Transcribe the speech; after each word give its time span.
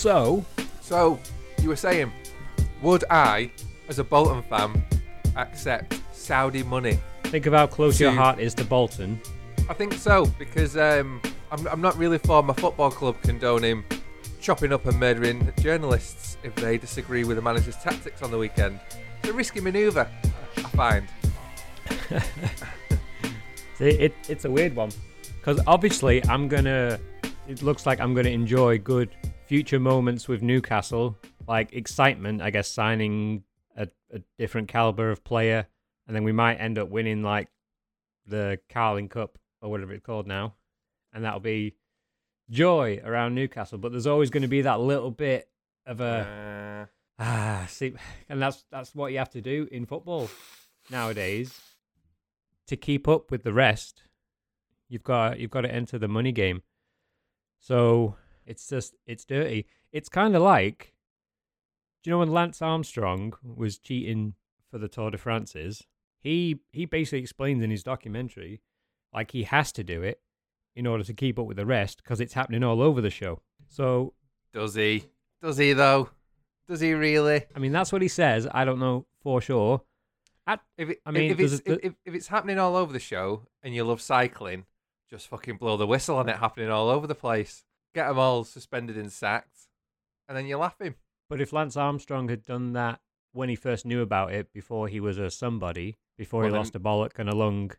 So, 0.00 0.46
So, 0.80 1.20
you 1.60 1.68
were 1.68 1.76
saying, 1.76 2.10
would 2.80 3.04
I, 3.10 3.50
as 3.86 3.98
a 3.98 4.04
Bolton 4.04 4.42
fan, 4.44 4.82
accept 5.36 6.00
Saudi 6.14 6.62
money? 6.62 6.98
think 7.24 7.44
of 7.44 7.52
how 7.52 7.66
close 7.66 8.00
your 8.00 8.10
heart 8.10 8.40
is 8.40 8.54
to 8.54 8.64
Bolton. 8.64 9.20
I 9.68 9.74
think 9.74 9.92
so 9.92 10.24
because 10.38 10.78
um, 10.78 11.20
I'm, 11.52 11.66
I'm 11.68 11.82
not 11.82 11.98
really 11.98 12.16
for 12.16 12.42
my 12.42 12.54
football 12.54 12.90
club 12.90 13.16
condoning 13.20 13.84
chopping 14.40 14.72
up 14.72 14.86
and 14.86 14.98
murdering 14.98 15.52
journalists 15.60 16.38
if 16.44 16.54
they 16.54 16.78
disagree 16.78 17.24
with 17.24 17.36
the 17.36 17.42
manager's 17.42 17.76
tactics 17.76 18.22
on 18.22 18.30
the 18.30 18.38
weekend. 18.38 18.80
It's 19.18 19.28
a 19.28 19.34
risky 19.34 19.60
manoeuvre, 19.60 20.10
I 20.56 20.62
find. 20.62 21.06
See, 23.74 23.90
it, 23.90 24.14
it's 24.30 24.46
a 24.46 24.50
weird 24.50 24.74
one 24.74 24.92
because 25.40 25.60
obviously 25.66 26.24
I'm 26.24 26.48
gonna. 26.48 26.98
It 27.46 27.62
looks 27.62 27.84
like 27.84 28.00
I'm 28.00 28.14
gonna 28.14 28.30
enjoy 28.30 28.78
good 28.78 29.10
future 29.50 29.80
moments 29.80 30.28
with 30.28 30.42
Newcastle, 30.42 31.18
like 31.48 31.72
excitement. 31.72 32.40
I 32.40 32.50
guess 32.50 32.70
signing 32.70 33.42
a, 33.76 33.88
a 34.12 34.20
different 34.38 34.68
caliber 34.68 35.10
of 35.10 35.24
player, 35.24 35.66
and 36.06 36.14
then 36.14 36.22
we 36.22 36.30
might 36.30 36.54
end 36.60 36.78
up 36.78 36.88
winning 36.88 37.24
like 37.24 37.48
the 38.28 38.60
Carling 38.68 39.08
Cup 39.08 39.38
or 39.60 39.68
whatever 39.68 39.92
it's 39.92 40.06
called 40.06 40.28
now, 40.28 40.54
and 41.12 41.24
that'll 41.24 41.40
be 41.40 41.74
joy 42.48 43.00
around 43.04 43.34
Newcastle. 43.34 43.76
But 43.76 43.90
there's 43.90 44.06
always 44.06 44.30
going 44.30 44.42
to 44.42 44.48
be 44.48 44.62
that 44.62 44.78
little 44.78 45.10
bit 45.10 45.48
of 45.84 46.00
a 46.00 46.86
Uh, 47.18 47.22
Ah, 47.22 47.66
see, 47.68 47.92
and 48.28 48.40
that's 48.40 48.64
that's 48.70 48.94
what 48.94 49.10
you 49.10 49.18
have 49.18 49.30
to 49.30 49.40
do 49.40 49.66
in 49.72 49.84
football 49.84 50.30
nowadays 50.92 51.60
to 52.68 52.76
keep 52.76 53.08
up 53.08 53.32
with 53.32 53.42
the 53.42 53.52
rest. 53.52 54.04
You've 54.88 55.02
got 55.02 55.40
you've 55.40 55.50
got 55.50 55.62
to 55.62 55.74
enter 55.74 55.98
the 55.98 56.06
money 56.06 56.30
game. 56.30 56.62
So 57.58 58.14
it's 58.46 58.68
just 58.68 58.94
it's 59.06 59.24
dirty. 59.24 59.66
It's 59.92 60.08
kind 60.08 60.36
of 60.36 60.42
like, 60.42 60.94
do 62.02 62.10
you 62.10 62.12
know 62.12 62.18
when 62.18 62.32
Lance 62.32 62.62
Armstrong 62.62 63.34
was 63.42 63.78
cheating 63.78 64.34
for 64.70 64.78
the 64.78 64.88
Tour 64.88 65.10
de 65.10 65.18
France's? 65.18 65.86
He 66.18 66.60
he 66.72 66.84
basically 66.84 67.20
explains 67.20 67.62
in 67.62 67.70
his 67.70 67.82
documentary, 67.82 68.60
like 69.12 69.30
he 69.32 69.44
has 69.44 69.72
to 69.72 69.84
do 69.84 70.02
it 70.02 70.20
in 70.76 70.86
order 70.86 71.04
to 71.04 71.14
keep 71.14 71.38
up 71.38 71.46
with 71.46 71.56
the 71.56 71.66
rest 71.66 72.02
because 72.02 72.20
it's 72.20 72.34
happening 72.34 72.62
all 72.62 72.80
over 72.80 73.00
the 73.00 73.10
show. 73.10 73.40
So 73.68 74.14
does 74.52 74.74
he? 74.74 75.06
Does 75.42 75.56
he 75.56 75.72
though? 75.72 76.10
Does 76.68 76.80
he 76.80 76.92
really? 76.94 77.44
I 77.54 77.58
mean, 77.58 77.72
that's 77.72 77.92
what 77.92 78.02
he 78.02 78.08
says. 78.08 78.46
I 78.52 78.64
don't 78.64 78.78
know 78.78 79.06
for 79.22 79.40
sure. 79.40 79.82
At, 80.46 80.60
If 80.78 80.90
it, 80.90 81.00
I 81.04 81.10
mean, 81.10 81.30
if, 81.30 81.40
it's, 81.40 81.54
if, 81.66 81.78
if, 81.82 81.94
if 82.04 82.14
it's 82.14 82.28
happening 82.28 82.58
all 82.58 82.76
over 82.76 82.92
the 82.92 82.98
show 82.98 83.46
and 83.62 83.74
you 83.74 83.84
love 83.84 84.00
cycling, 84.00 84.64
just 85.08 85.28
fucking 85.28 85.56
blow 85.56 85.76
the 85.76 85.86
whistle 85.86 86.16
on 86.16 86.28
it 86.28 86.36
happening 86.36 86.70
all 86.70 86.88
over 86.88 87.06
the 87.06 87.14
place. 87.14 87.64
Get 87.94 88.08
them 88.08 88.18
all 88.18 88.44
suspended 88.44 88.96
and 88.96 89.10
sacked, 89.10 89.68
and 90.28 90.36
then 90.36 90.46
you're 90.46 90.58
laughing. 90.58 90.94
but 91.28 91.40
if 91.40 91.52
Lance 91.52 91.76
Armstrong 91.76 92.28
had 92.28 92.44
done 92.44 92.72
that 92.72 93.00
when 93.32 93.48
he 93.48 93.56
first 93.56 93.84
knew 93.84 94.00
about 94.00 94.32
it, 94.32 94.52
before 94.52 94.88
he 94.88 95.00
was 95.00 95.18
a 95.18 95.30
somebody, 95.30 95.96
before 96.16 96.44
he 96.44 96.50
then- 96.50 96.58
lost 96.58 96.76
a 96.76 96.80
bollock 96.80 97.18
and 97.18 97.28
a 97.28 97.34
lung, 97.34 97.72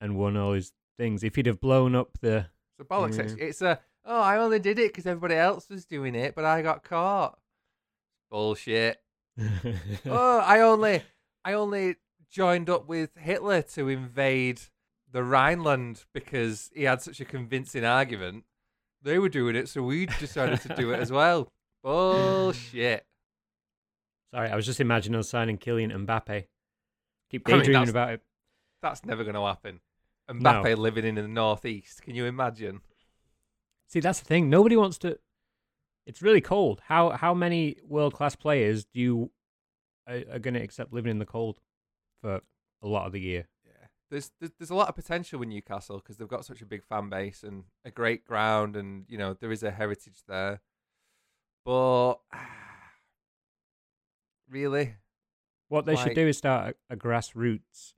and 0.00 0.16
won 0.16 0.36
all 0.36 0.52
his 0.52 0.72
things, 0.98 1.24
if 1.24 1.36
he'd 1.36 1.46
have 1.46 1.60
blown 1.60 1.94
up 1.94 2.18
the, 2.20 2.46
a 2.78 2.84
bollocks. 2.84 3.18
It's, 3.18 3.34
mm. 3.34 3.40
it's 3.40 3.62
a 3.62 3.80
oh, 4.06 4.20
I 4.20 4.38
only 4.38 4.58
did 4.58 4.78
it 4.78 4.92
because 4.92 5.06
everybody 5.06 5.34
else 5.34 5.68
was 5.68 5.84
doing 5.84 6.14
it, 6.14 6.34
but 6.34 6.44
I 6.44 6.62
got 6.62 6.84
caught. 6.84 7.38
Bullshit. 8.30 9.00
oh, 10.06 10.38
I 10.40 10.60
only, 10.60 11.02
I 11.44 11.52
only 11.52 11.96
joined 12.30 12.70
up 12.70 12.88
with 12.88 13.16
Hitler 13.16 13.62
to 13.62 13.88
invade 13.88 14.60
the 15.10 15.22
Rhineland 15.22 16.04
because 16.12 16.70
he 16.74 16.84
had 16.84 17.02
such 17.02 17.20
a 17.20 17.24
convincing 17.24 17.84
argument. 17.84 18.44
They 19.06 19.20
were 19.20 19.28
doing 19.28 19.54
it, 19.54 19.68
so 19.68 19.82
we 19.84 20.06
decided 20.06 20.60
to 20.62 20.74
do 20.74 20.90
it 20.92 20.98
as 20.98 21.12
well. 21.12 21.52
Bullshit. 21.84 23.06
sorry, 24.34 24.50
I 24.50 24.56
was 24.56 24.66
just 24.66 24.80
imagining 24.80 25.16
us 25.20 25.28
signing 25.28 25.58
Kylian 25.58 25.92
Mbappe. 26.04 26.46
Keep 27.30 27.48
I 27.48 27.50
mean, 27.52 27.58
daydreaming 27.60 27.72
that's- 27.86 27.90
about 27.90 28.10
it. 28.14 28.22
That's 28.82 29.04
never 29.04 29.22
going 29.22 29.36
to 29.36 29.46
happen. 29.46 29.80
Mbappe 30.28 30.64
No. 30.76 30.82
living 30.82 31.04
in 31.04 31.14
the 31.14 31.28
northeast. 31.28 32.02
Can 32.02 32.16
you 32.16 32.24
imagine? 32.24 32.80
See, 33.88 34.00
that's 34.00 34.18
the 34.18 34.24
thing. 34.26 34.50
Nobody 34.50 34.76
wants 34.76 34.98
to. 34.98 35.18
It's 36.06 36.20
really 36.20 36.40
cold. 36.40 36.80
How 36.86 37.10
how 37.10 37.32
many 37.32 37.76
world 37.86 38.12
class 38.12 38.34
players 38.34 38.84
do 38.86 39.00
you 39.00 39.30
are, 40.08 40.22
are 40.32 40.38
going 40.40 40.54
to 40.54 40.60
accept 40.62 40.92
living 40.92 41.12
in 41.12 41.20
the 41.20 41.26
cold 41.26 41.60
for 42.22 42.40
a 42.82 42.86
lot 42.88 43.06
of 43.06 43.12
the 43.12 43.20
year? 43.20 43.46
There's 44.10 44.30
there's, 44.40 44.52
there's 44.58 44.70
a 44.70 44.74
lot 44.74 44.88
of 44.88 44.94
potential 44.94 45.40
with 45.40 45.48
Newcastle 45.48 45.98
because 45.98 46.16
they've 46.16 46.28
got 46.28 46.44
such 46.44 46.62
a 46.62 46.66
big 46.66 46.84
fan 46.84 47.08
base 47.08 47.42
and 47.42 47.64
a 47.84 47.90
great 47.90 48.24
ground, 48.24 48.76
and 48.76 49.04
you 49.08 49.18
know 49.18 49.34
there 49.34 49.52
is 49.52 49.62
a 49.62 49.70
heritage 49.70 50.22
there. 50.28 50.60
But 51.64 52.16
really, 54.48 54.94
What 55.68 55.86
they 55.86 55.96
should 55.96 56.14
do 56.14 56.28
is 56.28 56.38
start 56.38 56.76
a, 56.90 56.94
a 56.94 56.96
grassroots 56.96 57.94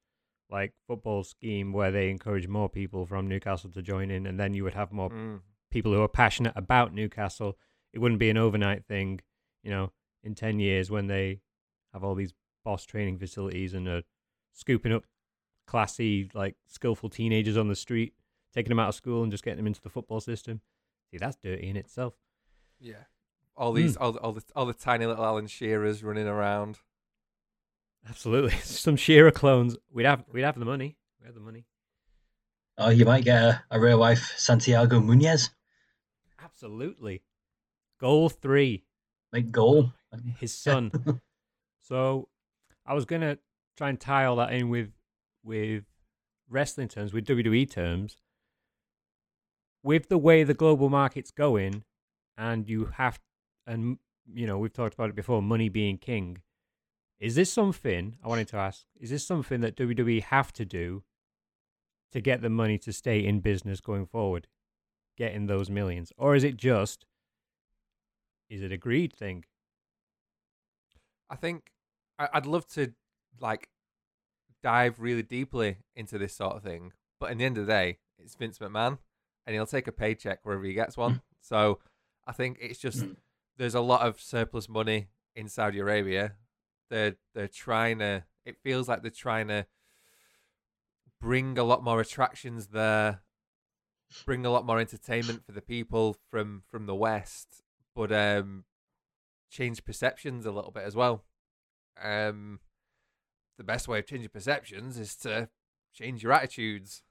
like 0.51 0.73
football 0.87 1.25
scheme 1.25 1.75
where 1.75 1.91
they 1.91 2.09
encourage 2.09 2.49
more 2.49 2.71
people 2.71 3.05
from 3.05 3.27
Newcastle 3.27 3.71
to 3.71 3.83
join 3.83 4.11
in, 4.11 4.27
and 4.27 4.41
then 4.41 4.55
you 4.55 4.65
would 4.65 4.75
have 4.75 4.93
more 4.93 5.11
mm, 5.11 5.41
people 5.71 5.93
who 5.93 6.01
are 6.01 6.09
passionate 6.09 6.55
about 6.57 6.95
Newcastle. 6.95 7.59
It 7.93 7.99
wouldn't 7.99 8.21
be 8.21 8.31
an 8.31 8.39
overnight 8.39 8.87
thing, 8.87 9.21
you 9.63 9.71
know. 9.71 9.93
In 10.25 10.35
ten 10.35 10.59
years, 10.59 10.91
when 10.91 11.07
they 11.07 11.41
have 11.93 12.03
all 12.03 12.15
these 12.15 12.35
boss 12.65 12.85
training 12.85 13.19
facilities 13.19 13.73
and 13.73 13.87
are 13.87 14.03
scooping 14.53 14.93
up 14.93 15.05
classy, 15.69 16.31
like 16.35 16.57
skillful 16.67 17.09
teenagers 17.09 17.57
on 17.57 17.69
the 17.69 17.77
street, 17.77 18.15
taking 18.53 18.71
them 18.71 18.81
out 18.81 18.89
of 18.89 18.95
school 18.95 19.23
and 19.23 19.31
just 19.31 19.45
getting 19.45 19.59
them 19.59 19.67
into 19.67 19.81
the 19.81 19.91
football 19.91 20.21
system. 20.21 20.61
See, 21.11 21.19
that's 21.19 21.37
dirty 21.37 21.69
in 21.69 21.77
itself. 21.77 22.15
yeah, 22.81 23.05
all 23.57 23.73
these 23.73 23.97
hmm. 23.97 24.03
all, 24.03 24.13
the- 24.13 24.21
all 24.21 24.33
the 24.33 24.43
all 24.57 24.67
the 24.67 24.75
tiny 24.75 25.07
little 25.07 25.25
Alan 25.25 25.47
Shearers 25.47 26.03
running 26.03 26.27
around. 26.27 26.79
Absolutely, 28.09 28.53
some 28.63 28.97
Shearer 28.97 29.31
clones. 29.31 29.77
We'd 29.93 30.07
have 30.07 30.25
we'd 30.33 30.43
have 30.43 30.59
the 30.59 30.65
money. 30.65 30.97
We 31.21 31.27
have 31.27 31.35
the 31.35 31.41
money. 31.41 31.67
Oh, 32.77 32.91
you 32.91 33.05
might 33.05 33.25
get 33.25 33.43
a, 33.43 33.63
a 33.71 33.81
real 33.81 33.99
life 33.99 34.35
Santiago 34.37 35.01
Munez. 35.01 35.51
Absolutely. 36.43 37.23
Goal 38.01 38.29
three. 38.29 38.85
Make 39.33 39.51
goal. 39.51 39.93
his 40.39 40.55
son. 40.55 40.93
so 41.81 42.29
I 42.87 42.95
was 42.95 43.05
gonna 43.05 43.39
try 43.77 43.89
and 43.89 43.99
tie 43.99 44.27
all 44.27 44.37
that 44.37 44.53
in 44.53 44.69
with 44.69 44.91
with 45.43 45.85
wrestling 46.49 46.89
terms, 46.89 47.13
with 47.13 47.27
WWE 47.27 47.71
terms. 47.71 48.17
With 49.83 50.09
the 50.09 50.19
way 50.19 50.43
the 50.43 50.55
global 50.55 50.89
market's 50.89 51.31
going, 51.31 51.85
and 52.37 52.69
you 52.69 52.87
have, 52.97 53.21
and 53.67 53.99
you 54.27 54.47
know 54.47 54.59
we've 54.59 54.73
talked 54.73 54.95
about 54.95 55.09
it 55.09 55.17
before, 55.17 55.41
money 55.41 55.69
being 55.69 55.99
king. 55.99 56.39
Is 57.21 57.37
this 57.37 57.53
something 57.53 58.17
I 58.23 58.29
wanted 58.29 58.49
to 58.49 58.57
ask? 58.57 58.85
Is 59.01 59.11
this 59.11 59.27
something 59.27 59.61
that 59.61 59.77
WWE 59.77 60.23
have 60.25 60.53
to 60.55 60.65
do 60.65 61.05
to 62.13 62.21
get 62.21 62.43
the 62.43 62.51
money 62.51 62.79
to 62.79 62.93
stay 62.93 63.25
in 63.25 63.41
business 63.41 63.81
going 63.81 64.07
forward, 64.07 64.49
getting 65.17 65.47
those 65.47 65.71
millions, 65.71 66.13
or 66.17 66.35
is 66.35 66.45
it 66.45 66.57
just 66.57 67.07
is 68.51 68.63
it 68.63 68.73
a 68.73 68.77
greed 68.77 69.13
thing? 69.13 69.45
I 71.31 71.37
think 71.37 71.71
I'd 72.19 72.47
love 72.47 72.67
to 72.69 72.93
like 73.41 73.69
dive 74.63 74.99
really 75.01 75.23
deeply 75.23 75.79
into 75.95 76.19
this 76.19 76.35
sort 76.35 76.57
of 76.57 76.63
thing, 76.63 76.93
but 77.21 77.31
in 77.31 77.39
the 77.39 77.45
end 77.45 77.59
of 77.59 77.67
the 77.67 77.73
day, 77.73 77.99
it's 78.19 78.35
Vince 78.35 78.59
McMahon, 78.59 78.99
and 79.47 79.55
he'll 79.55 79.67
take 79.67 79.87
a 79.87 79.93
paycheck 79.93 80.41
wherever 80.45 80.65
he 80.65 80.75
gets 80.75 80.97
one. 80.97 81.23
so 81.41 81.79
I 82.27 82.33
think 82.33 82.59
it's 82.61 82.79
just 82.79 82.99
Mm. 83.05 83.17
there's 83.57 83.75
a 83.75 83.81
lot 83.81 84.07
of 84.07 84.21
surplus 84.21 84.69
money 84.69 85.09
in 85.35 85.49
Saudi 85.49 85.79
Arabia. 85.79 86.35
They're 86.91 87.17
they're 87.35 87.49
trying 87.49 87.99
to. 88.01 88.25
It 88.45 88.57
feels 88.63 88.89
like 88.89 89.03
they're 89.03 89.11
trying 89.11 89.49
to 89.49 89.67
bring 91.21 91.59
a 91.59 91.65
lot 91.65 91.83
more 91.83 92.01
attractions 92.01 92.69
there, 92.69 93.23
bring 94.25 94.47
a 94.47 94.51
lot 94.51 94.65
more 94.65 94.79
entertainment 94.81 95.45
for 95.45 95.53
the 95.53 95.61
people 95.61 96.17
from 96.31 96.63
from 96.71 96.87
the 96.87 96.95
West, 96.95 97.63
but 97.95 98.11
um, 98.13 98.65
change 99.51 99.85
perceptions 99.85 100.47
a 100.47 100.51
little 100.53 100.71
bit 100.71 100.85
as 100.85 100.97
well. 100.97 101.25
Um, 102.03 102.61
the 103.59 103.65
best 103.65 103.89
way 103.89 103.99
of 103.99 104.07
changing 104.07 104.31
perceptions 104.31 104.99
is 104.99 105.15
to 105.17 105.49
change 105.93 106.23
your 106.23 106.33
attitudes. 106.33 107.03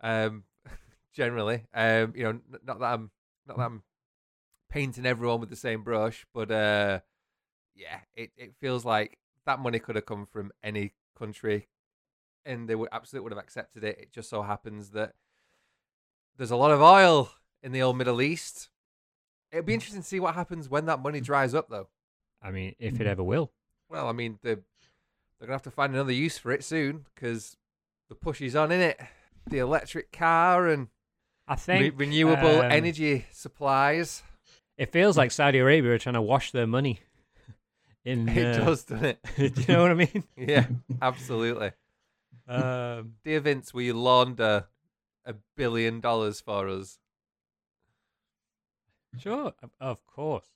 Um, 0.00 0.44
generally, 1.12 1.64
um, 1.74 2.12
you 2.14 2.24
know, 2.24 2.40
not 2.64 2.78
that 2.78 2.86
I'm 2.86 3.10
not 3.46 3.56
that 3.56 3.64
I'm 3.64 3.82
painting 4.70 5.06
everyone 5.06 5.40
with 5.40 5.50
the 5.50 5.56
same 5.56 5.82
brush, 5.82 6.26
but 6.32 6.50
uh, 6.50 7.00
yeah, 7.74 8.00
it, 8.14 8.30
it 8.36 8.54
feels 8.60 8.84
like 8.84 9.18
that 9.46 9.58
money 9.58 9.78
could 9.78 9.96
have 9.96 10.06
come 10.06 10.26
from 10.26 10.52
any 10.62 10.92
country, 11.18 11.68
and 12.44 12.68
they 12.68 12.74
would 12.74 12.90
absolutely 12.92 13.24
would 13.24 13.32
have 13.32 13.42
accepted 13.42 13.82
it. 13.82 13.98
It 13.98 14.12
just 14.12 14.30
so 14.30 14.42
happens 14.42 14.90
that 14.90 15.14
there's 16.36 16.50
a 16.50 16.56
lot 16.56 16.70
of 16.70 16.80
oil 16.80 17.30
in 17.62 17.72
the 17.72 17.82
old 17.82 17.96
Middle 17.96 18.22
East. 18.22 18.68
It'd 19.50 19.66
be 19.66 19.74
interesting 19.74 20.02
to 20.02 20.06
see 20.08 20.20
what 20.20 20.34
happens 20.34 20.68
when 20.68 20.86
that 20.86 21.00
money 21.00 21.20
dries 21.20 21.54
up, 21.54 21.68
though. 21.70 21.88
I 22.42 22.50
mean, 22.50 22.76
if 22.78 23.00
it 23.00 23.06
ever 23.06 23.22
will. 23.22 23.50
Well, 23.88 24.06
I 24.06 24.12
mean, 24.12 24.38
they're, 24.42 24.60
they're 25.38 25.46
going 25.46 25.58
to 25.58 25.62
have 25.62 25.62
to 25.62 25.70
find 25.70 25.94
another 25.94 26.12
use 26.12 26.38
for 26.38 26.50
it 26.52 26.64
soon 26.64 27.06
because 27.14 27.56
the 28.08 28.14
push 28.14 28.40
is 28.40 28.56
on, 28.56 28.72
in 28.72 28.80
it? 28.80 29.00
The 29.48 29.58
electric 29.58 30.12
car 30.12 30.66
and 30.68 30.88
I 31.46 31.54
re- 31.54 31.58
think 31.58 31.94
renewable 31.98 32.60
um, 32.60 32.70
energy 32.72 33.26
supplies. 33.30 34.22
It 34.76 34.92
feels 34.92 35.16
like 35.16 35.30
Saudi 35.30 35.58
Arabia 35.58 35.92
are 35.92 35.98
trying 35.98 36.14
to 36.14 36.22
wash 36.22 36.50
their 36.52 36.66
money. 36.66 37.00
In 38.04 38.28
It 38.28 38.58
uh, 38.58 38.64
does, 38.64 38.84
doesn't 38.84 39.04
it? 39.04 39.18
do 39.36 39.44
you 39.44 39.64
know 39.68 39.82
what 39.82 39.90
I 39.90 39.94
mean? 39.94 40.24
Yeah, 40.36 40.66
absolutely. 41.02 41.72
Um, 42.46 43.14
Dear 43.24 43.40
Vince, 43.40 43.74
will 43.74 43.82
you 43.82 43.94
launder 43.94 44.66
a 45.26 45.34
billion 45.56 46.00
dollars 46.00 46.40
for 46.40 46.68
us? 46.68 46.98
sure, 49.18 49.52
of- 49.62 49.70
of 49.80 50.06
course. 50.06 50.46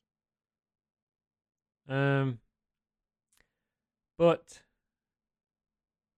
Um, 1.89 2.39
but 4.17 4.63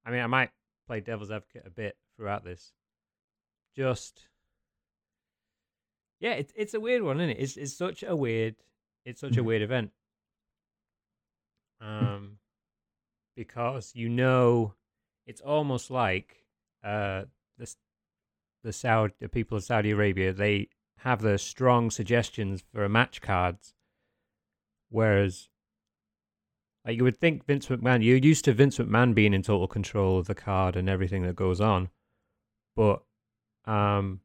I 0.04 0.10
mean, 0.10 0.20
I 0.20 0.26
might 0.26 0.50
play 0.86 1.00
devil's 1.00 1.30
advocate 1.30 1.64
a 1.66 1.70
bit 1.70 1.96
throughout 2.16 2.44
this. 2.44 2.72
Just 3.76 4.28
yeah, 6.20 6.32
it's 6.32 6.52
it's 6.56 6.74
a 6.74 6.80
weird 6.80 7.02
one, 7.02 7.20
isn't 7.20 7.30
it? 7.30 7.40
It's 7.40 7.56
it's 7.56 7.76
such 7.76 8.02
a 8.02 8.14
weird, 8.14 8.56
it's 9.04 9.20
such 9.20 9.36
a 9.36 9.44
weird 9.44 9.62
event. 9.62 9.90
Um, 11.80 12.38
because 13.36 13.92
you 13.94 14.08
know, 14.08 14.74
it's 15.26 15.40
almost 15.40 15.90
like 15.90 16.44
uh 16.82 17.24
the 17.58 17.74
the 18.62 18.72
Saudi 18.72 19.14
the 19.20 19.28
people 19.28 19.58
of 19.58 19.64
Saudi 19.64 19.90
Arabia 19.90 20.32
they 20.32 20.68
have 20.98 21.20
the 21.20 21.36
strong 21.36 21.90
suggestions 21.90 22.62
for 22.72 22.88
match 22.88 23.20
cards, 23.20 23.74
whereas 24.88 25.48
like 26.84 26.96
you 26.96 27.04
would 27.04 27.16
think 27.18 27.46
Vince 27.46 27.66
McMahon, 27.66 28.04
you're 28.04 28.16
used 28.18 28.44
to 28.46 28.52
Vince 28.52 28.78
McMahon 28.78 29.14
being 29.14 29.32
in 29.34 29.42
total 29.42 29.66
control 29.68 30.18
of 30.18 30.26
the 30.26 30.34
card 30.34 30.76
and 30.76 30.88
everything 30.88 31.22
that 31.22 31.34
goes 31.36 31.60
on, 31.60 31.88
but 32.76 33.02
um, 33.64 34.20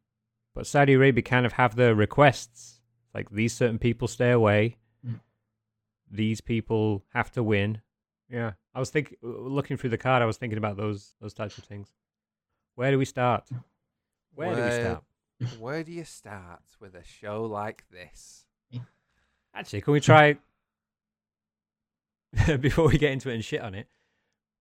but 0.56 0.68
Saudi 0.68 0.94
Arabia 0.94 1.22
kind 1.24 1.46
of 1.46 1.54
have 1.54 1.76
the 1.76 1.96
requests 1.96 2.82
like 3.14 3.30
these 3.30 3.54
certain 3.54 3.80
people 3.80 4.08
stay 4.08 4.32
away, 4.32 4.78
Mm. 5.06 5.22
these 6.12 6.42
people 6.42 7.06
have 7.14 7.32
to 7.32 7.42
win. 7.44 7.82
Yeah, 8.30 8.52
I 8.76 8.80
was 8.80 8.90
thinking, 8.90 9.18
looking 9.22 9.78
through 9.78 9.92
the 9.92 9.98
card, 9.98 10.22
I 10.22 10.26
was 10.26 10.38
thinking 10.38 10.58
about 10.58 10.76
those 10.78 11.16
those 11.22 11.34
types 11.34 11.58
of 11.58 11.64
things. 11.64 11.90
Where 12.76 12.92
do 12.92 12.98
we 13.00 13.06
start? 13.06 13.50
Where 14.36 14.56
do 14.56 14.62
we 14.64 14.72
start? 14.72 15.04
Where 15.60 15.84
do 15.84 15.92
you 15.94 16.04
start 16.04 16.64
with 16.82 16.96
a 16.96 17.04
show 17.04 17.46
like 17.46 17.86
this? 17.90 18.46
Actually, 19.54 19.82
can 19.82 19.94
we 19.94 20.00
try 20.02 20.38
before 22.60 22.88
we 22.88 22.98
get 22.98 23.12
into 23.12 23.30
it 23.30 23.36
and 23.36 23.44
shit 23.46 23.62
on 23.62 23.74
it? 23.76 23.88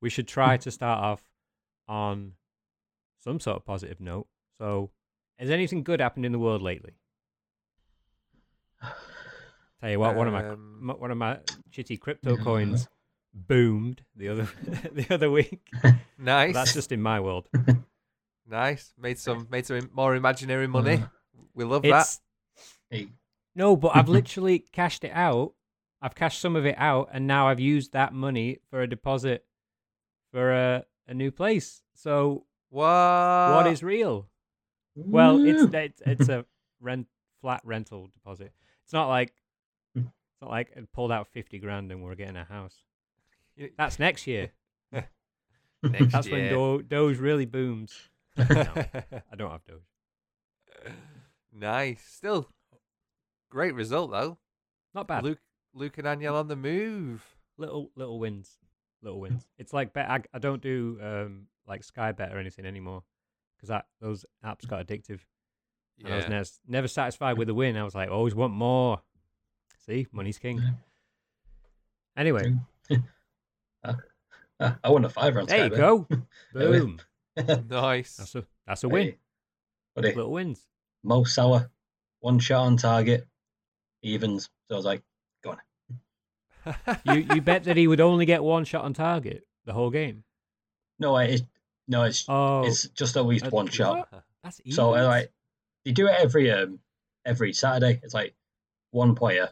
We 0.01 0.11
should 0.11 0.29
try 0.29 0.57
to 0.59 0.71
start 0.71 1.01
off 1.03 1.23
on 1.89 2.33
some 3.23 3.41
sort 3.41 3.57
of 3.57 3.65
positive 3.65 4.01
note. 4.01 4.27
So, 4.59 4.91
has 5.39 5.51
anything 5.51 5.83
good 5.83 6.01
happened 6.01 6.25
in 6.27 6.33
the 6.33 6.39
world 6.39 6.63
lately? 6.63 6.95
Tell 9.81 9.91
you 9.91 10.01
what, 10.01 10.17
one 10.17 10.27
of 10.27 10.33
my 10.33 10.49
Um, 10.49 10.93
one 10.99 11.11
of 11.11 11.17
my 11.19 11.39
shitty 11.71 12.01
crypto 12.01 12.37
coins 12.45 12.89
boomed 13.33 14.03
the 14.17 14.29
other 14.29 14.49
the 14.93 15.07
other 15.11 15.31
week. 15.31 15.69
Nice, 16.19 16.53
But 16.53 16.61
that's 16.61 16.75
just 16.75 16.91
in 16.93 17.01
my 17.01 17.21
world. 17.21 17.49
nice. 18.49 18.93
Made 18.99 19.19
some, 19.19 19.47
made 19.51 19.67
some 19.67 19.91
more 19.93 20.17
imaginary 20.17 20.67
money. 20.67 20.95
Uh, 20.95 21.07
We 21.55 21.65
love 21.65 21.83
that. 21.83 22.19
Hey, 22.91 23.09
no, 23.55 23.77
but 23.77 23.95
I've 23.95 24.09
literally 24.09 24.61
cashed 24.73 25.05
it 25.05 25.13
out. 25.13 25.53
I've 26.01 26.15
cashed 26.15 26.41
some 26.41 26.55
of 26.57 26.65
it 26.65 26.77
out, 26.79 27.09
and 27.13 27.27
now 27.27 27.49
I've 27.49 27.61
used 27.61 27.93
that 27.93 28.13
money 28.13 28.59
for 28.71 28.81
a 28.83 28.87
deposit 28.87 29.45
for 30.33 30.53
a 30.53 30.85
a 31.07 31.15
new 31.15 31.31
place. 31.31 31.83
So 31.95 32.45
What? 32.71 32.85
what 33.55 33.67
is 33.67 33.83
real? 33.83 34.29
Well, 34.95 35.45
it's 35.45 35.73
it's 35.75 36.03
it's 36.07 36.29
a 36.29 36.45
rent 36.81 37.07
flat 37.41 37.61
rental 37.65 38.09
deposit. 38.13 38.53
It's 38.85 38.93
not 38.93 39.09
like 39.09 39.33
it's 39.97 40.07
not 40.43 40.51
like 40.51 40.73
I 40.77 40.83
pulled 40.93 41.11
out 41.13 41.29
fifty 41.29 41.59
grand 41.59 41.91
and 41.91 42.03
we're 42.03 42.15
getting 42.15 42.37
a 42.37 42.45
house. 42.45 42.83
That's 43.77 43.99
next 43.99 44.27
year. 44.27 44.53
next 44.93 46.13
That's 46.13 46.31
when 46.31 46.41
year? 46.43 46.51
Do- 46.51 46.83
Doge 46.83 47.19
really 47.19 47.47
booms. 47.47 47.93
No, 48.39 48.45
I 49.33 49.35
don't 49.37 49.51
have 49.51 49.65
Doge. 49.65 50.93
nice. 51.53 52.03
Still, 52.09 52.49
great 53.51 53.75
result 53.75 54.11
though. 54.13 54.39
Not 54.95 55.09
bad. 55.09 55.25
Luke, 55.25 55.39
Luke 55.75 55.99
and 55.99 56.05
Daniel 56.05 56.37
on 56.37 56.49
the 56.49 56.57
move. 56.57 57.25
Little 57.57 57.91
little 57.97 58.19
wins. 58.19 58.59
Little 59.03 59.21
wins. 59.21 59.47
It's 59.59 59.73
like 59.73 59.93
bet. 59.93 60.09
I, 60.11 60.23
I 60.33 60.39
don't 60.39 60.63
do 60.63 60.99
um 61.03 61.47
like 61.67 61.85
Sky 61.85 62.13
Bet 62.13 62.33
or 62.35 62.39
anything 62.39 62.65
anymore 62.67 63.03
because 63.57 63.69
that 63.69 63.87
those 64.01 64.25
apps 64.45 64.67
got 64.67 64.87
addictive. 64.87 65.21
And 66.05 66.13
I 66.13 66.17
was 66.17 66.29
never, 66.29 66.45
never 66.69 66.89
satisfied 66.89 67.39
with 67.39 67.49
the 67.49 67.55
win. 67.55 67.77
I 67.77 67.83
was 67.83 67.95
like, 67.95 68.09
always 68.09 68.35
want 68.35 68.53
more. 68.53 69.01
See, 69.85 70.07
money's 70.13 70.39
king. 70.39 70.59
Yeah. 70.59 70.71
Anyway, 72.17 72.55
Ah, 73.85 73.97
I 74.85 74.91
won 74.91 75.05
a 75.05 75.09
five 75.09 75.37
on 75.37 75.47
there 75.47 75.65
you 75.67 75.71
Sky 75.71 75.77
go. 75.77 76.07
Boom. 76.53 76.99
nice. 77.69 78.17
That's 78.17 78.35
a 78.35 78.45
that's 78.67 78.85
a 78.85 78.89
win. 78.89 79.07
Hey, 79.07 79.19
buddy, 79.95 80.15
Little 80.15 80.33
wins. 80.33 80.67
Mo 81.05 81.25
Salah, 81.25 81.71
one 82.21 82.39
shot 82.39 82.67
on 82.67 82.77
target, 82.77 83.27
evens. 84.03 84.51
So 84.69 84.75
I 84.75 84.77
was 84.77 84.85
like, 84.85 84.99
go 84.99 85.05
on. 85.05 85.08
You 87.05 87.27
you 87.35 87.41
bet 87.41 87.65
that 87.65 87.77
he 87.77 87.87
would 87.87 88.01
only 88.01 88.27
get 88.27 88.43
one 88.43 88.65
shot 88.65 88.85
on 88.85 88.93
target 88.95 89.47
the 89.65 89.73
whole 89.73 89.91
game. 89.91 90.25
No, 90.99 91.17
it, 91.19 91.43
no, 91.87 92.03
it's 92.05 92.25
Oh, 92.29 92.65
it's 92.67 92.89
just 92.89 93.17
at 93.17 93.25
least 93.27 93.51
one 93.53 93.69
shot. 93.69 94.09
what? 94.13 94.25
that's 94.43 94.61
So 94.71 94.95
uh, 94.97 95.05
like, 95.07 95.33
they 95.85 95.93
do 95.93 96.07
it 96.09 96.15
every 96.19 96.51
um 96.51 96.81
every 97.25 97.53
Saturday. 97.53 98.01
It's 98.03 98.15
like 98.15 98.35
one 98.91 99.15
player 99.15 99.51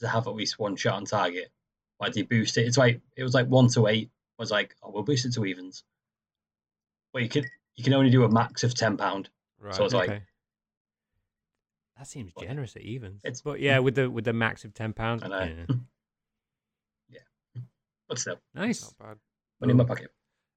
to 0.00 0.08
have 0.08 0.26
at 0.26 0.34
least 0.34 0.58
one 0.58 0.76
shot 0.76 0.94
on 0.94 1.04
target. 1.04 1.50
Like 2.00 2.12
they 2.12 2.22
boost 2.22 2.58
it. 2.58 2.66
It's 2.66 2.76
like 2.78 3.00
it 3.16 3.22
was 3.22 3.34
like 3.34 3.46
one 3.46 3.68
to 3.68 3.86
eight. 3.86 4.10
Was 4.38 4.50
like, 4.50 4.74
oh, 4.82 4.90
we'll 4.90 5.04
boost 5.04 5.24
it 5.26 5.32
to 5.34 5.44
evens. 5.46 5.84
But 7.12 7.22
you 7.22 7.28
can 7.28 7.44
you 7.76 7.84
can 7.84 7.94
only 7.94 8.10
do 8.10 8.24
a 8.24 8.28
max 8.28 8.64
of 8.64 8.74
ten 8.74 8.96
pound. 8.96 9.28
right. 9.60 9.74
So 9.74 9.84
it's 9.84 9.94
like- 9.94 10.22
That 11.96 12.06
seems 12.08 12.32
generous 12.40 12.74
at 12.76 12.82
evens. 12.82 13.20
it's- 13.24 13.40
but 13.42 13.60
yeah, 13.60 13.78
with 13.78 13.94
the 13.94 14.10
with 14.10 14.24
the 14.24 14.32
max 14.32 14.64
of 14.64 14.74
ten 14.74 14.92
pounds. 14.92 15.22
I 15.22 15.28
know. 15.28 15.38
Yeah. 15.68 15.74
But 18.14 18.20
still, 18.20 18.40
Nice. 18.54 18.82
Not 18.82 19.08
bad. 19.08 19.18
money 19.60 19.70
in 19.72 19.76
my 19.76 19.84
pocket. 19.84 20.10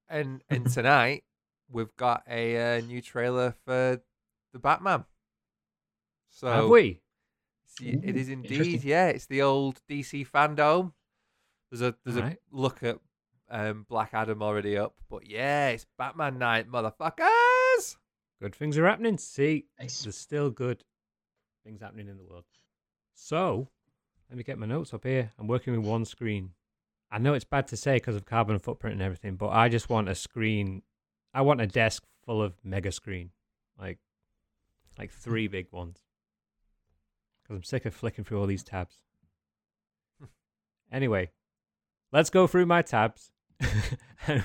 And 0.09 0.41
and 0.49 0.69
tonight 0.71 1.23
we've 1.69 1.95
got 1.97 2.23
a 2.29 2.77
uh, 2.77 2.81
new 2.81 3.01
trailer 3.01 3.53
for 3.65 4.01
the 4.53 4.59
Batman. 4.59 5.05
So 6.29 6.47
Have 6.47 6.69
we? 6.69 7.01
see, 7.65 7.95
Ooh, 7.95 8.01
is 8.03 8.29
indeed, 8.29 8.83
yeah. 8.83 9.07
It's 9.07 9.25
the 9.25 9.41
old 9.41 9.81
DC 9.89 10.27
fandom. 10.29 10.93
There's 11.71 11.81
a 11.81 11.95
there's 12.05 12.17
Alright. 12.17 12.37
a 12.53 12.55
look 12.55 12.83
at 12.83 12.99
um, 13.49 13.85
Black 13.89 14.13
Adam 14.13 14.41
already 14.43 14.77
up, 14.77 14.95
but 15.09 15.25
yeah, 15.27 15.69
it's 15.69 15.85
Batman 15.97 16.37
night, 16.37 16.69
motherfuckers. 16.71 17.95
Good 18.41 18.53
things 18.55 18.77
are 18.77 18.85
happening. 18.87 19.17
See, 19.17 19.65
Nice. 19.79 20.03
there's 20.03 20.17
still 20.17 20.49
good 20.51 20.83
things 21.65 21.81
happening 21.81 22.07
in 22.07 22.17
the 22.17 22.23
world. 22.23 22.43
So, 23.15 23.67
let 24.29 24.37
me 24.37 24.43
get 24.43 24.59
my 24.59 24.67
notes 24.67 24.93
up 24.93 25.03
here. 25.05 25.31
I'm 25.39 25.47
working 25.47 25.75
with 25.75 25.85
one 25.85 26.05
screen. 26.05 26.51
I 27.11 27.19
know 27.19 27.33
it's 27.33 27.45
bad 27.45 27.67
to 27.67 27.77
say 27.77 27.95
because 27.95 28.15
of 28.15 28.25
carbon 28.25 28.59
footprint 28.59 28.93
and 28.93 29.01
everything, 29.01 29.35
but 29.35 29.49
I 29.49 29.69
just 29.69 29.89
want 29.89 30.09
a 30.09 30.15
screen. 30.15 30.81
I 31.33 31.41
want 31.41 31.61
a 31.61 31.67
desk 31.67 32.03
full 32.25 32.41
of 32.41 32.53
mega 32.63 32.91
screen, 32.91 33.31
like, 33.79 33.99
like 34.97 35.11
three 35.11 35.47
big 35.57 35.67
ones. 35.71 36.03
Because 37.43 37.57
I'm 37.57 37.63
sick 37.63 37.85
of 37.85 37.93
flicking 37.93 38.25
through 38.25 38.41
all 38.41 38.47
these 38.47 38.63
tabs. 38.63 38.95
anyway, 40.91 41.31
let's 42.11 42.29
go 42.29 42.45
through 42.45 42.65
my 42.65 42.81
tabs. 42.81 43.31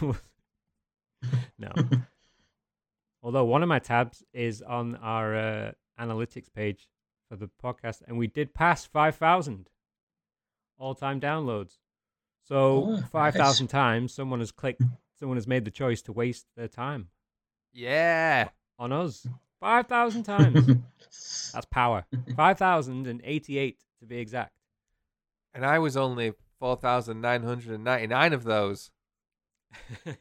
We'll- 0.00 0.16
no. 1.58 1.72
Although 3.22 3.44
one 3.44 3.62
of 3.62 3.68
my 3.68 3.78
tabs 3.78 4.22
is 4.32 4.62
on 4.62 4.96
our 4.96 5.36
uh, 5.36 5.72
analytics 6.00 6.52
page 6.52 6.88
for 7.28 7.36
the 7.36 7.48
podcast, 7.62 8.02
and 8.06 8.18
we 8.18 8.26
did 8.26 8.54
pass 8.54 8.84
5,000 8.84 9.68
all 10.78 10.94
time 10.94 11.20
downloads. 11.20 11.78
So, 12.44 12.84
Oh, 12.98 13.02
5,000 13.12 13.68
times 13.68 14.12
someone 14.12 14.40
has 14.40 14.50
clicked, 14.52 14.82
someone 15.18 15.36
has 15.36 15.46
made 15.46 15.64
the 15.64 15.70
choice 15.70 16.02
to 16.02 16.12
waste 16.12 16.46
their 16.56 16.68
time 16.68 17.08
Yeah, 17.72 18.48
on 18.78 18.92
us. 18.92 19.26
5,000 19.60 20.24
times. 20.24 20.66
That's 21.52 21.66
power. 21.70 22.04
5,088 22.36 23.78
to 24.00 24.06
be 24.06 24.18
exact. 24.18 24.52
and 25.54 25.64
I 25.64 25.78
was 25.78 25.96
only 25.96 26.32
four 26.58 26.76
thousand 26.76 27.20
nine 27.20 27.42
hundred 27.42 27.72
and 27.74 27.84
ninety 27.84 28.06
nine 28.08 28.32
of 28.32 28.42
those. 28.44 28.90
you 30.06 30.16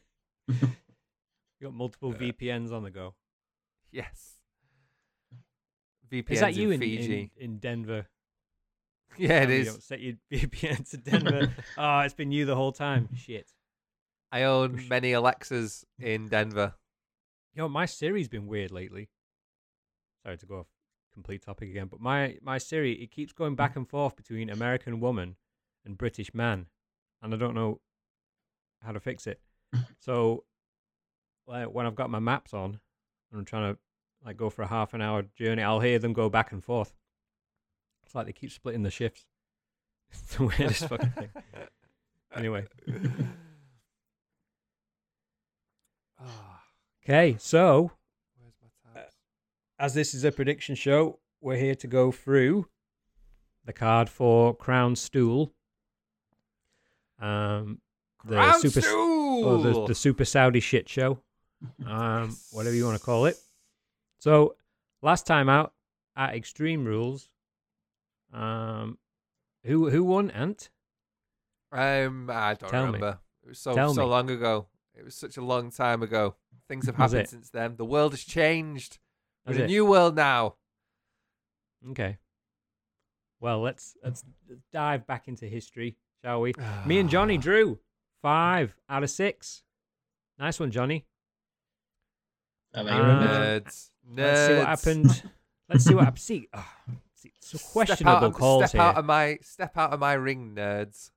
got 1.62 1.72
multiple 1.72 2.10
uh, 2.10 2.14
VPNs 2.18 2.72
on 2.72 2.82
the 2.84 2.90
go. 2.90 3.14
Yes. 3.90 4.34
VPNs 6.12 6.30
Is 6.30 6.40
that 6.40 6.54
you 6.54 6.68
in 6.70 6.74
in, 6.74 6.80
Fiji? 6.80 7.30
in, 7.36 7.44
in 7.52 7.58
Denver? 7.58 8.06
Yeah, 9.16 9.42
it 9.42 9.50
is. 9.50 9.66
don't 9.68 9.82
set 9.82 10.00
your 10.00 10.14
VPN 10.32 10.88
to 10.90 10.96
Denver. 11.10 11.52
oh, 11.78 12.00
it's 12.00 12.14
been 12.14 12.32
you 12.32 12.44
the 12.44 12.56
whole 12.56 12.72
time. 12.72 13.08
Shit. 13.16 13.52
I 14.30 14.44
own 14.44 14.88
many 14.88 15.12
Alexas 15.12 15.84
in 15.98 16.28
Denver. 16.28 16.74
Yo, 17.54 17.68
my 17.68 17.84
Siri's 17.84 18.28
been 18.28 18.46
weird 18.46 18.70
lately. 18.70 19.08
Sorry 20.24 20.38
to 20.38 20.46
go 20.46 20.60
off 20.60 20.66
complete 21.12 21.42
topic 21.42 21.68
again. 21.70 21.86
But 21.86 22.00
my 22.00 22.36
my 22.42 22.58
Siri 22.58 22.92
it 22.92 23.10
keeps 23.10 23.32
going 23.32 23.54
back 23.54 23.76
and 23.76 23.88
forth 23.88 24.16
between 24.16 24.50
American 24.50 25.00
woman 25.00 25.36
and 25.84 25.98
British 25.98 26.32
man, 26.34 26.66
and 27.22 27.34
I 27.34 27.36
don't 27.36 27.54
know 27.54 27.80
how 28.82 28.92
to 28.92 29.00
fix 29.00 29.26
it. 29.26 29.40
So, 30.00 30.44
like 31.46 31.68
when 31.72 31.86
I've 31.86 31.94
got 31.94 32.10
my 32.10 32.18
maps 32.18 32.52
on 32.52 32.80
and 33.30 33.38
I'm 33.38 33.44
trying 33.44 33.72
to 33.72 33.78
like 34.24 34.36
go 34.36 34.50
for 34.50 34.62
a 34.62 34.66
half 34.66 34.94
an 34.94 35.00
hour 35.00 35.22
journey, 35.36 35.62
I'll 35.62 35.80
hear 35.80 35.98
them 36.00 36.12
go 36.12 36.28
back 36.28 36.50
and 36.52 36.62
forth. 36.62 36.92
It's 38.12 38.14
like 38.14 38.26
they 38.26 38.32
keep 38.34 38.50
splitting 38.52 38.82
the 38.82 38.90
shifts. 38.90 39.24
It's 40.12 40.36
the 40.36 40.44
weirdest 40.44 40.86
fucking 40.86 41.08
thing. 41.16 41.30
Anyway, 42.36 42.66
Ah, 46.20 46.60
okay, 47.02 47.36
so 47.38 47.92
where's 48.38 48.52
my 48.60 49.00
tabs? 49.00 49.14
as 49.78 49.94
this 49.94 50.12
is 50.12 50.24
a 50.24 50.32
prediction 50.32 50.74
show, 50.74 51.20
we're 51.40 51.56
here 51.56 51.74
to 51.76 51.86
go 51.86 52.12
through 52.12 52.66
the 53.64 53.72
card 53.72 54.10
for 54.10 54.54
Crown 54.54 54.94
Stool. 54.94 55.54
Um, 57.18 57.80
the 58.26 58.34
Crown 58.34 58.60
super, 58.60 58.80
Stool! 58.82 59.44
or 59.44 59.62
the, 59.62 59.86
the 59.88 59.94
Super 59.94 60.26
Saudi 60.26 60.60
shit 60.60 60.86
show, 60.88 61.18
um, 61.86 62.36
whatever 62.50 62.74
you 62.76 62.84
want 62.84 62.98
to 62.98 63.04
call 63.04 63.24
it. 63.24 63.36
So, 64.18 64.56
last 65.00 65.26
time 65.26 65.48
out 65.48 65.72
at 66.16 66.34
Extreme 66.34 66.84
Rules, 66.84 67.28
um, 68.32 68.98
who 69.64 69.90
who 69.90 70.04
won? 70.04 70.30
Ant. 70.30 70.70
Um, 71.70 72.28
I 72.30 72.54
don't 72.54 72.70
Tell 72.70 72.82
me. 72.82 72.86
remember. 72.92 73.18
It 73.44 73.48
was 73.48 73.58
so 73.58 73.74
Tell 73.74 73.94
so 73.94 74.02
me. 74.02 74.08
long 74.08 74.30
ago. 74.30 74.66
It 74.94 75.04
was 75.04 75.14
such 75.14 75.36
a 75.36 75.40
long 75.42 75.70
time 75.70 76.02
ago. 76.02 76.36
Things 76.68 76.86
have 76.86 76.96
happened 76.96 77.28
since 77.28 77.50
then. 77.50 77.76
The 77.76 77.84
world 77.84 78.12
has 78.12 78.22
changed. 78.24 78.98
We're 79.46 79.54
in 79.54 79.60
a 79.62 79.66
new 79.66 79.84
world 79.86 80.14
now. 80.16 80.56
Okay. 81.90 82.18
Well, 83.40 83.60
let's 83.60 83.96
let's 84.04 84.22
dive 84.72 85.06
back 85.06 85.26
into 85.28 85.46
history, 85.46 85.96
shall 86.22 86.40
we? 86.42 86.52
Me 86.86 86.98
and 86.98 87.08
Johnny 87.10 87.38
drew 87.38 87.80
five 88.20 88.76
out 88.88 89.02
of 89.02 89.10
six. 89.10 89.62
Nice 90.38 90.60
one, 90.60 90.70
Johnny. 90.70 91.06
I 92.74 92.82
mean, 92.82 92.92
Uh, 92.92 93.26
Nerds. 93.26 93.90
Nerds. 94.14 94.16
Let's 94.16 94.46
see 94.46 94.54
what 94.56 94.66
happened. 94.66 95.22
Let's 95.68 95.84
see 95.84 95.94
what 95.94 96.04
happened. 96.04 96.20
See, 96.22 96.48
oh, 96.54 96.68
see 97.22 97.32
so 97.40 97.58
questionable 97.58 98.18
step 98.18 98.22
out, 98.22 98.22
of- 98.22 98.34
calls 98.34 98.68
step 98.68 98.72
here. 98.72 98.80
out 98.82 98.96
of 98.96 99.04
my 99.04 99.38
step 99.42 99.76
out 99.76 99.92
of 99.92 100.00
my 100.00 100.14
ring, 100.14 100.54
nerds. 100.54 101.10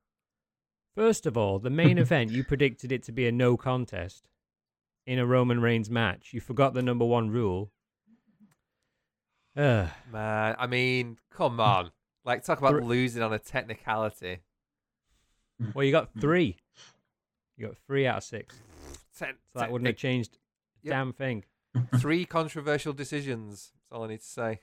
First 0.96 1.26
of 1.26 1.38
all, 1.38 1.60
the 1.60 1.70
main 1.70 1.98
event, 2.06 2.32
you 2.32 2.44
predicted 2.44 2.92
it 2.92 3.04
to 3.04 3.12
be 3.12 3.28
a 3.28 3.32
no 3.32 3.58
contest 3.58 4.30
in 5.06 5.20
a 5.20 5.26
Roman 5.26 5.62
Reigns 5.62 5.90
match. 5.90 6.30
You 6.32 6.40
forgot 6.40 6.74
the 6.74 6.82
number 6.82 7.06
one 7.06 7.30
rule. 7.30 7.72
Ugh. 9.58 9.90
Man, 10.12 10.56
I 10.58 10.68
mean, 10.68 11.18
come 11.30 11.56
hmm. 11.56 11.62
on. 11.62 11.92
Like, 12.24 12.44
talk 12.44 12.58
about 12.60 12.72
Thr- 12.72 12.82
losing 12.82 13.22
on 13.22 13.34
a 13.34 13.40
technicality. 13.40 14.40
Hmm. 15.62 15.72
well, 15.74 15.86
you 15.86 15.92
got 15.92 16.10
hmm. 16.14 16.20
three. 16.20 16.58
You 17.58 17.68
got 17.68 17.78
three 17.86 18.08
out 18.08 18.18
of 18.18 18.24
six. 18.24 18.56
Ten, 19.18 19.36
So 19.54 19.60
that 19.60 19.72
wouldn't 19.72 19.88
have 19.88 19.98
changed 19.98 20.38
Yep. 20.84 20.92
damn 20.94 21.14
thing. 21.14 21.44
three 21.98 22.26
controversial 22.26 22.94
decisions. 22.94 23.72
That's 23.74 23.92
all 23.92 24.04
I 24.04 24.08
need 24.08 24.22
to 24.22 24.26
say. 24.26 24.60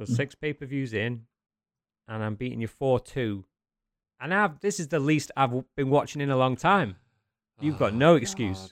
So 0.00 0.06
six 0.06 0.34
pay 0.34 0.54
per 0.54 0.64
views 0.64 0.94
in, 0.94 1.26
and 2.08 2.22
I'm 2.24 2.34
beating 2.34 2.60
you 2.62 2.68
four 2.68 3.00
two. 3.00 3.44
And 4.18 4.32
I've, 4.32 4.58
this 4.60 4.80
is 4.80 4.88
the 4.88 4.98
least 4.98 5.30
I've 5.36 5.50
been 5.76 5.90
watching 5.90 6.22
in 6.22 6.30
a 6.30 6.36
long 6.38 6.56
time. 6.56 6.96
You've 7.60 7.78
got 7.78 7.92
Oh, 7.92 7.96
no 7.96 8.14
excuse. 8.14 8.58
God. 8.60 8.70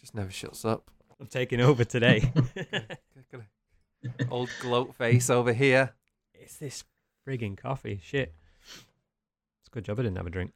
Just 0.00 0.14
never 0.14 0.30
shuts 0.30 0.64
up. 0.66 0.90
I'm 1.18 1.26
taking 1.28 1.60
over 1.62 1.84
today. 1.84 2.30
Old 4.30 4.50
gloat 4.60 4.94
face 4.94 5.30
over 5.30 5.52
here. 5.52 5.92
it's 6.34 6.56
this 6.56 6.84
frigging 7.26 7.56
coffee. 7.56 8.00
Shit. 8.02 8.34
It's 8.62 9.68
a 9.68 9.70
good 9.70 9.84
job 9.84 9.98
I 9.98 10.02
didn't 10.02 10.16
have 10.18 10.26
a 10.26 10.30
drink. 10.30 10.52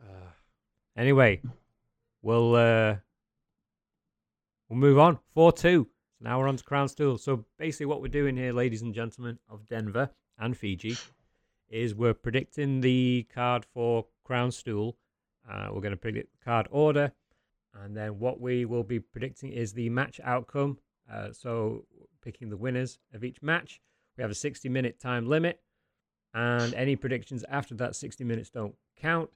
Uh, 0.00 0.30
Anyway, 0.96 1.40
we'll 2.22 2.54
uh, 2.56 2.96
we'll 4.68 4.78
move 4.78 4.98
on. 4.98 5.18
Four 5.34 5.52
two. 5.52 5.88
So 6.20 6.28
now 6.28 6.38
we're 6.38 6.48
on 6.48 6.56
to 6.56 6.64
Crown 6.64 6.88
Stool. 6.88 7.18
So 7.18 7.44
basically, 7.58 7.86
what 7.86 8.02
we're 8.02 8.08
doing 8.08 8.36
here, 8.36 8.52
ladies 8.52 8.82
and 8.82 8.94
gentlemen 8.94 9.38
of 9.48 9.66
Denver 9.68 10.10
and 10.38 10.56
Fiji, 10.56 10.96
is 11.68 11.94
we're 11.94 12.14
predicting 12.14 12.80
the 12.80 13.26
card 13.34 13.64
for 13.64 14.06
Crown 14.24 14.50
Stool. 14.50 14.96
Uh, 15.50 15.68
we're 15.72 15.80
going 15.80 15.92
to 15.92 15.96
predict 15.96 16.32
the 16.32 16.44
card 16.44 16.68
order, 16.70 17.12
and 17.82 17.96
then 17.96 18.18
what 18.18 18.40
we 18.40 18.64
will 18.64 18.82
be 18.82 19.00
predicting 19.00 19.52
is 19.52 19.72
the 19.72 19.88
match 19.88 20.20
outcome. 20.22 20.78
Uh, 21.10 21.32
so 21.32 21.86
picking 22.22 22.50
the 22.50 22.56
winners 22.56 22.98
of 23.14 23.24
each 23.24 23.40
match. 23.42 23.80
We 24.16 24.22
have 24.22 24.30
a 24.30 24.34
60 24.34 24.68
minute 24.68 25.00
time 25.00 25.26
limit, 25.26 25.60
and 26.34 26.74
any 26.74 26.96
predictions 26.96 27.44
after 27.48 27.74
that 27.76 27.96
60 27.96 28.24
minutes 28.24 28.50
don't 28.50 28.74
count. 29.00 29.30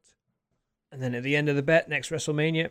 And 0.93 1.03
then 1.03 1.15
at 1.15 1.23
the 1.23 1.35
end 1.35 1.49
of 1.49 1.57
the 1.57 1.63
bet, 1.63 1.89
next 1.89 2.11
WrestleMania, 2.11 2.71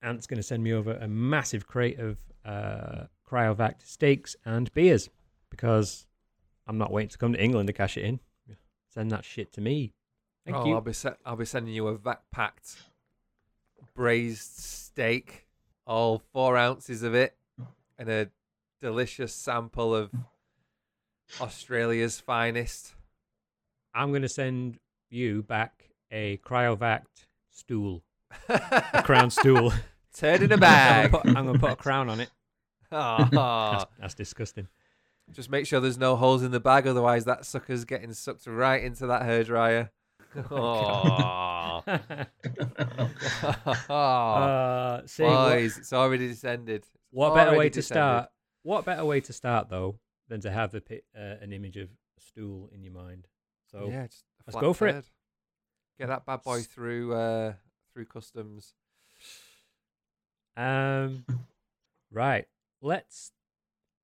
Ant's 0.00 0.26
going 0.26 0.38
to 0.38 0.42
send 0.42 0.62
me 0.62 0.72
over 0.72 0.92
a 0.92 1.06
massive 1.06 1.66
crate 1.66 1.98
of 1.98 2.16
uh, 2.44 3.04
cryovac 3.30 3.74
steaks 3.84 4.36
and 4.44 4.72
beers 4.72 5.10
because 5.50 6.06
I'm 6.66 6.78
not 6.78 6.92
waiting 6.92 7.10
to 7.10 7.18
come 7.18 7.32
to 7.32 7.42
England 7.42 7.66
to 7.68 7.72
cash 7.72 7.96
it 7.96 8.04
in. 8.04 8.20
Send 8.92 9.10
that 9.10 9.24
shit 9.24 9.52
to 9.52 9.60
me. 9.60 9.92
Thank 10.44 10.58
oh, 10.58 10.66
you. 10.66 10.74
I'll 10.74 10.80
be 10.80 10.92
se- 10.92 11.16
I'll 11.24 11.36
be 11.36 11.44
sending 11.44 11.74
you 11.74 11.88
a 11.88 11.96
vac 11.96 12.22
packed 12.32 12.76
braised 13.94 14.56
steak, 14.58 15.46
all 15.86 16.22
four 16.32 16.56
ounces 16.56 17.02
of 17.02 17.14
it, 17.14 17.36
and 17.98 18.08
a 18.08 18.30
delicious 18.80 19.34
sample 19.34 19.94
of 19.94 20.10
Australia's 21.40 22.18
finest. 22.20 22.94
I'm 23.94 24.10
going 24.10 24.22
to 24.22 24.28
send 24.28 24.78
you 25.10 25.42
back 25.42 25.90
a 26.10 26.38
cryovac 26.38 27.02
stool, 27.50 28.02
a 28.48 29.02
crown 29.04 29.30
stool. 29.30 29.72
Turn 30.14 30.42
in 30.42 30.50
a 30.50 30.54
I'm 30.54 30.60
bag. 30.60 31.12
gonna 31.12 31.22
put- 31.24 31.36
I'm 31.36 31.44
going 31.44 31.58
to 31.58 31.60
put 31.60 31.72
a 31.72 31.76
crown 31.76 32.08
on 32.08 32.20
it. 32.20 32.30
That's, 32.90 33.84
that's 34.00 34.14
disgusting. 34.14 34.68
Just 35.32 35.50
make 35.50 35.66
sure 35.66 35.80
there's 35.80 35.98
no 35.98 36.16
holes 36.16 36.42
in 36.42 36.50
the 36.50 36.60
bag, 36.60 36.86
otherwise 36.86 37.26
that 37.26 37.44
sucker's 37.44 37.84
getting 37.84 38.12
sucked 38.12 38.46
right 38.46 38.82
into 38.82 39.06
that 39.08 39.22
hairdryer. 39.22 39.90
Aw. 40.50 41.82
uh, 43.88 45.02
see, 45.06 45.22
what, 45.22 45.50
Boys, 45.50 45.78
it's 45.78 45.92
already 45.92 46.28
descended. 46.28 46.84
what 47.10 47.34
better 47.34 47.50
way 47.50 47.56
already 47.56 47.70
to 47.70 47.82
start? 47.82 48.30
What 48.62 48.84
better 48.84 49.04
way 49.04 49.20
to 49.20 49.32
start 49.32 49.68
though 49.68 49.98
than 50.28 50.40
to 50.42 50.50
have 50.50 50.72
the 50.72 50.80
pi- 50.80 51.02
uh, 51.16 51.36
an 51.40 51.52
image 51.52 51.76
of 51.76 51.88
a 52.18 52.20
stool 52.20 52.70
in 52.74 52.82
your 52.82 52.92
mind? 52.92 53.26
So 53.70 53.88
yeah, 53.90 54.06
just 54.06 54.24
let's 54.46 54.58
go 54.58 54.72
for 54.72 54.88
it. 54.88 55.04
Get 55.98 56.08
that 56.08 56.26
bad 56.26 56.42
boy 56.42 56.62
through 56.62 57.14
uh, 57.14 57.52
through 57.92 58.06
customs. 58.06 58.74
Um, 60.56 61.24
right. 62.10 62.46
Let's 62.80 63.32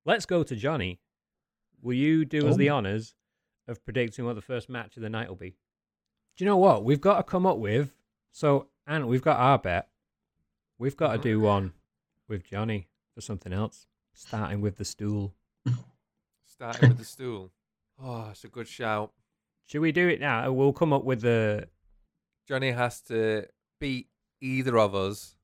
let's 0.04 0.26
go 0.26 0.42
to 0.42 0.56
Johnny. 0.56 1.00
Will 1.82 1.94
you 1.94 2.24
do 2.24 2.48
us 2.48 2.56
the 2.56 2.70
Oh. 2.70 2.76
honors 2.76 3.14
of 3.68 3.84
predicting 3.84 4.24
what 4.24 4.34
the 4.36 4.42
first 4.42 4.68
match 4.68 4.96
of 4.96 5.02
the 5.02 5.10
night 5.10 5.28
will 5.28 5.36
be? 5.36 5.50
Do 6.36 6.44
you 6.44 6.46
know 6.46 6.56
what 6.56 6.84
we've 6.84 7.00
got 7.00 7.18
to 7.18 7.22
come 7.22 7.46
up 7.46 7.58
with? 7.58 7.92
So, 8.32 8.68
and 8.86 9.06
we've 9.06 9.22
got 9.22 9.38
our 9.38 9.58
bet. 9.58 9.88
We've 10.78 10.96
got 10.96 11.12
to 11.12 11.18
do 11.18 11.38
one 11.40 11.72
with 12.28 12.44
Johnny 12.50 12.88
for 13.14 13.20
something 13.20 13.52
else, 13.52 13.86
starting 14.12 14.60
with 14.60 14.76
the 14.76 14.84
stool. 14.84 15.34
Starting 16.46 16.90
with 16.90 16.98
the 16.98 17.04
stool. 17.04 17.50
Oh, 18.00 18.28
it's 18.30 18.44
a 18.44 18.48
good 18.48 18.68
shout. 18.68 19.12
Should 19.66 19.80
we 19.80 19.90
do 19.92 20.08
it 20.08 20.20
now? 20.20 20.50
We'll 20.52 20.72
come 20.72 20.92
up 20.92 21.04
with 21.04 21.20
the. 21.22 21.68
Johnny 22.46 22.70
has 22.70 23.00
to 23.02 23.46
beat 23.80 24.08
either 24.40 24.78
of 24.78 24.94
us, 24.94 25.36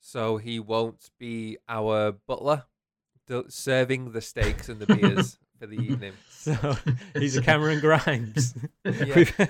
so 0.00 0.36
he 0.36 0.60
won't 0.60 1.10
be 1.18 1.58
our 1.68 2.12
butler, 2.12 2.64
d- 3.42 3.48
serving 3.48 4.12
the 4.12 4.20
steaks 4.20 4.68
and 4.68 4.78
the 4.80 4.86
beers 4.94 5.38
for 5.58 5.66
the 5.66 5.76
evening. 5.76 6.12
So 6.30 6.76
he's 7.14 7.36
a 7.36 7.42
Cameron 7.42 7.80
Grimes. 7.80 8.54
Yeah. 8.84 9.46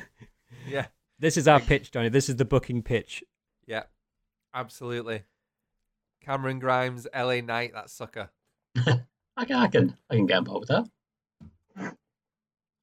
Yeah, 0.69 0.87
this 1.19 1.37
is 1.37 1.49
our 1.49 1.59
pitch, 1.59 1.91
Johnny. 1.91 2.09
This 2.09 2.29
is 2.29 2.37
the 2.37 2.45
booking 2.45 2.83
pitch. 2.83 3.25
yeah, 3.67 3.83
absolutely. 4.55 5.23
Cameron 6.21 6.61
Grimes, 6.61 7.07
LA 7.13 7.41
Knight, 7.41 7.73
that 7.75 7.91
sucker. 7.91 8.31
I 8.77 9.45
can, 9.45 9.57
I 9.57 9.67
can, 9.67 9.97
I 10.09 10.15
can 10.15 10.27
get 10.27 10.37
on 10.39 10.45
board 10.45 10.61
with 10.61 10.69
that. 10.69 11.97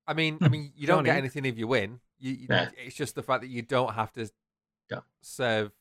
I 0.05 0.13
mean, 0.13 0.39
I 0.41 0.49
mean, 0.49 0.71
you 0.75 0.87
don't 0.87 1.03
get 1.05 1.17
anything 1.17 1.45
if 1.45 1.57
you 1.57 1.67
win. 1.67 1.99
You, 2.19 2.33
you- 2.33 2.47
Yeah. 2.49 2.69
It's 2.85 2.95
just 2.95 3.15
the 3.15 3.23
fact 3.23 3.41
that 3.41 3.47
you 3.49 3.61
don't 3.61 3.93
have 3.93 4.11
to 4.13 4.29
Yeah. 4.91 4.99
serve 5.21 5.71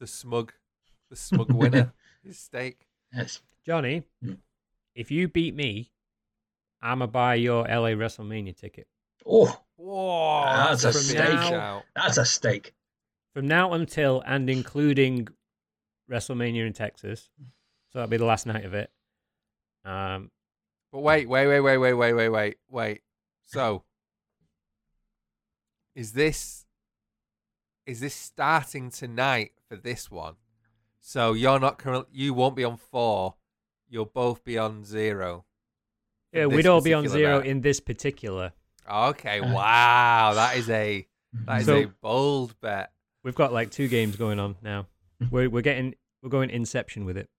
the 0.00 0.06
smug, 0.06 0.52
the 1.10 1.16
smug 1.16 1.52
winner 1.52 1.92
his 2.24 2.38
steak. 2.38 2.86
Yes. 3.14 3.40
Johnny, 3.64 4.02
Mm. 4.24 4.38
If 4.94 5.10
you 5.10 5.28
beat 5.28 5.54
me, 5.54 5.90
I'ma 6.82 7.06
buy 7.06 7.36
your 7.36 7.64
LA 7.64 7.90
WrestleMania 7.90 8.56
ticket. 8.56 8.86
Oh, 9.26 9.60
Whoa, 9.76 10.44
That's 10.44 10.82
that's, 10.82 10.96
a 10.96 11.02
stake. 11.02 11.50
Now- 11.50 11.82
that's 11.96 12.16
a 12.18 12.24
stake. 12.24 12.74
From 13.34 13.48
now 13.48 13.72
until 13.72 14.22
and 14.24 14.48
including 14.48 15.26
WrestleMania 16.10 16.66
in 16.66 16.72
Texas. 16.72 17.30
So 17.88 17.98
that'll 17.98 18.10
be 18.10 18.16
the 18.16 18.24
last 18.24 18.46
night 18.46 18.64
of 18.64 18.74
it. 18.74 18.90
Um 19.84 20.30
But 20.92 21.00
wait, 21.00 21.28
wait, 21.28 21.46
wait, 21.48 21.60
wait, 21.60 21.78
wait, 21.78 21.94
wait, 21.94 22.12
wait, 22.12 22.28
wait, 22.28 22.56
wait. 22.70 23.00
So, 23.46 23.84
is 25.94 26.12
this 26.12 26.64
is 27.86 28.00
this 28.00 28.14
starting 28.14 28.90
tonight 28.90 29.52
for 29.68 29.76
this 29.76 30.10
one? 30.10 30.36
So 31.00 31.32
you're 31.34 31.60
not 31.60 31.78
current. 31.78 32.06
You 32.12 32.32
won't 32.32 32.56
be 32.56 32.64
on 32.64 32.76
four. 32.76 33.34
You'll 33.94 34.06
both 34.06 34.42
be 34.42 34.58
on 34.58 34.84
zero. 34.84 35.44
Yeah, 36.32 36.46
we'd 36.46 36.66
all 36.66 36.80
be 36.80 36.92
on 36.92 37.06
zero 37.08 37.38
bet. 37.38 37.46
in 37.46 37.60
this 37.60 37.78
particular. 37.78 38.52
Okay, 38.90 39.38
Uh, 39.38 39.54
wow, 39.54 40.32
that 40.34 40.56
is 40.56 40.68
a 40.68 41.06
that 41.46 41.60
is 41.60 41.66
So- 41.66 41.82
a 41.84 41.86
bold 42.02 42.58
bet. 42.60 42.90
We've 43.22 43.36
got 43.36 43.52
like 43.52 43.70
two 43.70 43.86
games 43.86 44.16
going 44.16 44.40
on 44.40 44.56
now. 44.62 44.88
We're 45.30 45.48
we're 45.48 45.62
getting 45.62 45.94
we're 46.22 46.28
going 46.28 46.50
Inception 46.50 47.04
with 47.04 47.16
it. 47.16 47.30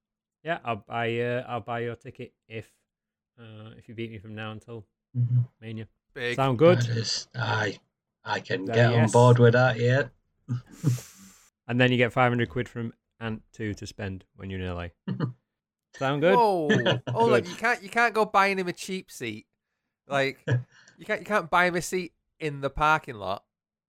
Yeah, 0.45 0.59
I'll 0.63 0.77
buy 0.87 1.19
uh, 1.19 1.43
I'll 1.45 1.59
buy 1.59 1.79
your 1.81 1.95
ticket 1.95 2.33
if 2.47 2.71
uh, 3.37 3.71
if 3.77 3.89
you 3.89 3.93
beat 3.95 4.11
me 4.11 4.17
from 4.17 4.33
now 4.33 4.51
until 4.51 4.85
Mania. 5.59 5.87
Big. 6.13 6.37
Sound 6.37 6.57
good? 6.57 6.79
That 6.83 6.89
is- 6.97 7.27
I 7.35 7.77
I 8.23 8.39
can 8.39 8.69
Uh, 8.69 8.73
get 8.73 8.93
on 8.93 9.09
board 9.11 9.39
with 9.39 9.51
that. 9.53 9.77
Yeah. 9.77 10.03
And 11.67 11.81
then 11.81 11.91
you 11.91 11.97
get 11.97 12.13
500 12.13 12.47
quid 12.47 12.69
from 12.69 12.93
Ant 13.19 13.41
2 13.53 13.73
to 13.73 13.87
spend 13.87 14.23
when 14.35 14.51
you're 14.51 14.59
in 14.59 14.67
LA. 14.67 14.89
Sound 15.97 16.21
good? 16.21 16.35
Whoa! 16.35 16.69
Oh, 17.13 17.25
like 17.25 17.43
Good. 17.43 17.51
you 17.51 17.57
can't 17.57 17.83
you 17.83 17.89
can't 17.89 18.13
go 18.13 18.25
buying 18.25 18.59
him 18.59 18.67
a 18.67 18.73
cheap 18.73 19.11
seat. 19.11 19.45
Like 20.07 20.39
you 20.97 21.05
can't 21.05 21.21
you 21.21 21.25
can't 21.25 21.49
buy 21.49 21.65
him 21.65 21.75
a 21.75 21.81
seat 21.81 22.13
in 22.39 22.61
the 22.61 22.69
parking 22.69 23.15
lot, 23.15 23.43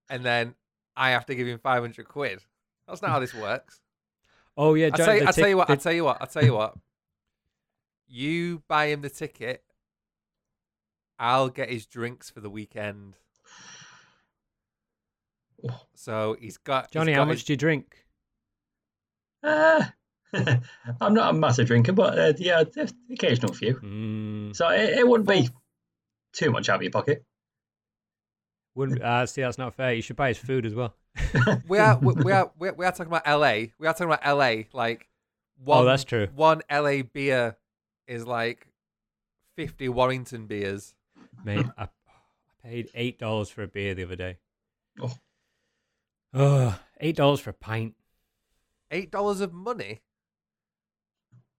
and 0.09 0.25
then 0.25 0.55
I 0.97 1.11
have 1.11 1.27
to 1.27 1.35
give 1.35 1.47
him 1.47 1.59
five 1.59 1.83
hundred 1.83 2.07
quid. 2.09 2.41
That's 2.87 3.03
not 3.03 3.11
how 3.11 3.19
this 3.21 3.35
works. 3.35 3.81
Oh, 4.59 4.73
yeah. 4.73 4.87
I 4.87 4.91
John, 4.97 5.07
tell 5.07 5.15
you, 5.17 5.21
the 5.21 5.29
I 5.29 5.33
tell 5.33 5.49
you 5.49 5.57
what, 5.59 5.67
the- 5.67 5.73
I 5.75 5.77
tell 5.77 5.93
you 5.93 6.05
what, 6.05 6.17
I 6.23 6.25
tell 6.25 6.43
you 6.43 6.55
what. 6.55 6.75
You 8.09 8.63
buy 8.69 8.87
him 8.87 9.03
the 9.03 9.11
ticket. 9.11 9.63
I'll 11.19 11.51
get 11.51 11.69
his 11.69 11.85
drinks 11.85 12.31
for 12.31 12.41
the 12.41 12.49
weekend. 12.49 13.17
So 15.95 16.37
he's 16.41 16.57
got 16.59 16.85
he's 16.87 16.93
Johnny, 16.93 17.13
got 17.13 17.19
how 17.19 17.25
his- 17.31 17.41
much 17.41 17.45
do 17.45 17.53
you 17.53 17.57
drink? 17.59 18.07
Uh, 19.43 19.85
I'm 21.01 21.15
not 21.15 21.35
a 21.35 21.39
massive 21.39 21.67
drinker, 21.67 21.93
but 21.93 22.19
uh, 22.19 22.33
yeah, 22.39 22.65
the 22.65 22.93
occasional 23.13 23.53
few. 23.53 23.75
Mm, 23.77 24.55
So 24.57 24.69
it, 24.69 24.99
it 24.99 25.09
wouldn't 25.09 25.29
be 25.29 25.49
too 26.33 26.51
much 26.51 26.69
out 26.69 26.77
of 26.77 26.83
your 26.83 26.91
pocket. 26.93 27.25
wouldn't, 28.75 29.03
uh, 29.05 29.27
see, 29.27 29.43
that's 29.43 29.59
not 29.59 29.75
fair. 29.75 29.93
You 29.95 30.03
should 30.03 30.17
buy 30.17 30.29
his 30.29 30.39
food 30.39 30.67
as 30.67 30.75
well. 30.75 30.95
we 31.69 31.79
are 31.79 31.99
we, 31.99 32.13
we 32.13 32.33
are 32.33 32.51
we, 32.59 32.71
we 32.73 32.85
are 32.85 32.93
talking 32.93 33.13
about 33.13 33.27
LA. 33.27 33.69
We 33.79 33.87
are 33.87 33.95
talking 33.95 34.13
about 34.13 34.27
LA. 34.27 34.65
Like 34.73 35.09
one, 35.65 35.79
Oh, 35.79 35.85
that's 35.85 36.05
true. 36.05 36.29
One 36.35 36.61
LA 36.71 37.03
beer 37.03 37.57
is 38.07 38.27
like 38.27 38.67
fifty 39.57 39.89
Warrington 39.89 40.47
beers. 40.47 40.95
Mate, 41.45 41.65
I, 41.79 41.85
I 41.85 41.89
paid 42.63 42.91
$8 42.95 43.51
for 43.51 43.63
a 43.63 43.69
beer 43.69 43.95
the 43.95 44.03
other 44.05 44.17
day. 44.17 44.39
Oh. 45.01 45.13
Oh, 46.35 46.79
$8 47.03 47.41
for 47.41 47.51
a 47.51 47.55
pint. 47.55 47.95
Eight 48.91 49.11
dollars 49.11 49.41
of 49.41 49.53
money. 49.53 50.01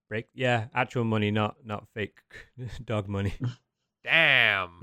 Break. 0.08 0.26
Yeah, 0.34 0.66
actual 0.74 1.04
money, 1.04 1.30
not 1.30 1.56
not 1.64 1.86
fake 1.94 2.18
dog 2.84 3.08
money. 3.08 3.34
Damn. 4.04 4.80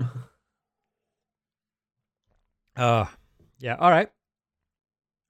Oh, 2.76 3.10
yeah. 3.58 3.74
All 3.76 3.90
right. 3.90 4.10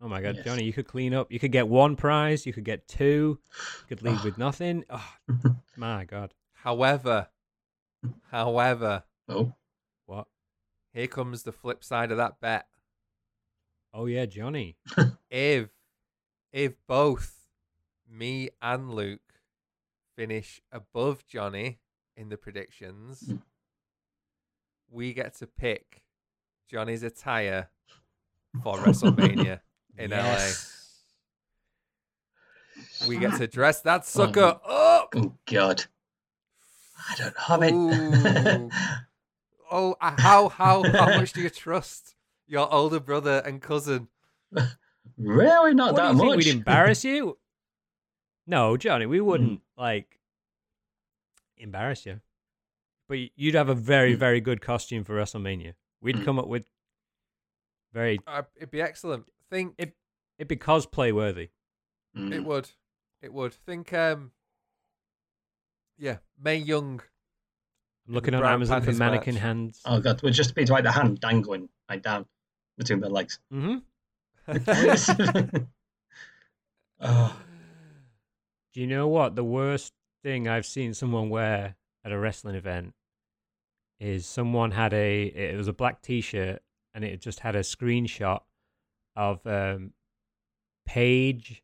Oh 0.03 0.09
my 0.09 0.21
God, 0.21 0.37
Yes. 0.37 0.45
Johnny, 0.45 0.65
you 0.65 0.75
could 0.75 0.87
clean 0.87 1.15
up. 1.15 1.33
You 1.33 1.38
could 1.38 1.53
get 1.53 1.69
one 1.69 1.97
prize. 1.97 2.45
You 2.45 2.53
could 2.53 2.65
get 2.65 2.87
two. 2.87 3.38
You 3.81 3.97
could 3.97 4.03
leave 4.03 4.23
with 4.25 4.37
nothing. 4.38 4.85
Oh, 4.91 5.17
my 5.76 6.05
God. 6.05 6.35
however, 6.53 7.29
however, 8.31 9.05
Oh, 9.29 9.55
What? 10.05 10.26
here 10.93 11.07
comes 11.07 11.43
the 11.45 11.53
flip 11.53 11.83
side 11.83 12.11
of 12.11 12.19
that 12.19 12.41
bet. 12.41 12.67
Oh 13.95 14.05
yeah, 14.05 14.26
Johnny. 14.26 14.76
If 15.31 15.71
if 16.52 16.75
both 16.87 17.35
me 18.09 18.50
and 18.61 18.93
Luke 18.93 19.25
finish 20.17 20.61
above 20.73 21.25
Johnny 21.26 21.79
in 22.17 22.29
the 22.31 22.37
predictions, 22.37 23.23
Mm. 23.29 23.43
we 24.91 25.13
get 25.13 25.35
to 25.37 25.47
pick 25.47 26.02
Johnny's 26.71 27.02
attire 27.02 27.69
for 28.63 28.76
WrestleMania 28.79 29.61
in 29.99 30.11
Yes. 30.11 30.73
LA. 33.00 33.09
We 33.09 33.19
get 33.19 33.37
to 33.39 33.47
dress 33.47 33.81
that 33.83 34.05
sucker 34.17 34.41
up. 34.41 34.63
oh 35.15 35.35
God. 35.47 35.85
I 37.11 37.15
don't 37.17 37.37
have 37.39 37.63
it. 37.63 38.73
Oh, 39.69 39.97
uh, 40.00 40.15
how 40.17 40.49
how 40.49 40.85
how 40.93 41.07
much 41.19 41.33
do 41.33 41.41
you 41.43 41.50
trust 41.50 42.15
your 42.47 42.73
older 42.73 43.00
brother 43.00 43.43
and 43.45 43.61
cousin? 43.61 44.07
really, 45.19 45.75
not 45.75 45.93
What 45.95 45.99
do 46.00 46.02
that 46.07 46.13
you 46.13 46.19
think? 46.21 46.29
much. 46.31 46.37
We'd 46.37 46.47
embarrass 46.55 47.05
you? 47.05 47.37
No, 48.47 48.76
Johnny, 48.76 49.06
we 49.06 49.21
wouldn't 49.21 49.61
like 49.76 50.21
embarrass 51.56 52.06
you. 52.06 52.21
But 53.09 53.19
you'd 53.37 53.54
have 53.54 53.69
a 53.69 53.75
very, 53.75 54.15
Mm. 54.15 54.19
very 54.19 54.41
good 54.41 54.61
costume 54.61 55.04
for 55.04 55.15
WrestleMania. 55.15 55.75
We'd 56.00 56.17
Mm. 56.17 56.25
come 56.25 56.39
up 56.39 56.49
with 56.49 56.69
very. 57.93 58.19
Uh, 58.26 58.43
it'd 58.56 58.71
be 58.71 58.80
excellent. 58.82 59.26
Think 59.50 59.75
It- 59.78 59.97
It'd 60.39 60.49
be 60.49 60.56
cosplay 60.56 61.13
worthy. 61.15 61.50
Mm. 62.17 62.32
It 62.35 62.45
would. 62.45 62.71
It 63.23 63.32
would. 63.32 63.54
Think 63.54 63.93
um 63.93 64.32
Yeah, 65.99 66.19
Mae 66.39 66.56
Young. 66.56 67.00
I'm 68.06 68.15
looking 68.15 68.35
on 68.35 68.45
Amazon 68.45 68.82
for 68.82 68.93
mannequin 68.93 69.35
match. 69.37 69.43
hands. 69.43 69.80
Oh 69.87 69.99
God, 70.00 70.23
would 70.23 70.35
just 70.35 70.54
be 70.54 70.67
like 70.67 70.85
the 70.85 70.93
hand 70.93 71.21
dangling 71.21 71.69
like 71.89 72.02
down 72.02 72.26
between 72.76 73.00
the 73.00 73.09
legs. 73.09 73.39
Mm-hmm. 73.52 73.78
oh, 77.00 77.41
Do 78.76 78.82
you 78.82 78.89
know 78.89 79.08
what 79.08 79.34
the 79.34 79.43
worst 79.43 79.95
thing 80.23 80.47
I've 80.47 80.67
seen 80.67 80.93
someone 80.93 81.30
wear 81.30 81.76
at 82.04 82.12
a 82.12 82.19
wrestling 82.19 82.56
event 82.56 82.93
is 83.99 84.26
someone 84.26 84.71
had 84.71 84.93
a 84.93 85.23
it 85.23 85.56
was 85.56 85.67
a 85.67 85.73
black 85.73 86.02
t-shirt 86.02 86.60
and 86.93 87.02
it 87.02 87.23
just 87.23 87.41
had 87.41 87.56
a 87.56 87.60
screenshot 87.60 88.41
of 89.17 89.41
um 89.47 89.93
Paige 90.84 91.62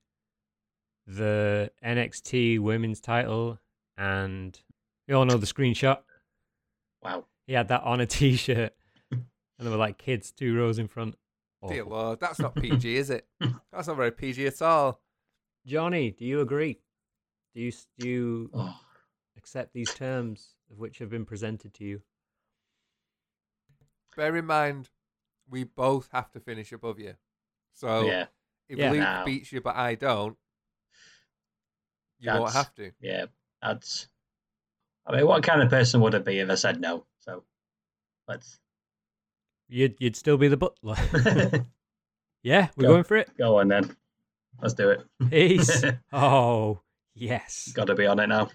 the 1.07 1.71
NXT 1.85 2.61
women's 2.61 3.03
title 3.03 3.59
and 3.99 4.59
you 5.07 5.15
all 5.15 5.27
know 5.27 5.37
the 5.37 5.47
screenshot 5.47 5.99
wow. 7.03 7.27
he 7.47 7.53
had 7.53 7.69
that 7.69 7.83
on 7.83 8.01
a 8.01 8.07
t-shirt 8.07 8.73
and 9.11 9.27
there 9.59 9.71
were 9.71 9.77
like 9.77 9.99
kids 9.99 10.33
two 10.33 10.57
rows 10.57 10.79
in 10.79 10.89
front 10.89 11.17
Dear 11.69 11.85
Lord, 11.85 12.21
that's 12.21 12.41
not 12.41 12.55
PG, 12.61 12.97
is 12.97 13.11
it? 13.11 13.25
That's 13.71 13.87
not 13.87 13.97
very 13.97 14.11
PG 14.11 14.47
at 14.47 14.63
all. 14.63 15.01
Johnny 15.67 16.11
do 16.11 16.25
you 16.25 16.41
agree 16.41 16.79
do 17.55 17.61
you 17.61 17.73
do 17.97 18.05
you 18.05 18.51
Oh, 18.55 18.81
accept 19.37 19.73
these 19.73 19.91
terms 19.93 20.55
of 20.71 20.79
which 20.79 20.99
have 20.99 21.11
been 21.11 21.25
presented 21.25 21.75
to 21.75 21.85
you 21.85 22.03
Bear 24.17 24.37
in 24.37 24.45
mind, 24.45 24.91
we 25.49 25.65
both 25.65 26.09
have 26.13 26.31
to 26.33 26.41
finish 26.41 26.71
above 26.73 26.99
you. 26.99 27.15
So 27.73 28.07
yeah, 28.07 28.27
if 28.69 28.79
Yeah. 28.79 28.91
Luke 28.91 29.01
Now. 29.01 29.25
beats 29.25 29.53
you 29.53 29.61
but 29.61 29.75
I 29.77 29.95
don't, 29.95 30.37
you 32.19 32.31
won't 32.31 32.53
have 32.53 32.75
to. 32.75 32.93
yeah. 33.01 33.27
That's. 33.63 34.09
I 35.07 35.17
mean, 35.17 35.27
what 35.27 35.43
kind 35.43 35.63
of 35.63 35.71
person 35.71 36.01
would 36.03 36.15
it 36.15 36.25
be 36.25 36.39
if 36.41 36.51
I 36.51 36.55
said 36.57 36.81
no? 36.81 37.07
So, 37.21 37.45
let's 38.29 38.61
You'd 39.69 39.97
you'd 39.99 40.17
still 40.17 40.37
be 40.37 40.49
the 40.49 40.57
butler. 40.59 40.97
yeah, 42.43 42.69
we're 42.77 42.83
Go. 42.83 42.89
going 42.89 43.05
for 43.05 43.17
it. 43.17 43.31
go 43.39 43.59
on 43.59 43.69
then. 43.69 43.97
Let's 44.61 44.75
do 44.75 44.91
it. 44.91 45.03
Peace. 45.31 45.85
oh 46.13 46.81
yes. 47.15 47.71
Got 47.75 47.87
to 47.87 47.95
be 47.95 48.07
on 48.07 48.19
it 48.21 48.29
now. 48.29 48.51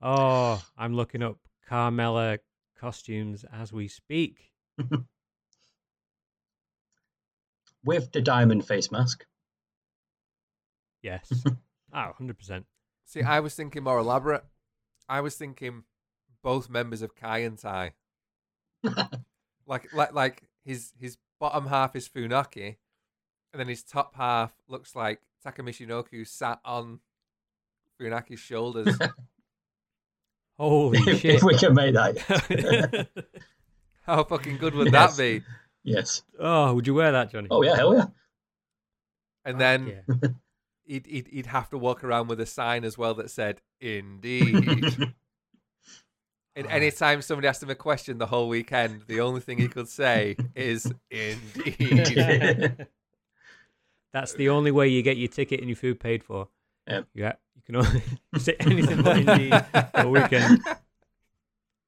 Oh, 0.00 0.62
I'm 0.76 0.94
looking 0.94 1.22
up 1.22 1.38
Carmella 1.70 2.38
costumes 2.78 3.44
as 3.52 3.72
we 3.72 3.86
speak. 3.86 4.50
With 7.84 8.10
the 8.12 8.20
diamond 8.20 8.66
face 8.66 8.90
mask. 8.90 9.24
Yes. 11.02 11.32
oh, 11.94 12.12
100%. 12.20 12.64
See, 13.04 13.22
I 13.22 13.40
was 13.40 13.54
thinking 13.54 13.84
more 13.84 13.98
elaborate. 13.98 14.44
I 15.08 15.20
was 15.20 15.36
thinking 15.36 15.84
both 16.42 16.68
members 16.68 17.02
of 17.02 17.14
Kaientai. 17.14 17.92
like 19.66 19.92
like 19.92 20.12
like 20.12 20.42
his 20.64 20.92
his 20.98 21.16
bottom 21.38 21.68
half 21.68 21.94
is 21.94 22.08
Funaki, 22.08 22.76
and 23.52 23.60
then 23.60 23.68
his 23.68 23.84
top 23.84 24.16
half 24.16 24.52
looks 24.66 24.96
like 24.96 25.20
Taka 25.42 25.62
Michinoku 25.62 26.26
sat 26.26 26.60
on 26.64 27.00
Funaki's 28.00 28.40
shoulders. 28.48 28.96
Holy 30.58 30.98
if, 30.98 31.20
shit. 31.20 31.34
if 31.36 31.42
we 31.42 31.56
can 31.56 31.74
make 31.74 31.94
that. 31.94 33.08
How 34.02 34.22
fucking 34.24 34.58
good 34.58 34.74
would 34.74 34.92
Yes. 34.92 35.16
that 35.16 35.22
be? 35.22 35.42
yes. 35.84 36.22
oh, 36.38 36.74
would 36.74 36.86
you 36.86 36.94
wear 36.94 37.12
that, 37.12 37.30
Johnny? 37.30 37.48
Oh 37.50 37.62
yeah, 37.62 37.76
hell 37.76 37.94
yeah. 37.94 38.06
And 39.44 39.54
Fuck 39.54 39.58
then 39.58 39.86
yeah. 39.86 40.28
he'd, 40.84 41.06
he'd 41.06 41.28
he'd 41.28 41.46
have 41.46 41.68
to 41.70 41.78
walk 41.78 42.04
around 42.04 42.28
with 42.28 42.40
a 42.40 42.46
sign 42.46 42.84
as 42.84 42.96
well 42.98 43.14
that 43.14 43.30
said 43.30 43.60
"Indeed." 43.80 45.12
And 46.54 46.66
Ah. 46.66 46.70
anytime 46.70 47.22
somebody 47.22 47.48
asked 47.48 47.62
him 47.62 47.70
a 47.70 47.74
question 47.74 48.18
the 48.18 48.26
whole 48.26 48.46
weekend, 48.48 49.02
the 49.08 49.20
only 49.20 49.40
thing 49.40 49.58
he 49.58 49.68
could 49.68 49.88
say 49.88 50.36
is 50.54 50.92
"Indeed." 51.10 52.86
That's 54.12 54.34
the 54.34 54.48
only 54.50 54.70
way 54.70 54.88
you 54.88 55.02
get 55.02 55.16
your 55.16 55.28
ticket 55.28 55.60
and 55.60 55.68
your 55.68 55.76
food 55.76 55.98
paid 56.00 56.22
for. 56.22 56.48
Yep. 56.88 57.06
Yeah, 57.14 57.32
you 57.54 57.62
can 57.64 57.76
only 57.76 58.02
say 58.38 58.56
anything 58.60 59.02
but 59.02 59.16
indeed 59.18 59.64
all 59.94 60.10
weekend. 60.10 60.60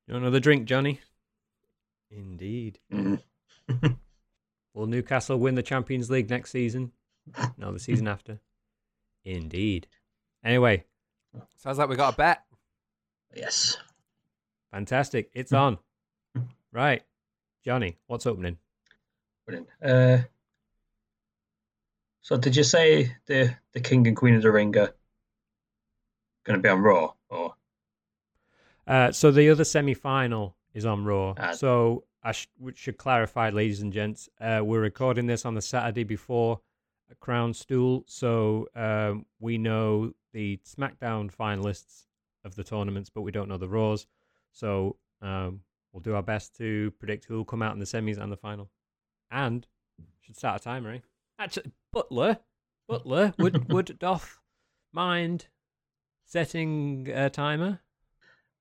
You 0.07 0.13
want 0.15 0.25
another 0.25 0.41
drink, 0.41 0.67
Johnny? 0.67 1.01
Indeed. 2.11 2.79
Will 4.75 4.87
Newcastle 4.87 5.39
win 5.39 5.55
the 5.55 5.63
Champions 5.63 6.11
League 6.11 6.31
next 6.31 6.51
season? 6.51 6.93
No, 7.57 7.73
the 7.73 7.79
season 7.79 8.07
after. 8.09 8.39
Indeed. 9.25 9.87
Anyway, 10.45 10.85
Sounds 11.57 11.79
like 11.79 11.89
we 11.89 11.97
got 11.97 12.15
a 12.15 12.17
bet. 12.17 12.45
yes. 13.35 13.77
fantastic. 14.71 15.31
It's 15.35 15.53
on. 15.53 15.79
Right. 16.73 17.03
Johnny, 17.65 17.97
what's 18.07 18.27
opening? 18.27 18.59
Brilliant. 19.47 19.69
Uh, 19.83 20.19
so 22.25 22.39
did 22.39 22.57
you 22.57 22.65
say 22.65 23.15
the 23.27 23.55
the 23.73 23.81
King 23.81 24.07
and 24.09 24.17
Queen 24.17 24.35
of 24.35 24.43
the 24.43 24.51
Ring 24.51 24.77
are 24.79 24.93
going 26.45 26.59
to 26.59 26.63
be 26.63 26.69
on 26.69 26.81
Raw 26.81 27.13
or 27.29 27.55
Uh, 28.87 29.13
so 29.13 29.31
the 29.31 29.51
other 29.51 29.65
semi-final 29.65 30.57
is 30.73 30.85
on 30.87 31.05
Raw. 31.05 31.35
Ah. 31.39 31.53
so 31.53 32.05
I 32.23 32.33
sh- 32.33 32.49
should 32.75 32.97
clarify, 32.97 33.51
ladies 33.51 33.83
and 33.83 33.93
gents, 33.93 34.29
uh, 34.41 34.61
we're 34.65 34.81
recording 34.81 35.27
this 35.27 35.45
on 35.45 35.55
the 35.55 35.63
Saturday 35.63 36.05
before 36.05 36.61
Crown 37.21 37.53
Stool, 37.53 38.05
so 38.07 38.67
um, 38.75 39.27
we 39.39 39.59
know 39.59 40.13
the 40.33 40.59
SmackDown 40.65 41.31
finalists 41.35 42.07
of 42.45 42.55
the 42.55 42.65
tournaments, 42.65 43.11
but 43.11 43.21
we 43.23 43.31
don't 43.33 43.49
know 43.49 43.59
the 43.59 43.69
Raws. 43.69 44.07
So 44.53 44.97
um, 45.21 45.61
we'll 45.93 46.01
do 46.01 46.15
our 46.15 46.23
best 46.23 46.57
to 46.57 46.91
predict 46.99 47.27
who 47.27 47.37
will 47.37 47.45
come 47.45 47.63
out 47.63 47.75
in 47.75 47.79
the 47.79 47.87
semis 47.87 48.19
and 48.19 48.33
the 48.33 48.37
final. 48.37 48.71
And 49.31 49.67
should 50.23 50.37
start 50.37 50.61
a 50.61 50.65
timer, 50.65 50.93
eh? 50.95 50.99
Actually, 51.39 51.73
Butler, 51.93 52.39
Butler 52.89 53.35
would 53.39 53.69
would 53.73 53.99
doth 53.99 54.39
mind 54.93 55.47
setting 56.25 57.09
a 57.13 57.31
timer? 57.31 57.81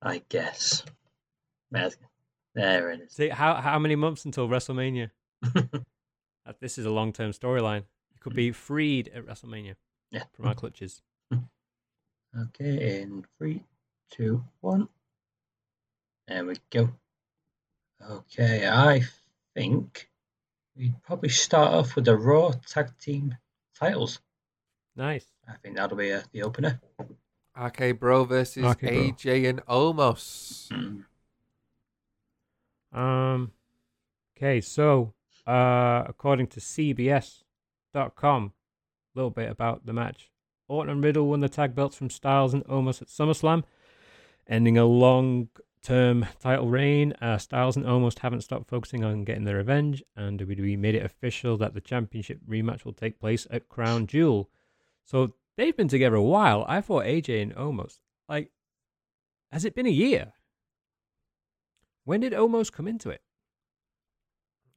I 0.02 0.22
guess. 0.28 0.84
There 1.70 2.90
it 2.90 3.00
is. 3.00 3.12
See 3.12 3.28
how 3.28 3.54
how 3.54 3.78
many 3.78 3.96
months 3.96 4.24
until 4.24 4.48
WrestleMania? 4.48 5.10
This 6.60 6.76
is 6.76 6.84
a 6.84 6.90
long 6.90 7.12
term 7.12 7.30
storyline. 7.32 7.84
You 8.12 8.18
could 8.20 8.34
be 8.34 8.52
freed 8.52 9.08
at 9.14 9.24
WrestleMania 9.26 9.76
Yeah. 10.10 10.24
from 10.34 10.46
our 10.46 10.54
clutches. 10.54 11.02
Okay, 12.36 13.00
in 13.00 13.24
three, 13.38 13.62
two, 14.10 14.42
one. 14.60 14.88
There 16.26 16.44
we 16.44 16.56
go. 16.68 16.90
Okay, 18.10 18.66
I 18.68 19.02
think 19.54 20.10
we'd 20.76 21.02
probably 21.02 21.28
start 21.28 21.72
off 21.72 21.96
with 21.96 22.04
the 22.04 22.16
Raw 22.16 22.52
Tag 22.66 22.90
Team 23.00 23.36
titles. 23.78 24.20
Nice. 24.96 25.26
I 25.48 25.54
think 25.62 25.76
that'll 25.76 25.96
be 25.96 26.12
uh, 26.12 26.22
the 26.32 26.42
opener. 26.42 26.80
RK 27.56 27.98
Bro 27.98 28.24
versus 28.24 28.64
RK 28.64 28.80
Bro. 28.80 28.90
AJ 28.90 29.48
and 29.48 29.66
Omos. 29.66 31.04
Um. 32.92 33.50
Okay, 34.36 34.60
so 34.60 35.14
uh, 35.48 36.04
according 36.06 36.46
to 36.46 36.60
CBS.com, 36.60 38.52
a 38.52 39.18
little 39.18 39.30
bit 39.30 39.50
about 39.50 39.84
the 39.84 39.92
match. 39.92 40.30
Orton 40.68 40.92
and 40.92 41.02
Riddle 41.02 41.26
won 41.26 41.40
the 41.40 41.48
tag 41.48 41.74
belts 41.74 41.96
from 41.96 42.08
Styles 42.08 42.54
and 42.54 42.64
Omos 42.66 43.02
at 43.02 43.08
SummerSlam, 43.08 43.64
ending 44.46 44.78
a 44.78 44.86
long-term 45.88 46.26
title 46.40 46.68
reign. 46.68 47.12
Uh, 47.20 47.38
Styles 47.38 47.76
and 47.76 47.84
Omos 47.86 48.18
haven't 48.20 48.42
stopped 48.42 48.68
focusing 48.68 49.04
on 49.04 49.24
getting 49.24 49.44
their 49.44 49.56
revenge, 49.56 50.02
and 50.16 50.38
WWE 50.40 50.78
made 50.78 50.94
it 50.94 51.04
official 51.04 51.56
that 51.58 51.74
the 51.74 51.80
championship 51.80 52.40
rematch 52.48 52.84
will 52.84 52.92
take 52.92 53.20
place 53.20 53.46
at 53.50 53.68
Crown 53.68 54.06
Jewel. 54.06 54.48
So 55.04 55.34
they've 55.56 55.76
been 55.76 55.88
together 55.88 56.16
a 56.16 56.22
while. 56.22 56.64
I 56.68 56.80
thought 56.80 57.04
AJ 57.04 57.42
and 57.42 57.54
Omos, 57.54 57.98
like, 58.28 58.50
has 59.52 59.64
it 59.64 59.74
been 59.74 59.86
a 59.86 59.90
year? 59.90 60.32
When 62.04 62.20
did 62.20 62.32
Omos 62.32 62.72
come 62.72 62.88
into 62.88 63.10
it? 63.10 63.22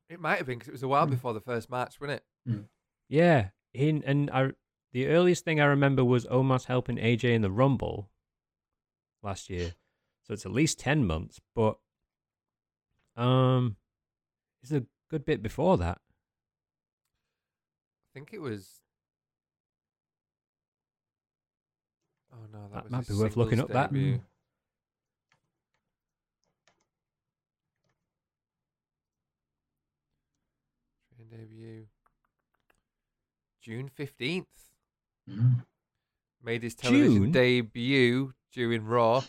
It 0.09 0.19
might 0.21 0.37
have 0.37 0.47
been 0.47 0.57
because 0.59 0.69
it 0.69 0.73
was 0.73 0.83
a 0.83 0.87
while 0.87 1.05
Hmm. 1.05 1.11
before 1.11 1.33
the 1.33 1.41
first 1.41 1.69
match, 1.69 1.99
wasn't 1.99 2.21
it? 2.45 2.63
Yeah, 3.09 3.49
in 3.73 4.03
and 4.05 4.29
I 4.31 4.51
the 4.93 5.07
earliest 5.07 5.43
thing 5.43 5.59
I 5.59 5.65
remember 5.65 6.03
was 6.03 6.25
Omos 6.27 6.65
helping 6.65 6.97
AJ 6.97 7.33
in 7.35 7.41
the 7.41 7.51
Rumble 7.51 8.09
last 9.21 9.49
year, 9.49 9.73
so 10.27 10.33
it's 10.33 10.45
at 10.45 10.51
least 10.51 10.79
ten 10.79 11.05
months. 11.05 11.39
But 11.55 11.77
um, 13.15 13.77
it's 14.61 14.71
a 14.71 14.83
good 15.09 15.25
bit 15.25 15.41
before 15.41 15.77
that. 15.77 15.99
I 18.03 18.07
think 18.13 18.29
it 18.33 18.41
was. 18.41 18.81
Oh 22.33 22.45
no, 22.51 22.59
that, 22.73 22.73
That 22.73 22.83
was 22.83 22.91
might 22.91 23.07
be 23.07 23.13
worth 23.15 23.37
looking 23.37 23.57
singles 23.59 23.75
up 23.75 23.89
that. 23.89 23.93
debut. 23.93 24.19
Train 31.15 31.27
debut. 31.29 31.85
June 33.61 33.89
fifteenth. 33.93 34.47
Mm. 35.29 35.65
Made 36.43 36.63
his 36.63 36.75
television 36.75 37.23
June? 37.23 37.31
debut 37.31 38.33
during 38.53 38.85
Raw, 38.85 39.23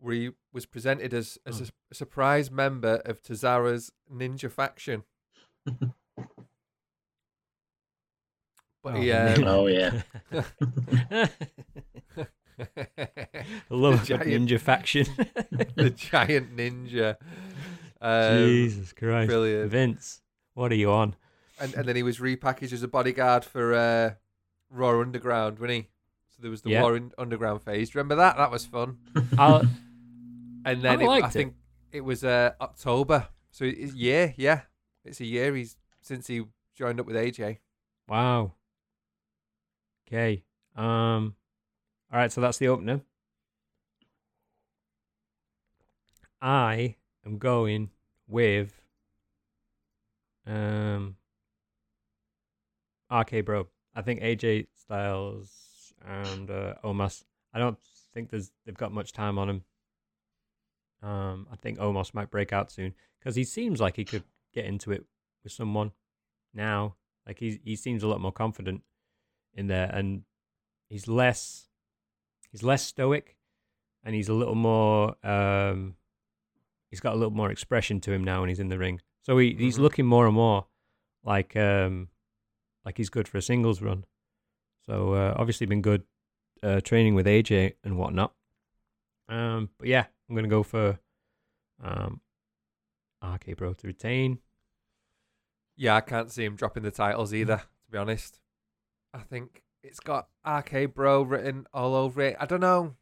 where 0.00 0.14
he 0.14 0.30
was 0.52 0.66
presented 0.66 1.14
as, 1.14 1.38
as 1.46 1.60
Oh. 1.60 1.64
a, 1.64 1.68
a 1.92 1.94
surprise 1.94 2.50
member 2.50 3.02
of 3.04 3.22
Tozawa's 3.22 3.92
ninja 4.12 4.50
faction. 4.50 5.04
But 8.82 8.94
Oh, 8.96 9.00
he, 9.00 9.08
man. 9.10 9.38
um, 9.42 9.48
Oh 9.48 9.66
yeah. 9.66 10.02
I 10.32 11.28
love 13.70 14.06
The 14.06 14.16
the 14.18 14.24
giant- 14.24 14.48
ninja 14.48 14.58
faction. 14.60 15.06
the 15.76 15.90
giant 15.90 16.56
ninja. 16.56 17.16
Um, 18.00 18.38
Jesus 18.38 18.92
Christ, 18.94 19.28
brilliant. 19.28 19.70
Vince, 19.70 20.22
what 20.54 20.72
are 20.72 20.76
you 20.76 20.90
on? 20.90 21.14
and, 21.60 21.74
and 21.74 21.86
then 21.86 21.94
he 21.94 22.02
was 22.02 22.18
repackaged 22.18 22.72
as 22.72 22.82
a 22.82 22.88
bodyguard 22.88 23.44
for 23.44 23.74
uh, 23.74 24.12
Raw 24.70 24.98
Underground, 25.00 25.58
wasn't 25.58 25.72
he? 25.76 25.88
So 26.30 26.38
there 26.40 26.50
was 26.50 26.62
the 26.62 26.70
Yeah. 26.70 26.80
Raw 26.80 26.98
Underground 27.18 27.60
phase. 27.62 27.94
Remember 27.94 28.14
that? 28.16 28.38
That 28.38 28.50
was 28.50 28.64
fun. 28.64 28.96
I'll, 29.36 29.66
And 30.64 30.82
then 30.82 31.00
I 31.00 31.02
it, 31.02 31.08
I 31.24 31.26
it. 31.26 31.32
think 31.32 31.54
it 31.92 32.02
was 32.02 32.24
uh, 32.24 32.52
October. 32.60 33.28
So 33.50 33.64
it's 33.64 33.94
year, 33.94 34.34
yeah. 34.36 34.62
It's 35.04 35.20
a 35.20 35.24
year 35.24 35.54
he's 35.54 35.76
since 36.00 36.26
he 36.26 36.42
joined 36.74 37.00
up 37.00 37.06
with 37.06 37.16
AJ. 37.16 37.58
Wow. 38.08 38.54
Okay. 40.06 40.44
Um. 40.76 41.34
All 42.12 42.18
right. 42.18 42.30
So 42.32 42.40
that's 42.40 42.58
the 42.58 42.68
opener. 42.68 43.00
I 46.40 46.96
am 47.24 47.38
going 47.38 47.90
with 48.28 48.80
um. 50.46 51.16
RK 53.10 53.44
Bro. 53.44 53.66
I 53.94 54.02
think 54.02 54.20
AJ 54.20 54.68
Styles 54.74 55.92
and 56.06 56.50
uh, 56.50 56.74
Omos. 56.84 57.24
I 57.52 57.58
don't 57.58 57.78
think 58.14 58.30
there's 58.30 58.52
they've 58.64 58.76
got 58.76 58.92
much 58.92 59.12
time 59.12 59.38
on 59.38 59.48
him. 59.48 59.64
Um, 61.02 61.46
I 61.50 61.56
think 61.56 61.78
Omos 61.78 62.12
might 62.14 62.30
break 62.30 62.52
out 62.52 62.70
soon 62.70 62.94
because 63.18 63.34
he 63.36 63.44
seems 63.44 63.80
like 63.80 63.96
he 63.96 64.04
could 64.04 64.24
get 64.52 64.64
into 64.66 64.92
it 64.92 65.04
with 65.42 65.52
someone 65.52 65.92
now. 66.52 66.96
Like 67.26 67.38
he 67.38 67.60
he 67.64 67.76
seems 67.76 68.02
a 68.02 68.08
lot 68.08 68.20
more 68.20 68.32
confident 68.32 68.82
in 69.54 69.66
there, 69.66 69.90
and 69.92 70.22
he's 70.88 71.08
less 71.08 71.68
he's 72.50 72.62
less 72.62 72.84
stoic, 72.84 73.36
and 74.04 74.14
he's 74.14 74.28
a 74.28 74.34
little 74.34 74.54
more 74.54 75.14
um 75.26 75.96
he's 76.90 77.00
got 77.00 77.14
a 77.14 77.16
little 77.16 77.30
more 77.34 77.50
expression 77.50 78.00
to 78.00 78.12
him 78.12 78.24
now 78.24 78.40
when 78.40 78.48
he's 78.48 78.60
in 78.60 78.68
the 78.68 78.78
ring. 78.78 79.00
So 79.22 79.38
he 79.38 79.54
he's 79.54 79.76
Mhm. 79.76 79.80
looking 79.82 80.06
more 80.06 80.26
and 80.26 80.34
more 80.34 80.66
like 81.24 81.56
um 81.56 82.08
like 82.84 82.96
he's 82.96 83.10
good 83.10 83.28
for 83.28 83.38
a 83.38 83.42
singles 83.42 83.80
run. 83.82 84.04
So 84.86 85.14
uh, 85.14 85.34
obviously 85.36 85.66
been 85.66 85.82
good 85.82 86.04
uh, 86.62 86.80
training 86.80 87.14
with 87.14 87.26
AJ 87.26 87.74
and 87.84 87.96
whatnot. 87.96 88.34
Um, 89.28 89.70
but 89.78 89.86
yeah, 89.88 90.06
I'm 90.30 90.36
gonna 90.36 90.48
go 90.48 90.62
for 90.62 91.00
um 91.82 92.20
RK 93.22 93.56
Bro 93.56 93.74
to 93.74 93.88
retain. 93.88 94.38
Yeah, 95.76 95.96
I 95.96 96.00
can't 96.00 96.30
see 96.30 96.44
him 96.44 96.56
dropping 96.56 96.84
the 96.84 96.92
titles 96.92 97.34
either, 97.34 97.56
to 97.56 97.90
be 97.90 97.98
honest. 97.98 98.40
I 99.12 99.18
think 99.18 99.64
it's 99.82 99.98
got 99.98 100.28
RK 100.46 100.94
Bro 100.94 101.22
written 101.22 101.66
all 101.74 101.94
over 101.96 102.22
it. 102.22 102.36
I 102.38 102.46
don't 102.46 102.60
know. 102.60 102.94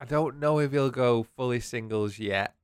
I 0.00 0.06
don't 0.06 0.40
know 0.40 0.58
if 0.60 0.72
he'll 0.72 0.90
go 0.90 1.22
fully 1.22 1.60
singles 1.60 2.18
yet. 2.18 2.54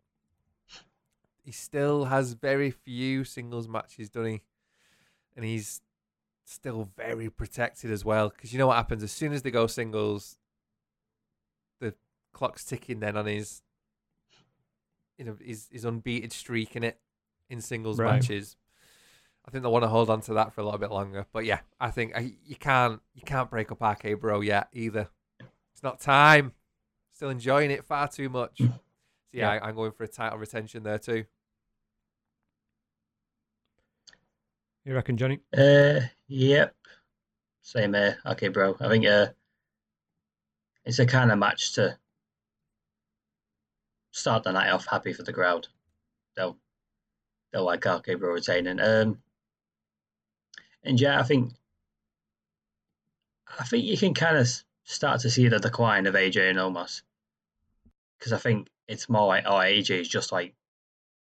He 1.43 1.53
still 1.53 2.07
has 2.07 2.33
very 2.33 2.71
few 2.71 3.25
singles 3.25 3.69
matches, 3.69 4.11
doesn't 4.11 4.31
he? 4.31 4.43
And 5.37 5.45
he's 5.45 5.81
still 6.45 6.89
very 6.97 7.29
protected 7.29 7.91
as 7.91 8.05
well. 8.05 8.31
Because 8.31 8.53
you 8.53 8.59
know 8.59 8.69
what 8.69 8.77
happens 8.77 9.03
as 9.03 9.13
soon 9.13 9.33
as 9.33 9.43
they 9.43 9.51
go 9.51 9.67
singles, 9.67 10.39
clock's 12.41 12.65
ticking 12.65 13.01
then 13.01 13.19
on 13.19 13.27
his 13.27 13.61
you 15.19 15.27
know 15.27 15.37
his 15.45 15.69
his 15.71 15.85
unbeaten 15.85 16.31
streak 16.31 16.75
in 16.75 16.83
it 16.83 16.99
in 17.51 17.61
singles 17.61 17.99
Right. 17.99 18.15
matches. 18.15 18.57
I 19.47 19.51
think 19.51 19.63
they 19.63 19.69
want 19.69 19.85
to 19.85 19.89
hold 19.89 20.09
on 20.09 20.23
to 20.23 20.35
that 20.35 20.55
for 20.55 20.63
a 20.63 20.65
little 20.65 20.79
bit 20.79 20.91
longer. 20.91 21.27
But 21.35 21.45
yeah, 21.45 21.61
I 21.79 21.91
think 21.91 22.17
I, 22.17 22.33
you 22.47 22.57
can't 22.57 23.03
you 23.15 23.21
can't 23.27 23.51
break 23.51 23.71
up 23.71 23.83
RK 23.83 24.19
Bro 24.19 24.41
yet 24.41 24.69
either. 24.73 25.09
It's 25.75 25.83
not 25.83 26.01
time. 26.01 26.53
Still 27.13 27.29
enjoying 27.29 27.71
it 27.71 27.85
far 27.85 28.09
too 28.09 28.31
much. 28.31 28.57
So 28.59 28.65
yeah, 28.65 28.71
Yeah. 29.33 29.51
I, 29.51 29.69
I'm 29.69 29.75
going 29.75 29.93
for 29.93 30.05
a 30.05 30.09
title 30.09 30.39
retention 30.39 30.83
there 30.83 30.99
too. 30.99 31.25
You 34.87 34.95
reckon, 34.95 35.19
Johnny? 35.19 35.41
Uh, 35.57 36.01
yep. 36.27 36.75
Same 37.61 37.93
here. 37.93 38.17
Okay, 38.25 38.49
bro. 38.49 38.77
I 38.81 38.89
think 38.89 39.05
uh, 39.07 39.27
it's 40.87 40.99
a 40.99 41.07
kind 41.07 41.31
of 41.31 41.39
match 41.39 41.75
to 41.75 41.97
start 44.11 44.45
the 44.45 44.53
night 44.53 44.71
off 44.71 44.87
happy 44.87 45.13
for 45.13 45.23
the 45.23 45.33
crowd. 45.33 45.69
They'll 46.37 46.57
they'll 47.53 47.65
like 47.65 47.85
RK 47.85 48.19
Bro 48.19 48.33
retaining. 48.33 48.81
Um, 48.81 49.23
and 50.85 51.01
yeah, 51.01 51.21
I 51.21 51.23
think 51.23 51.53
I 53.59 53.65
think 53.65 53.85
you 53.85 53.97
can 53.97 54.15
kind 54.15 54.37
of 54.37 54.49
start 54.85 55.21
to 55.21 55.31
see 55.31 55.49
the 55.49 55.59
decline 55.59 56.07
of 56.07 56.15
AJ 56.15 56.51
and 56.51 56.59
Omos 56.59 57.03
because 58.19 58.33
I 58.33 58.39
think 58.39 58.69
it's 58.89 59.09
more 59.09 59.27
like 59.27 59.45
oh 59.47 59.59
AJ 59.59 60.01
is 60.01 60.09
just 60.09 60.33
like 60.33 60.55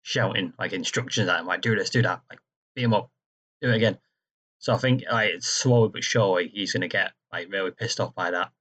shouting 0.04 0.54
like 0.58 0.74
instructions 0.74 1.28
at 1.30 1.40
him 1.40 1.46
like 1.46 1.62
do 1.62 1.76
this, 1.76 1.90
do 1.90 2.02
that, 2.02 2.22
like 2.30 2.40
beat 2.76 2.84
him 2.84 2.94
up, 2.94 3.10
do 3.62 3.70
it 3.70 3.76
again. 3.76 3.98
So 4.60 4.74
I 4.74 4.78
think 4.78 5.04
like 5.12 5.32
it's 5.32 5.48
slowly 5.48 5.90
but 5.90 6.04
surely 6.04 6.50
he's 6.50 6.74
gonna 6.74 6.88
get 6.88 7.14
like 7.32 7.52
really 7.52 7.72
pissed 7.72 8.00
off 8.00 8.14
by 8.16 8.32
that. 8.32 8.52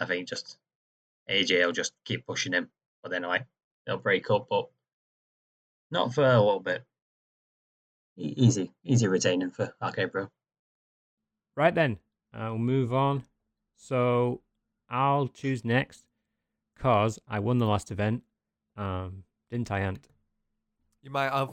I 0.00 0.06
think 0.06 0.28
just 0.28 0.58
AJ 1.28 1.64
will 1.64 1.72
just 1.72 1.92
keep 2.04 2.26
pushing 2.26 2.52
him, 2.52 2.70
but 3.02 3.10
then 3.10 3.22
like 3.22 3.46
they'll 3.86 3.98
break 3.98 4.30
up, 4.30 4.46
but 4.48 4.68
not 5.90 6.14
for 6.14 6.24
a 6.24 6.38
little 6.38 6.60
bit. 6.60 6.84
E- 8.16 8.34
Easy, 8.36 8.70
easy 8.84 9.08
retaining 9.08 9.50
for 9.50 9.72
RK 9.82 10.12
Bro. 10.12 10.28
Right 11.56 11.74
then, 11.74 11.98
uh, 12.32 12.46
we'll 12.50 12.58
move 12.58 12.92
on. 12.92 13.24
So 13.76 14.42
I'll 14.88 15.28
choose 15.28 15.64
next 15.64 16.04
because 16.74 17.18
I 17.28 17.40
won 17.40 17.58
the 17.58 17.66
last 17.66 17.90
event. 17.90 18.22
Um, 18.76 19.24
didn't 19.50 19.70
I, 19.70 19.80
Ant? 19.80 20.08
You 21.02 21.10
might 21.10 21.30
have, 21.32 21.52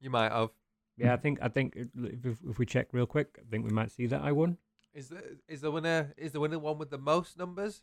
you 0.00 0.10
might 0.10 0.32
have. 0.32 0.50
Yeah, 0.96 1.14
I 1.14 1.16
think 1.16 1.38
I 1.40 1.48
think 1.48 1.74
if, 1.76 1.88
if, 2.24 2.36
if 2.48 2.58
we 2.58 2.66
check 2.66 2.88
real 2.92 3.06
quick, 3.06 3.38
I 3.40 3.50
think 3.50 3.64
we 3.64 3.70
might 3.70 3.90
see 3.90 4.06
that 4.06 4.20
I 4.22 4.32
won. 4.32 4.58
Is 4.92 5.08
the 5.08 5.38
is 5.48 5.62
the 5.62 5.70
winner 5.70 6.12
is 6.18 6.32
the 6.32 6.40
winner 6.40 6.58
one 6.58 6.78
with 6.78 6.90
the 6.90 6.98
most 6.98 7.38
numbers? 7.38 7.82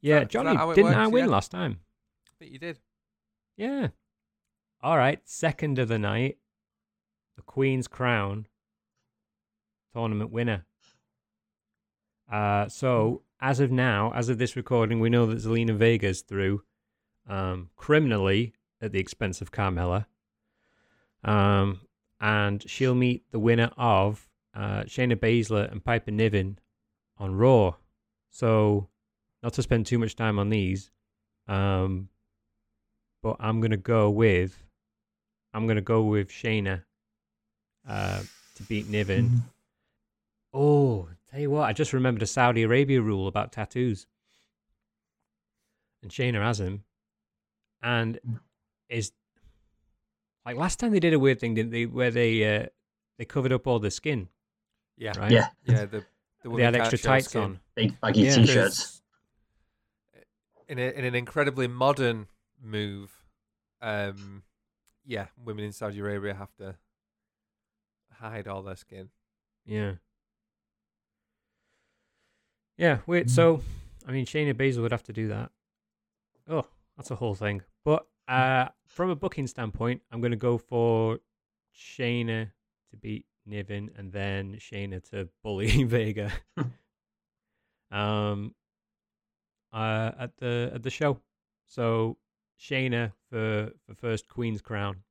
Yeah, 0.00 0.20
that 0.20 0.30
Johnny, 0.30 0.56
didn't 0.74 0.94
I 0.94 1.06
win 1.06 1.26
Yeah. 1.26 1.30
last 1.30 1.50
time? 1.50 1.80
I 2.44 2.46
you 2.46 2.58
did. 2.58 2.78
Yeah. 3.56 3.88
All 4.82 4.98
right, 4.98 5.20
second 5.24 5.78
of 5.78 5.88
the 5.88 5.98
night, 5.98 6.36
the 7.36 7.42
Queen's 7.42 7.88
Crown 7.88 8.46
tournament 9.94 10.30
winner. 10.30 10.66
Uh, 12.30 12.68
so 12.68 13.22
as 13.40 13.60
of 13.60 13.70
now, 13.70 14.12
as 14.14 14.28
of 14.28 14.36
this 14.36 14.56
recording, 14.56 15.00
we 15.00 15.08
know 15.08 15.24
that 15.26 15.38
Zelina 15.38 15.74
Vega's 15.74 16.20
through, 16.20 16.62
um, 17.26 17.70
criminally 17.76 18.52
at 18.78 18.92
the 18.92 18.98
expense 18.98 19.40
of 19.40 19.50
Carmella. 19.50 20.04
Um, 21.22 21.80
and 22.20 22.68
she'll 22.68 22.94
meet 22.94 23.24
the 23.30 23.38
winner 23.38 23.70
of 23.78 24.28
uh, 24.54 24.82
Shayna 24.82 25.16
Baszler 25.16 25.70
and 25.72 25.82
Piper 25.82 26.10
Niven 26.10 26.58
on 27.16 27.36
Raw. 27.36 27.76
So, 28.28 28.88
not 29.42 29.54
to 29.54 29.62
spend 29.62 29.86
too 29.86 29.98
much 29.98 30.14
time 30.14 30.38
on 30.38 30.50
these, 30.50 30.90
um, 31.48 32.10
but 33.24 33.36
I'm 33.40 33.60
gonna 33.62 33.78
go 33.78 34.10
with 34.10 34.62
I'm 35.54 35.66
gonna 35.66 35.80
go 35.80 36.02
with 36.02 36.28
Shayna 36.28 36.84
uh, 37.88 38.20
to 38.56 38.62
beat 38.64 38.86
Niven. 38.88 39.42
Oh, 40.52 41.08
tell 41.30 41.40
you 41.40 41.50
what, 41.50 41.62
I 41.64 41.72
just 41.72 41.92
remembered 41.94 42.22
a 42.22 42.26
Saudi 42.26 42.62
Arabia 42.62 43.00
rule 43.00 43.26
about 43.26 43.50
tattoos, 43.50 44.06
and 46.02 46.10
Shayna 46.12 46.42
has 46.42 46.60
him, 46.60 46.84
and 47.82 48.20
is 48.90 49.10
like 50.44 50.56
last 50.56 50.78
time 50.78 50.92
they 50.92 51.00
did 51.00 51.14
a 51.14 51.18
weird 51.18 51.40
thing, 51.40 51.54
didn't 51.54 51.72
they? 51.72 51.86
Where 51.86 52.10
they 52.10 52.56
uh, 52.56 52.66
they 53.18 53.24
covered 53.24 53.52
up 53.52 53.66
all 53.66 53.78
the 53.78 53.90
skin, 53.90 54.28
Yeah, 54.98 55.18
right? 55.18 55.30
Yeah, 55.30 55.48
yeah. 55.64 55.86
The, 55.86 56.04
the 56.42 56.50
they 56.56 56.62
had 56.62 56.76
extra 56.76 56.98
show 56.98 57.08
tights 57.08 57.28
skin. 57.30 57.42
on. 57.42 57.60
big 57.74 57.98
baggy 58.02 58.20
Yeah. 58.22 58.34
t-shirts. 58.34 59.00
in 60.68 60.78
a, 60.78 60.90
in 60.90 61.04
an 61.06 61.14
incredibly 61.14 61.68
modern 61.68 62.26
move. 62.62 63.13
Um, 63.84 64.42
yeah, 65.04 65.26
women 65.44 65.64
in 65.64 65.72
Saudi 65.72 66.00
Arabia 66.00 66.34
have 66.34 66.54
to 66.56 66.74
hide 68.10 68.48
all 68.48 68.62
their 68.62 68.76
skin. 68.76 69.10
Yeah. 69.66 69.92
Yeah, 72.78 72.98
wait, 73.06 73.30
so 73.30 73.60
I 74.08 74.12
mean 74.12 74.24
Shayna 74.24 74.54
Baszler 74.54 74.80
would 74.80 74.90
have 74.92 75.02
to 75.04 75.12
do 75.12 75.28
that. 75.28 75.50
Oh, 76.48 76.64
that's 76.96 77.10
a 77.10 77.14
whole 77.14 77.34
thing. 77.34 77.62
But 77.84 78.06
uh 78.26 78.68
from 78.86 79.10
a 79.10 79.16
booking 79.16 79.46
standpoint, 79.46 80.00
I'm 80.10 80.22
gonna 80.22 80.34
go 80.34 80.56
for 80.56 81.18
Shayna 81.76 82.50
to 82.90 82.96
beat 82.96 83.26
Niven 83.44 83.90
and 83.96 84.10
then 84.10 84.56
Shayna 84.58 85.08
to 85.10 85.28
bully 85.42 85.84
Vega. 85.84 86.32
um 87.92 88.54
uh 89.74 90.12
at 90.18 90.36
the 90.38 90.70
at 90.74 90.82
the 90.82 90.90
show. 90.90 91.20
So 91.66 92.16
Shayna 92.60 93.12
for 93.30 93.72
for 93.86 93.94
first 93.94 94.28
Queen's 94.28 94.60
crown. 94.62 95.02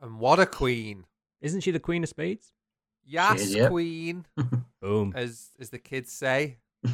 And 0.00 0.18
what 0.20 0.38
a 0.38 0.46
queen! 0.46 1.04
Isn't 1.40 1.60
she 1.62 1.70
the 1.70 1.80
Queen 1.80 2.02
of 2.02 2.08
Spades? 2.08 2.52
Yes, 3.04 3.40
is, 3.40 3.54
yeah. 3.54 3.68
queen, 3.68 4.26
Boom. 4.82 5.12
as 5.16 5.50
as 5.58 5.70
the 5.70 5.78
kids 5.78 6.12
say. 6.12 6.58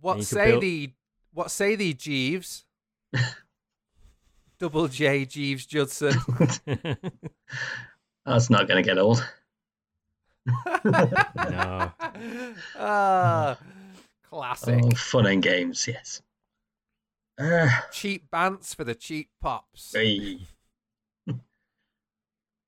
what 0.00 0.22
say 0.22 0.50
build- 0.52 0.62
the 0.62 0.92
what 1.32 1.50
say 1.50 1.74
the 1.76 1.92
Jeeves? 1.94 2.64
Double 4.58 4.86
J 4.86 5.24
Jeeves 5.24 5.66
Judson. 5.66 6.14
That's 8.24 8.48
not 8.50 8.68
gonna 8.68 8.82
get 8.82 8.98
old. 8.98 9.26
No. 10.84 11.92
Ah, 12.76 13.58
classic. 14.28 14.80
Oh, 14.84 14.90
fun 14.94 15.26
and 15.26 15.42
games, 15.42 15.86
yes. 15.88 16.22
Uh, 17.42 17.68
Cheap 17.92 18.30
bants 18.30 18.74
for 18.74 18.84
the 18.84 18.94
cheap 18.94 19.30
pops. 19.40 19.92
hey. 19.94 20.38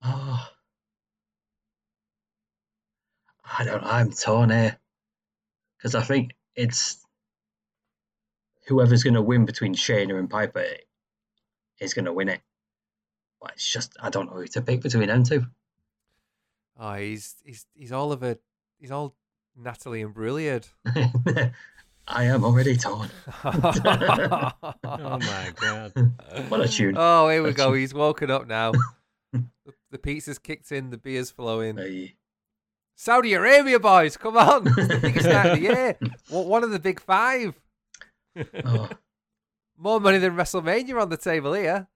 oh. 0.03 0.49
I 3.59 3.65
don't 3.65 3.83
know. 3.83 3.91
I'm 3.91 4.11
torn 4.11 4.51
here 4.51 4.79
because 5.77 5.95
I 5.95 6.03
think 6.03 6.35
it's 6.57 7.05
whoever's 8.67 9.05
going 9.05 9.15
to 9.15 9.23
win 9.23 9.45
between 9.45 9.75
Shayna 9.75 10.19
and 10.19 10.31
Piper 10.31 10.65
is 11.79 11.95
going 11.95 12.07
to 12.07 12.13
win 12.13 12.31
it. 12.31 12.41
But 13.41 13.53
it's 13.53 13.71
just 13.71 13.95
I 14.01 14.09
don't 14.09 14.27
know 14.27 14.39
who 14.39 14.47
to 14.47 14.63
pick 14.63 14.81
between 14.81 15.09
them 15.09 15.25
two. 15.25 15.45
Oh, 16.79 16.95
he's 16.95 17.35
he's 17.45 17.67
he's 17.75 17.93
all 17.93 18.13
of 18.13 18.23
a 18.23 18.39
he's 18.79 18.91
all 18.91 19.15
Natalie 19.57 20.03
and 20.03 20.15
Brilliard. 20.15 20.67
I 22.07 22.25
am 22.25 22.45
already 22.45 22.77
torn. 22.77 23.09
oh 23.45 24.53
my 24.83 25.53
god. 25.57 25.93
What 26.49 26.61
a 26.61 26.69
tune. 26.69 26.95
Oh, 26.99 27.29
here 27.29 27.43
we 27.43 27.49
What 27.51 27.57
go. 27.57 27.71
tune. 27.71 27.81
He's 27.81 27.95
woken 27.95 28.31
up 28.31 28.47
now. 28.47 28.73
the, 29.91 29.99
pizza's 29.99 30.39
kicked 30.39 30.71
in, 30.71 30.91
the 30.91 30.99
beer's 30.99 31.31
flowing. 31.31 31.77
Hey. 31.79 32.17
Saudi 32.97 33.33
Arabia, 33.35 33.81
boys, 33.81 34.17
come 34.17 34.37
on! 34.37 34.67
It's 34.79 34.89
the 34.89 34.99
biggest 35.01 35.27
night 35.27 35.47
of 35.47 35.57
the 35.59 35.63
year. 35.63 35.97
One 36.29 36.47
one 36.47 36.63
of 36.65 36.71
the 36.71 36.79
big 36.79 37.01
five. 37.01 37.55
Oh, 38.65 38.89
More 39.77 39.99
money 40.01 40.19
than 40.19 40.37
WrestleMania 40.37 41.01
on 41.01 41.09
the 41.09 41.17
table 41.17 41.55
here. 41.55 41.89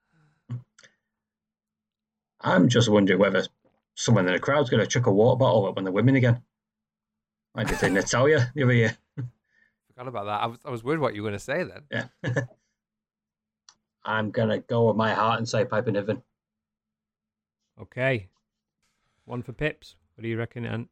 I'm 2.41 2.69
just 2.69 2.89
wondering 2.89 3.19
whether 3.21 3.45
someone 3.95 4.27
in 4.27 4.33
the 4.33 4.39
crowd's 4.41 4.71
going 4.71 4.81
to 4.81 4.87
chuck 4.87 5.07
a 5.07 5.13
water 5.13 5.37
bottle 5.39 5.67
up 5.67 5.77
on 5.77 5.85
the 5.85 5.93
women 5.93 6.17
again. 6.17 6.43
I 7.55 7.65
did 7.65 7.83
in 7.83 7.95
Natalya 7.95 8.51
the 8.55 8.63
other 8.63 8.73
year. 8.73 8.97
Forgot 9.99 10.09
about 10.11 10.27
that. 10.27 10.43
I 10.45 10.47
was 10.47 10.59
I 10.65 10.71
was 10.71 10.85
worried 10.85 11.01
what 11.01 11.17
you 11.17 11.25
were 11.25 11.29
going 11.29 11.39
to 11.39 11.45
say 11.45 11.65
then. 11.65 12.09
Yeah. 12.23 12.35
I'm 14.05 14.31
going 14.31 14.49
to 14.49 14.61
go 14.61 14.87
with 14.87 14.97
my 14.97 15.13
heart 15.13 15.39
and 15.39 15.49
say 15.49 15.65
Piper 15.65 15.91
Niven. 15.91 16.23
Okay. 17.83 18.29
One 19.25 19.43
for 19.43 19.53
Pips. 19.53 19.97
What 20.15 20.23
do 20.23 20.29
you 20.29 20.39
reckon, 20.39 20.65
Ant? 20.65 20.89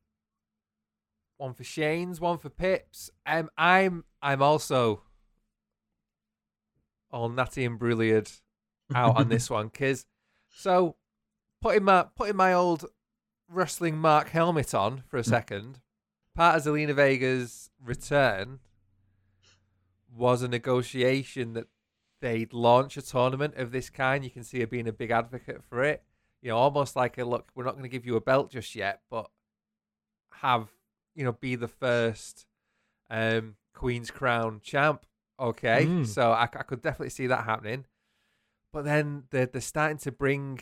One 1.37 1.55
for 1.55 1.63
Shane's, 1.63 2.21
one 2.21 2.39
for 2.39 2.51
Pips. 2.51 3.11
Um, 3.25 3.49
I'm 3.57 4.03
I'm 4.23 4.43
also 4.43 5.03
all 7.13 7.29
Natty 7.29 7.65
and 7.65 7.79
Brilliard 7.79 8.29
out 8.93 9.17
on 9.17 9.29
this 9.29 9.49
one, 9.51 9.71
cause 9.71 10.05
so 10.51 10.97
putting 11.63 11.85
my 11.85 12.07
putting 12.17 12.37
my 12.37 12.53
old 12.53 12.87
wrestling 13.49 13.99
mark 13.99 14.31
helmet 14.31 14.75
on 14.75 15.05
for 15.07 15.17
a 15.17 15.25
second. 15.25 15.79
Part 16.35 16.57
of 16.57 16.65
Zelina 16.65 16.93
Vega's 16.93 17.71
return 17.81 18.59
was 20.17 20.43
a 20.43 20.49
negotiation 20.49 21.53
that 21.55 21.67
they'd 22.21 22.53
launch 22.53 22.97
a 22.97 23.03
tournament 23.03 23.55
of 23.57 23.71
this 23.73 23.91
kind. 23.91 24.25
You 24.25 24.31
can 24.31 24.45
see 24.45 24.61
her 24.61 24.67
being 24.67 24.89
a 24.89 24.93
big 24.93 25.11
advocate 25.11 25.63
for 25.69 25.83
it. 25.85 26.03
You 26.43 26.51
know, 26.51 26.57
almost 26.59 26.97
like 26.97 27.19
a 27.19 27.25
look, 27.25 27.49
we're 27.55 27.65
not 27.65 27.73
going 27.73 27.83
to 27.83 27.89
give 27.89 28.07
you 28.07 28.17
a 28.17 28.21
belt 28.21 28.51
just 28.51 28.75
yet, 28.75 29.01
but 29.11 29.31
have 30.41 30.69
you 31.15 31.25
know 31.25 31.33
be 31.33 31.57
the 31.57 31.69
first 31.69 32.47
um, 33.11 33.57
Queen's 33.75 34.11
Crown 34.11 34.61
champ. 34.63 35.05
Okay, 35.39 35.85
Mm. 35.87 36.07
so 36.07 36.33
I, 36.33 36.45
I 36.45 36.47
could 36.63 36.81
definitely 36.81 37.11
see 37.11 37.27
that 37.27 37.45
happening. 37.45 37.85
But 38.73 38.85
then 38.87 39.25
they're, 39.31 39.47
they're 39.47 39.61
starting 39.61 39.99
to 39.99 40.13
bring 40.13 40.61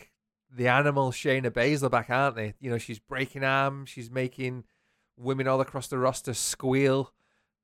the 0.50 0.66
animal 0.68 1.10
Shayna 1.12 1.50
Baszler 1.50 1.90
back, 1.90 2.10
aren't 2.10 2.34
they? 2.36 2.54
You 2.60 2.70
know, 2.70 2.78
she's 2.78 2.98
breaking 2.98 3.44
arms, 3.44 3.88
she's 3.90 4.10
making 4.10 4.64
women 5.16 5.46
all 5.46 5.60
across 5.60 5.86
the 5.86 5.98
roster 5.98 6.34
squeal. 6.34 7.12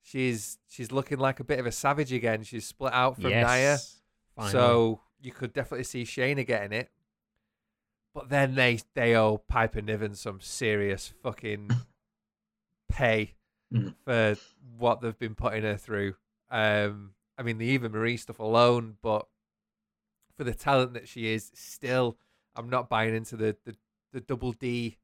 She's 0.03 0.59
she's 0.69 0.91
looking 0.93 1.19
like 1.19 1.41
a 1.41 1.45
bit 1.45 1.59
of 1.59 1.67
a 1.67 1.73
savage 1.73 2.13
again. 2.13 2.43
She's 2.43 2.67
split 2.67 2.93
out 2.93 3.15
from 3.17 3.31
Nia. 3.31 3.41
yes. 3.41 4.01
Finally. 4.35 4.53
So 4.53 5.01
you 5.21 5.33
could 5.33 5.53
definitely 5.53 5.85
see 5.85 6.05
Shayna 6.05 6.47
getting 6.47 6.73
it. 6.73 6.91
But 8.15 8.29
then 8.29 8.55
they 8.55 8.81
they 8.95 9.15
owe 9.15 9.39
Piper 9.39 9.81
Niven 9.83 10.15
some 10.15 10.41
serious 10.41 11.13
fucking 11.23 11.71
pay 12.91 13.35
Mhm. 13.73 13.95
for 14.05 14.37
what 14.79 15.01
they've 15.01 15.19
been 15.19 15.35
putting 15.37 15.63
her 15.63 15.77
through. 15.77 16.17
Um, 16.51 17.15
I 17.39 17.43
mean 17.43 17.59
the 17.59 17.67
Eva 17.67 17.89
Marie 17.89 18.17
stuff 18.17 18.39
alone, 18.41 18.97
but 19.03 19.27
for 20.37 20.45
the 20.45 20.55
talent 20.55 20.95
that 20.95 21.07
she 21.09 21.33
is, 21.33 21.53
still 21.55 22.17
I'm 22.57 22.69
not 22.69 22.89
buying 22.89 23.15
into 23.15 23.37
the 23.37 23.57
the, 23.65 23.77
the 24.13 24.21
double 24.21 24.53
D 24.53 24.99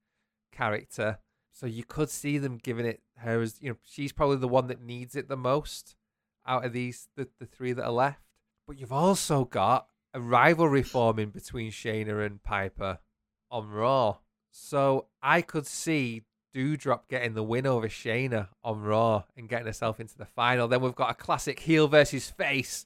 character. 0.51 1.19
So 1.57 1.65
you 1.65 1.85
could 1.85 2.11
see 2.11 2.37
them 2.37 2.59
giving 2.59 2.85
it 2.85 3.01
her 3.17 3.41
as 3.41 3.57
you 3.63 3.71
know 3.71 3.77
she's 3.83 4.13
probably 4.13 4.37
the 4.37 4.47
one 4.47 4.67
that 4.67 4.83
needs 4.83 5.17
it 5.17 5.27
the 5.27 5.39
most 5.39 5.97
out 6.47 6.67
of 6.67 6.75
these 6.75 7.09
the, 7.17 7.29
the 7.41 7.47
three 7.47 7.73
that 7.73 7.83
are 7.83 7.91
left. 7.91 8.21
But 8.67 8.79
you've 8.79 8.93
also 8.93 9.47
got 9.47 9.87
a 10.13 10.21
rivalry 10.21 10.83
forming 10.83 11.31
between 11.31 11.71
Shayna 11.71 12.27
and 12.27 12.43
Piper 12.43 12.99
on 13.51 13.71
Raw. 13.71 14.19
So 14.51 15.07
I 15.23 15.41
could 15.41 15.67
see 15.67 16.25
Doudrop 16.55 17.09
getting 17.09 17.33
the 17.33 17.43
win 17.43 17.67
over 17.67 17.89
Shayna 17.89 18.49
on 18.63 18.83
Raw 18.83 19.25
and 19.35 19.49
getting 19.49 19.67
herself 19.67 19.99
into 19.99 20.19
the 20.19 20.27
final. 20.27 20.69
Then 20.69 20.83
we've 20.83 20.95
got 20.95 21.11
a 21.11 21.15
classic 21.15 21.61
heel 21.61 21.89
versus 21.89 22.29
face 22.29 22.85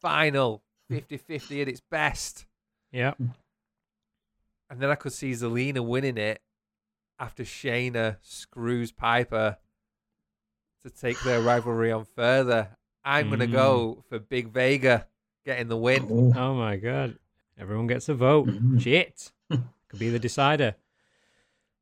final 0.00 0.62
50-50 0.90 1.60
at 1.60 1.68
its 1.68 1.82
best. 1.90 2.46
yeah. 2.90 3.12
And 4.70 4.80
then 4.80 4.88
I 4.88 4.94
could 4.94 5.12
see 5.12 5.32
Zelina 5.32 5.84
winning 5.84 6.16
it 6.16 6.40
after 7.18 7.42
Shayna 7.44 8.16
screws 8.22 8.92
Piper 8.92 9.56
to 10.84 10.90
take 10.90 11.20
their 11.22 11.40
rivalry 11.40 11.90
on 11.92 12.04
further. 12.16 12.76
I'm 13.04 13.28
going 13.28 13.40
to 13.40 13.46
Mm. 13.46 13.52
go 13.52 14.04
for 14.08 14.18
Big 14.18 14.48
Vega 14.52 15.06
getting 15.44 15.68
the 15.68 15.76
win. 15.76 16.32
Oh, 16.36 16.54
my 16.54 16.76
god. 16.76 17.18
Everyone 17.58 17.86
gets 17.86 18.08
a 18.08 18.14
vote. 18.14 18.46
Mhm. 18.48 18.80
Shit. 18.80 19.32
Could 19.50 19.98
be 19.98 20.10
the 20.10 20.18
decider. 20.18 20.76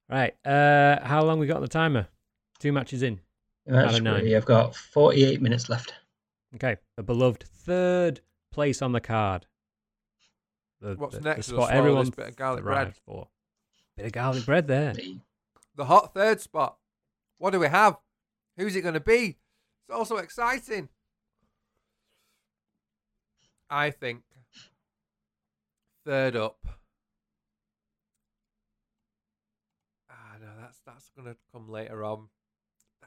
Right. 0.08 0.34
Uh 0.46 1.04
how 1.04 1.22
long 1.24 1.38
we 1.40 1.46
got 1.48 1.56
on 1.56 1.62
the 1.62 1.68
timer? 1.68 2.06
Two 2.60 2.72
matches 2.72 3.02
in. 3.02 3.20
that's 3.66 3.96
of 3.96 4.02
nine. 4.04 4.20
great. 4.20 4.36
I've 4.36 4.44
got 4.46 4.74
48 4.76 5.42
minutes 5.42 5.68
left. 5.68 5.92
Okay. 6.54 6.76
The 6.96 7.02
beloved 7.02 7.42
third 7.42 8.20
place 8.52 8.80
on 8.80 8.92
the 8.92 9.00
card. 9.00 9.46
The, 10.80 10.94
What's 10.94 11.16
the, 11.16 11.20
next? 11.22 11.48
The 11.48 11.54
We'll 11.56 11.62
spot 11.64 11.70
swallow 11.70 11.78
everyone 11.84 12.04
this 12.04 12.14
bit 12.14 12.28
of 12.28 12.36
garlic 12.36 12.62
bread. 12.64 12.94
for. 13.04 13.28
Bit 13.96 14.06
of 14.06 14.12
garlic 14.12 14.46
bread 14.46 14.68
there. 14.68 14.94
Me. 15.76 15.82
The 15.82 15.84
hot 15.86 16.14
third 16.14 16.40
spot. 16.40 16.76
What 17.38 17.50
do 17.50 17.60
we 17.60 17.68
have? 17.68 17.96
Who's 18.56 18.74
it 18.76 18.82
going 18.82 18.94
to 18.94 19.00
be? 19.00 19.36
It's 19.88 19.94
also 19.94 20.16
exciting. 20.16 20.88
I 23.68 23.90
think 23.90 24.22
third 26.04 26.36
up. 26.36 26.66
Ah, 30.10 30.36
no, 30.40 30.46
that's 30.60 30.78
that's 30.86 31.10
going 31.10 31.26
to 31.28 31.36
come 31.52 31.68
later 31.68 32.04
on. 32.04 32.28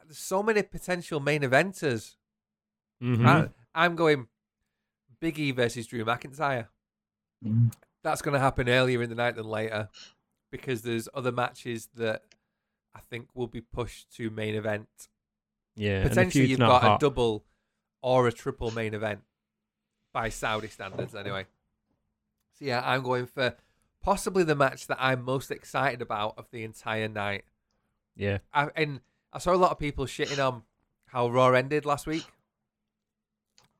There's 0.05 0.17
so 0.17 0.43
many 0.43 0.63
potential 0.63 1.19
main 1.19 1.41
eventers. 1.41 2.15
Mhm. 3.01 3.25
I, 3.25 3.49
I'm 3.73 3.95
going 3.95 4.27
Big 5.19 5.39
E 5.39 5.51
versus 5.51 5.87
Drew 5.87 6.03
McIntyre. 6.03 6.67
Mm. 7.45 7.73
That's 8.03 8.21
going 8.21 8.33
to 8.33 8.39
happen 8.39 8.67
earlier 8.69 9.01
in 9.01 9.09
the 9.09 9.15
night 9.15 9.35
than 9.35 9.45
later 9.45 9.89
because 10.51 10.81
there's 10.81 11.07
other 11.13 11.31
matches 11.31 11.89
that 11.95 12.23
I 12.95 12.99
think 13.01 13.27
will 13.33 13.47
be 13.47 13.61
pushed 13.61 14.11
to 14.17 14.29
main 14.29 14.55
event. 14.55 14.87
Yeah. 15.75 16.03
Potentially, 16.07 16.45
you've 16.45 16.59
got 16.59 16.83
a 16.83 16.97
double 16.99 17.45
or 18.01 18.27
a 18.27 18.31
triple 18.31 18.71
main 18.71 18.93
event 18.93 19.21
by 20.13 20.29
Saudi 20.29 20.67
standards, 20.67 21.15
anyway. 21.15 21.45
So, 22.57 22.65
yeah, 22.65 22.81
I'm 22.83 23.03
going 23.03 23.27
for 23.27 23.55
possibly 24.01 24.43
the 24.43 24.55
match 24.55 24.87
that 24.87 24.97
I'm 24.99 25.23
most 25.23 25.51
excited 25.51 26.01
about 26.01 26.35
of 26.37 26.47
the 26.51 26.63
entire 26.63 27.07
night. 27.07 27.43
Yeah. 28.15 28.39
I, 28.53 28.69
and 28.75 29.01
I 29.31 29.39
saw 29.39 29.53
a 29.53 29.55
lot 29.55 29.71
of 29.71 29.79
people 29.79 30.05
shitting 30.05 30.45
on 30.45 30.63
how 31.07 31.29
Raw 31.29 31.51
ended 31.51 31.85
last 31.85 32.07
week. 32.07 32.25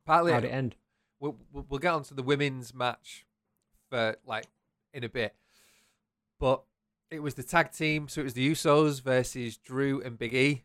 Partly, 0.06 0.32
How'd 0.32 0.44
it 0.44 0.48
end? 0.48 0.76
we'll, 1.20 1.36
we'll 1.52 1.66
we'll 1.68 1.78
get 1.78 1.92
onto 1.92 2.14
the 2.14 2.22
women's 2.22 2.74
match 2.74 3.26
for 3.88 4.16
like 4.26 4.46
in 4.92 5.04
a 5.04 5.08
bit, 5.08 5.34
but 6.38 6.62
it 7.10 7.20
was 7.22 7.34
the 7.34 7.42
tag 7.42 7.72
team, 7.72 8.08
so 8.08 8.20
it 8.20 8.24
was 8.24 8.34
the 8.34 8.50
Usos 8.50 9.02
versus 9.02 9.56
Drew 9.56 10.00
and 10.02 10.18
Big 10.18 10.34
E, 10.34 10.62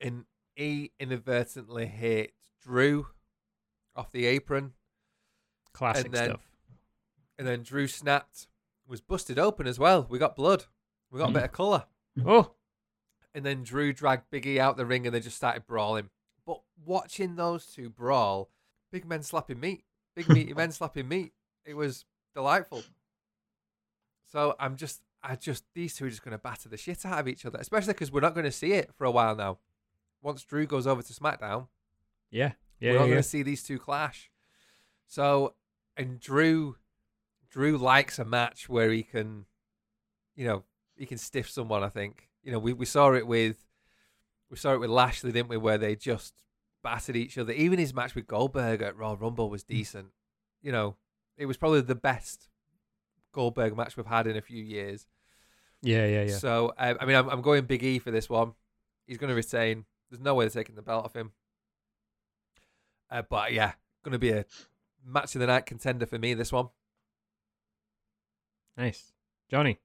and 0.00 0.24
E 0.56 0.90
inadvertently 0.98 1.86
hit 1.86 2.32
Drew 2.62 3.06
off 3.96 4.10
the 4.10 4.26
apron, 4.26 4.72
Classic 5.72 6.06
and 6.06 6.14
then- 6.14 6.28
stuff. 6.30 6.40
and 7.38 7.46
then 7.46 7.62
Drew 7.62 7.86
snapped, 7.86 8.46
was 8.86 9.00
busted 9.00 9.38
open 9.38 9.66
as 9.66 9.78
well. 9.78 10.06
We 10.08 10.18
got 10.18 10.36
blood, 10.36 10.64
we 11.10 11.18
got 11.18 11.30
a 11.30 11.34
bit 11.34 11.44
of 11.44 11.52
color. 11.52 11.86
Mm. 12.18 12.24
Oh. 12.26 12.54
and 13.34 13.42
then 13.46 13.62
Drew 13.62 13.94
dragged 13.94 14.28
Big 14.30 14.46
E 14.46 14.60
out 14.60 14.76
the 14.76 14.84
ring 14.84 15.06
and 15.06 15.14
they 15.14 15.20
just 15.20 15.36
started 15.38 15.66
brawling. 15.66 16.10
But 16.44 16.60
watching 16.84 17.36
those 17.36 17.64
two 17.66 17.88
brawl, 17.88 18.50
big 18.90 19.06
men 19.06 19.22
slapping 19.22 19.58
meat, 19.60 19.84
big 20.14 20.28
meaty 20.28 20.52
men 20.52 20.72
slapping 20.72 21.08
meat, 21.08 21.32
it 21.64 21.72
was 21.74 22.04
delightful. 22.34 22.82
So 24.32 24.56
I'm 24.58 24.76
just, 24.76 25.02
I 25.22 25.36
just, 25.36 25.64
these 25.74 25.94
two 25.94 26.06
are 26.06 26.08
just 26.08 26.24
going 26.24 26.32
to 26.32 26.38
batter 26.38 26.70
the 26.70 26.78
shit 26.78 27.04
out 27.04 27.18
of 27.18 27.28
each 27.28 27.44
other, 27.44 27.58
especially 27.60 27.92
because 27.92 28.10
we're 28.10 28.20
not 28.20 28.32
going 28.32 28.46
to 28.46 28.50
see 28.50 28.72
it 28.72 28.90
for 28.96 29.04
a 29.04 29.10
while 29.10 29.36
now. 29.36 29.58
Once 30.22 30.42
Drew 30.42 30.64
goes 30.64 30.86
over 30.86 31.02
to 31.02 31.12
SmackDown, 31.12 31.68
Yeah. 32.30 32.52
Yeah. 32.80 32.92
we're 32.92 32.98
not 32.98 33.04
yeah, 33.04 33.10
going 33.10 33.22
to 33.22 33.28
see 33.28 33.42
these 33.42 33.62
two 33.62 33.78
clash. 33.78 34.30
So, 35.06 35.52
and 35.98 36.18
Drew, 36.18 36.76
Drew 37.50 37.76
likes 37.76 38.18
a 38.18 38.24
match 38.24 38.70
where 38.70 38.90
he 38.90 39.02
can, 39.02 39.44
you 40.34 40.46
know, 40.46 40.64
he 40.96 41.04
can 41.04 41.18
stiff 41.18 41.50
someone. 41.50 41.84
I 41.84 41.90
think 41.90 42.30
you 42.42 42.52
know 42.52 42.58
we, 42.58 42.72
we 42.72 42.86
saw 42.86 43.12
it 43.12 43.26
with, 43.26 43.66
we 44.50 44.56
saw 44.56 44.72
it 44.72 44.80
with 44.80 44.88
Lashley, 44.88 45.32
didn't 45.32 45.50
we? 45.50 45.58
Where 45.58 45.76
they 45.76 45.94
just 45.94 46.32
battered 46.82 47.16
each 47.16 47.36
other. 47.36 47.52
Even 47.52 47.78
his 47.78 47.92
match 47.92 48.14
with 48.14 48.26
Goldberg 48.26 48.80
at 48.80 48.96
Royal 48.96 49.18
Rumble 49.18 49.50
was 49.50 49.64
mm. 49.64 49.68
decent. 49.68 50.08
You 50.62 50.72
know, 50.72 50.96
it 51.36 51.44
was 51.44 51.58
probably 51.58 51.82
the 51.82 51.94
best 51.94 52.48
Goldberg 53.32 53.76
match 53.76 53.96
we've 53.96 54.06
had 54.06 54.26
in 54.26 54.36
a 54.36 54.42
few 54.42 54.62
years. 54.62 55.06
yeah. 55.82 56.06
Yeah. 56.06 56.22
Yeah. 56.24 56.36
So, 56.36 56.72
um, 56.78 56.96
I 57.00 57.04
mean, 57.04 57.16
I'm, 57.16 57.28
I'm 57.28 57.42
going 57.42 57.64
Big 57.64 57.82
E 57.82 57.98
for 57.98 58.10
this 58.10 58.28
one. 58.28 58.52
He's 59.06 59.18
going 59.18 59.28
to 59.28 59.34
retain. 59.34 59.84
There's 60.10 60.22
no 60.22 60.34
way 60.34 60.44
they're 60.44 60.62
taking 60.62 60.76
the 60.76 60.82
belt 60.82 61.04
off 61.04 61.14
him. 61.14 61.32
Uh, 63.10 63.22
but 63.28 63.52
yeah, 63.52 63.72
going 64.02 64.12
to 64.12 64.18
be 64.18 64.30
a 64.30 64.44
match 65.04 65.34
of 65.34 65.40
the 65.40 65.46
night 65.46 65.66
contender 65.66 66.06
for 66.06 66.18
me. 66.18 66.34
This 66.34 66.52
one. 66.52 66.68
Nice. 68.76 69.12
Johnny. 69.50 69.78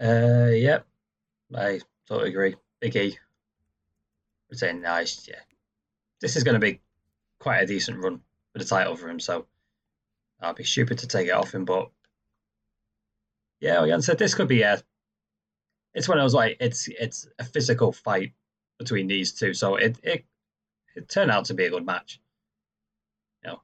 Uh, 0.00 0.50
yep. 0.52 0.86
I 1.54 1.80
totally 2.06 2.30
agree. 2.30 2.54
Big 2.80 2.96
E. 2.96 3.18
We're 4.50 4.72
nice, 4.72 5.26
yeah. 5.28 5.40
This 6.20 6.36
is 6.36 6.42
going 6.42 6.54
to 6.54 6.60
be 6.60 6.80
quite 7.38 7.60
a 7.60 7.66
decent 7.66 7.98
run 7.98 8.20
for 8.52 8.58
the 8.58 8.64
title 8.64 8.96
for 8.96 9.08
him, 9.08 9.20
so 9.20 9.46
I'd 10.40 10.56
be 10.56 10.64
stupid 10.64 10.98
to 10.98 11.06
take 11.06 11.28
it 11.28 11.32
off 11.32 11.54
him. 11.54 11.64
But 11.64 11.90
yeah, 13.60 13.80
like 13.80 13.92
I 13.92 13.98
said, 14.00 14.18
this 14.18 14.34
could 14.34 14.48
be 14.48 14.62
a. 14.62 14.80
It's 15.94 16.08
when 16.08 16.18
I 16.18 16.24
was 16.24 16.34
like, 16.34 16.56
it's 16.60 16.88
it's 16.88 17.26
a 17.38 17.44
physical 17.44 17.92
fight 17.92 18.32
between 18.78 19.08
these 19.08 19.32
two, 19.32 19.54
so 19.54 19.76
it 19.76 19.98
it 20.02 20.24
it 20.94 21.08
turned 21.08 21.30
out 21.30 21.46
to 21.46 21.54
be 21.54 21.64
a 21.64 21.70
good 21.70 21.86
match. 21.86 22.20
You 23.42 23.50
know, 23.50 23.62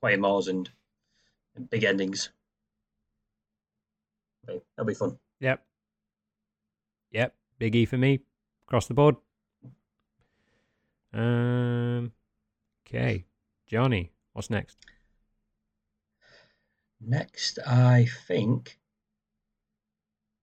quite 0.00 0.12
claymores 0.12 0.48
and, 0.48 0.68
and 1.56 1.68
big 1.68 1.84
endings. 1.84 2.30
That'll 4.46 4.86
be 4.86 4.94
fun. 4.94 5.18
Yep. 5.40 5.62
Yep. 7.12 7.34
Big 7.58 7.76
E 7.76 7.84
for 7.84 7.98
me. 7.98 8.20
Across 8.66 8.86
the 8.86 8.94
board. 8.94 9.16
Um. 11.12 12.12
Okay. 12.86 13.26
Johnny. 13.66 14.12
What's 14.32 14.50
next? 14.50 14.78
Next, 17.00 17.58
I 17.66 18.06
think 18.26 18.78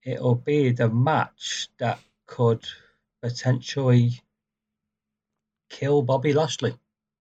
it'll 0.03 0.35
be 0.35 0.71
the 0.71 0.89
match 0.89 1.67
that 1.77 1.99
could 2.25 2.65
potentially 3.21 4.21
kill 5.69 6.01
Bobby 6.01 6.33
Lashley. 6.33 6.75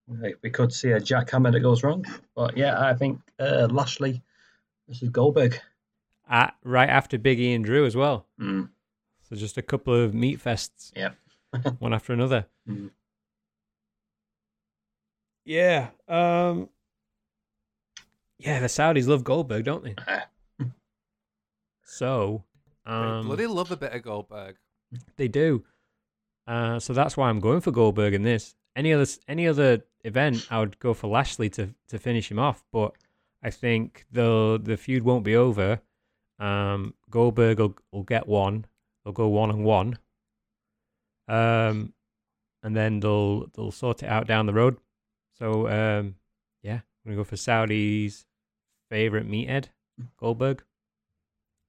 we 0.07 0.49
could 0.49 0.73
see 0.73 0.91
a 0.91 0.99
jackhammer 0.99 1.51
that 1.51 1.59
goes 1.59 1.83
wrong. 1.83 2.05
But 2.35 2.57
yeah, 2.57 2.79
I 2.79 2.93
think 2.93 3.19
uh, 3.39 3.67
Lashley 3.69 4.21
versus 4.87 5.09
Goldberg. 5.09 5.59
At, 6.29 6.55
right 6.63 6.89
after 6.89 7.17
Biggie 7.17 7.55
and 7.55 7.63
Drew 7.63 7.85
as 7.85 7.95
well. 7.95 8.25
Mm. 8.39 8.69
So 9.29 9.35
just 9.35 9.57
a 9.57 9.61
couple 9.61 9.93
of 9.93 10.13
meat 10.13 10.43
fests, 10.43 10.91
Yeah. 10.95 11.11
one 11.79 11.93
after 11.93 12.13
another. 12.13 12.45
Mm. 12.67 12.91
Yeah. 15.45 15.89
Um. 16.07 16.69
Yeah, 18.39 18.59
the 18.59 18.67
Saudis 18.67 19.07
love 19.07 19.23
Goldberg, 19.23 19.65
don't 19.65 19.83
they? 19.83 19.95
So, 21.89 22.43
They 22.85 22.91
um, 22.91 23.25
bloody 23.25 23.47
love 23.47 23.71
a 23.71 23.77
bit 23.77 23.93
of 23.93 24.03
Goldberg. 24.03 24.57
They 25.15 25.29
do. 25.29 25.63
Uh, 26.45 26.79
so 26.79 26.93
that's 26.93 27.15
why 27.15 27.29
I'm 27.29 27.39
going 27.39 27.61
for 27.61 27.71
Goldberg 27.71 28.13
in 28.13 28.23
this. 28.23 28.55
Any 28.75 28.93
other 28.93 29.05
any 29.27 29.47
other 29.47 29.83
event, 30.03 30.45
I 30.51 30.59
would 30.59 30.77
go 30.79 30.93
for 30.93 31.07
Lashley 31.07 31.49
to 31.51 31.73
to 31.87 31.97
finish 31.97 32.29
him 32.29 32.39
off. 32.39 32.63
But 32.71 32.93
I 33.41 33.49
think 33.49 34.05
the 34.11 34.59
the 34.61 34.77
feud 34.77 35.03
won't 35.03 35.23
be 35.23 35.35
over. 35.35 35.81
Um, 36.39 36.93
Goldberg 37.09 37.59
will, 37.59 37.75
will 37.91 38.03
get 38.03 38.27
one. 38.27 38.65
They'll 39.03 39.13
go 39.13 39.29
one 39.29 39.49
and 39.49 39.63
one. 39.63 39.97
Um, 41.27 41.93
and 42.61 42.75
then 42.75 42.99
they'll 42.99 43.47
they'll 43.55 43.71
sort 43.71 44.03
it 44.03 44.09
out 44.09 44.27
down 44.27 44.45
the 44.45 44.53
road. 44.53 44.77
So 45.39 45.67
um, 45.67 46.15
yeah, 46.61 46.75
I'm 46.75 47.05
gonna 47.05 47.15
go 47.15 47.23
for 47.23 47.37
Saudi's 47.37 48.25
favorite 48.89 49.27
meathead, 49.29 49.65
Goldberg. 50.17 50.63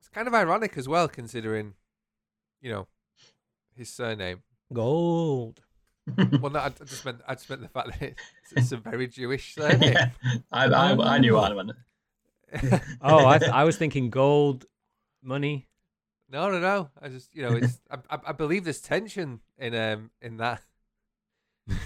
It's 0.01 0.09
kind 0.09 0.29
of 0.29 0.35
ironic 0.35 0.77
as 0.77 0.89
well, 0.89 1.09
considering, 1.09 1.75
you 2.61 2.71
know, 2.71 2.87
his 3.75 3.91
surname. 3.91 4.43
Gold. 4.73 5.61
Well, 6.17 6.51
no, 6.51 6.59
I 6.61 6.67
I 6.67 6.69
just 6.71 7.05
meant 7.05 7.21
I 7.27 7.35
just 7.35 7.51
meant 7.51 7.63
the 7.63 7.69
fact 7.69 7.89
that 8.01 8.03
it's, 8.03 8.53
it's 8.57 8.73
a 8.73 8.77
very 8.79 9.07
Jewish 9.09 9.55
surname. 9.57 9.93
yeah, 9.93 10.11
I, 10.51 10.67
I, 10.67 11.15
I 11.15 11.19
knew 11.19 11.35
what 11.35 11.53
I 11.53 11.55
meant. 11.55 11.73
Oh, 13.03 13.27
I 13.27 13.39
th- 13.39 13.51
I 13.51 13.65
was 13.65 13.77
thinking 13.77 14.09
gold 14.09 14.65
money. 15.23 15.69
no, 16.31 16.51
no, 16.51 16.59
no. 16.59 16.89
I 17.01 17.09
just, 17.09 17.35
you 17.35 17.43
know, 17.43 17.57
it's. 17.57 17.79
I, 17.91 17.97
I, 18.11 18.19
I 18.29 18.33
believe 18.33 18.65
there's 18.65 18.81
tension 18.81 19.41
in 19.59 19.75
um 19.75 20.11
in 20.23 20.39
that 20.39 20.63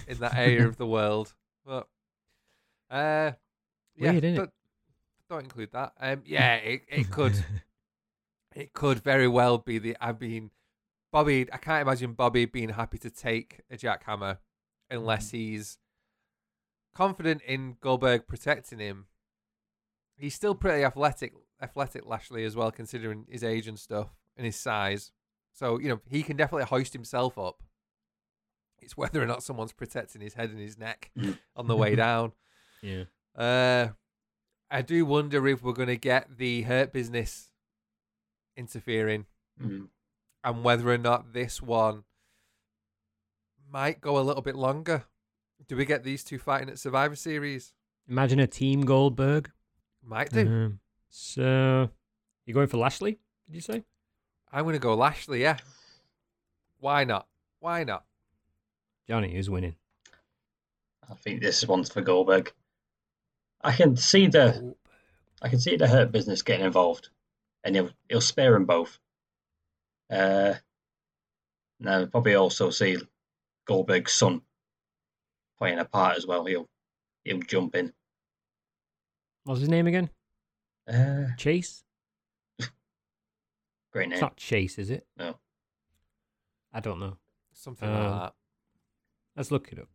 in 0.06 0.18
that 0.18 0.36
area 0.36 0.64
of 0.68 0.76
the 0.76 0.86
world, 0.86 1.34
but 1.66 1.88
uh, 2.90 3.32
yeah, 3.96 4.12
Weird, 4.12 4.22
innit? 4.24 4.50
Don't, 5.34 5.44
include 5.44 5.72
that. 5.72 5.92
Um, 6.00 6.22
yeah, 6.26 6.56
it 6.56 6.82
it 6.88 7.10
could 7.10 7.44
it 8.54 8.72
could 8.72 9.00
very 9.00 9.28
well 9.28 9.58
be 9.58 9.78
the. 9.78 9.96
I 10.00 10.12
mean, 10.12 10.50
Bobby. 11.10 11.46
I 11.52 11.56
can't 11.56 11.82
imagine 11.82 12.12
Bobby 12.12 12.44
being 12.44 12.70
happy 12.70 12.98
to 12.98 13.10
take 13.10 13.60
a 13.70 13.76
jackhammer 13.76 14.38
unless 14.90 15.30
he's 15.30 15.78
confident 16.94 17.42
in 17.46 17.76
Goldberg 17.80 18.26
protecting 18.26 18.78
him. 18.78 19.06
He's 20.16 20.34
still 20.34 20.54
pretty 20.54 20.84
athletic, 20.84 21.32
athletic 21.60 22.06
Lashley 22.06 22.44
as 22.44 22.54
well, 22.54 22.70
considering 22.70 23.26
his 23.28 23.42
age 23.42 23.66
and 23.66 23.78
stuff 23.78 24.08
and 24.36 24.44
his 24.44 24.56
size. 24.56 25.12
So 25.52 25.78
you 25.78 25.88
know 25.88 26.00
he 26.08 26.22
can 26.22 26.36
definitely 26.36 26.66
hoist 26.66 26.92
himself 26.92 27.38
up. 27.38 27.62
It's 28.80 28.96
whether 28.96 29.22
or 29.22 29.26
not 29.26 29.42
someone's 29.42 29.72
protecting 29.72 30.20
his 30.20 30.34
head 30.34 30.50
and 30.50 30.58
his 30.58 30.76
neck 30.76 31.10
on 31.56 31.68
the 31.68 31.76
way 31.76 31.94
down. 31.94 32.32
Yeah. 32.82 33.04
Uh, 33.36 33.88
I 34.72 34.80
do 34.82 35.04
wonder 35.04 35.46
if 35.46 35.62
we're 35.62 35.74
going 35.74 35.88
to 35.88 35.96
get 35.98 36.38
the 36.38 36.62
Hurt 36.62 36.92
Business 36.92 37.50
interfering 38.56 39.26
Mm. 39.62 39.88
and 40.42 40.64
whether 40.64 40.88
or 40.90 40.96
not 40.96 41.34
this 41.34 41.60
one 41.60 42.04
might 43.70 44.00
go 44.00 44.18
a 44.18 44.22
little 44.24 44.40
bit 44.42 44.56
longer. 44.56 45.04
Do 45.68 45.76
we 45.76 45.84
get 45.84 46.04
these 46.04 46.24
two 46.24 46.38
fighting 46.38 46.70
at 46.70 46.78
Survivor 46.78 47.14
Series? 47.16 47.74
Imagine 48.08 48.40
a 48.40 48.46
team 48.46 48.80
Goldberg. 48.86 49.50
Might 50.02 50.30
do. 50.30 50.40
Um, 50.48 50.80
so 51.10 51.90
you're 52.46 52.54
going 52.54 52.66
for 52.66 52.78
Lashley? 52.78 53.18
Did 53.46 53.54
you 53.54 53.60
say? 53.60 53.84
I'm 54.50 54.64
going 54.64 54.72
to 54.74 54.78
go 54.78 54.94
Lashley, 54.94 55.42
yeah. 55.42 55.58
Why 56.80 57.04
not? 57.04 57.28
Why 57.60 57.84
not? 57.84 58.04
Johnny 59.06 59.36
is 59.36 59.48
winning. 59.50 59.76
I 61.10 61.14
think 61.14 61.42
this 61.42 61.58
is 61.62 61.68
one 61.68 61.84
for 61.84 62.00
Goldberg. 62.00 62.52
I 63.62 63.72
can 63.72 63.96
see 63.96 64.26
the 64.26 64.74
I 65.40 65.48
can 65.48 65.58
see 65.60 65.76
the 65.76 65.88
hurt 65.88 66.12
business 66.12 66.42
getting 66.42 66.66
involved, 66.66 67.08
and 67.64 67.74
he'll 67.74 67.90
he'll 68.08 68.20
spare 68.20 68.52
them 68.52 68.64
both. 68.64 68.98
Uh, 70.10 70.54
now 71.80 72.04
probably 72.06 72.34
also 72.34 72.70
see 72.70 72.98
Goldberg's 73.66 74.12
son 74.12 74.42
playing 75.58 75.78
a 75.78 75.84
part 75.84 76.16
as 76.16 76.26
well. 76.26 76.44
He'll 76.44 76.68
he'll 77.24 77.40
jump 77.40 77.74
in. 77.74 77.92
What's 79.44 79.60
his 79.60 79.68
name 79.68 79.86
again? 79.86 80.10
Uh, 80.86 81.34
Chase? 81.36 81.84
great 83.92 84.04
It's 84.06 84.10
name. 84.12 84.20
not 84.20 84.36
Chase, 84.36 84.78
is 84.78 84.90
it? 84.90 85.06
No. 85.16 85.36
I 86.72 86.80
don't 86.80 87.00
know. 87.00 87.16
Something 87.52 87.88
Um, 87.88 87.94
like 87.94 88.20
that. 88.20 88.34
Let's 89.36 89.50
look 89.50 89.72
it 89.72 89.78
up. 89.78 89.88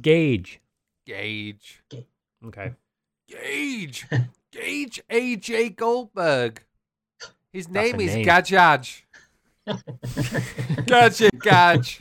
Gage. 0.00 0.60
Gage. 1.06 1.82
Okay. 2.46 2.72
Gage. 3.28 4.06
Gage 4.52 5.02
AJ 5.10 5.76
Goldberg. 5.76 6.62
His 7.52 7.66
That's 7.66 7.92
name 7.92 8.00
is 8.00 8.14
name. 8.14 8.26
Gajaj. 8.26 9.02
Gotcha, 10.86 11.30
Gaj. 11.36 12.00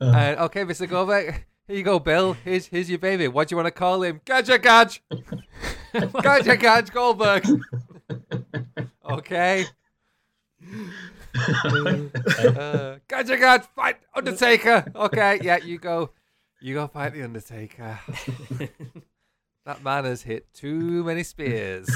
And 0.00 0.38
okay, 0.40 0.64
Mr. 0.64 0.88
Goldberg, 0.88 1.44
here 1.66 1.76
you 1.76 1.82
go, 1.82 1.98
Bill. 1.98 2.32
Here's 2.44 2.66
here's 2.66 2.88
your 2.90 2.98
baby. 2.98 3.28
What 3.28 3.48
do 3.48 3.52
you 3.52 3.56
want 3.56 3.66
to 3.66 3.70
call 3.70 4.02
him? 4.02 4.20
Gotcha, 4.24 4.58
Gaj. 4.58 5.00
Gotcha, 5.92 6.56
Gaj 6.56 6.92
Goldberg. 6.92 7.46
Okay. 9.08 9.66
Uh, 11.36 12.96
gotcha, 13.08 13.36
Gaj. 13.36 13.66
Fight 13.74 13.96
Undertaker. 14.14 14.84
Okay, 14.94 15.40
yeah, 15.42 15.56
you 15.56 15.78
go. 15.78 16.10
You 16.64 16.72
go 16.72 16.86
fight 16.86 17.12
the 17.12 17.22
Undertaker. 17.22 18.00
That 19.66 19.82
man 19.82 20.04
has 20.04 20.20
hit 20.22 20.52
too 20.52 21.02
many 21.04 21.22
spears. 21.22 21.88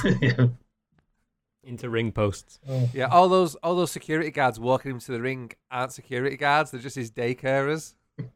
Into 1.63 1.91
ring 1.91 2.13
posts. 2.13 2.61
Oh. 2.67 2.89
Yeah, 2.95 3.09
all 3.09 3.29
those 3.29 3.57
all 3.57 3.77
those 3.77 3.91
security 3.91 4.31
guards 4.31 4.59
walking 4.59 4.93
him 4.93 5.01
to 5.01 5.13
the 5.13 5.21
ring 5.21 5.53
aren't 5.71 5.93
security 5.93 6.39
guards. 6.39 6.71
They're 6.71 6.81
just 6.81 6.97
his 6.97 7.11
day 7.11 7.35
carers. 7.35 7.93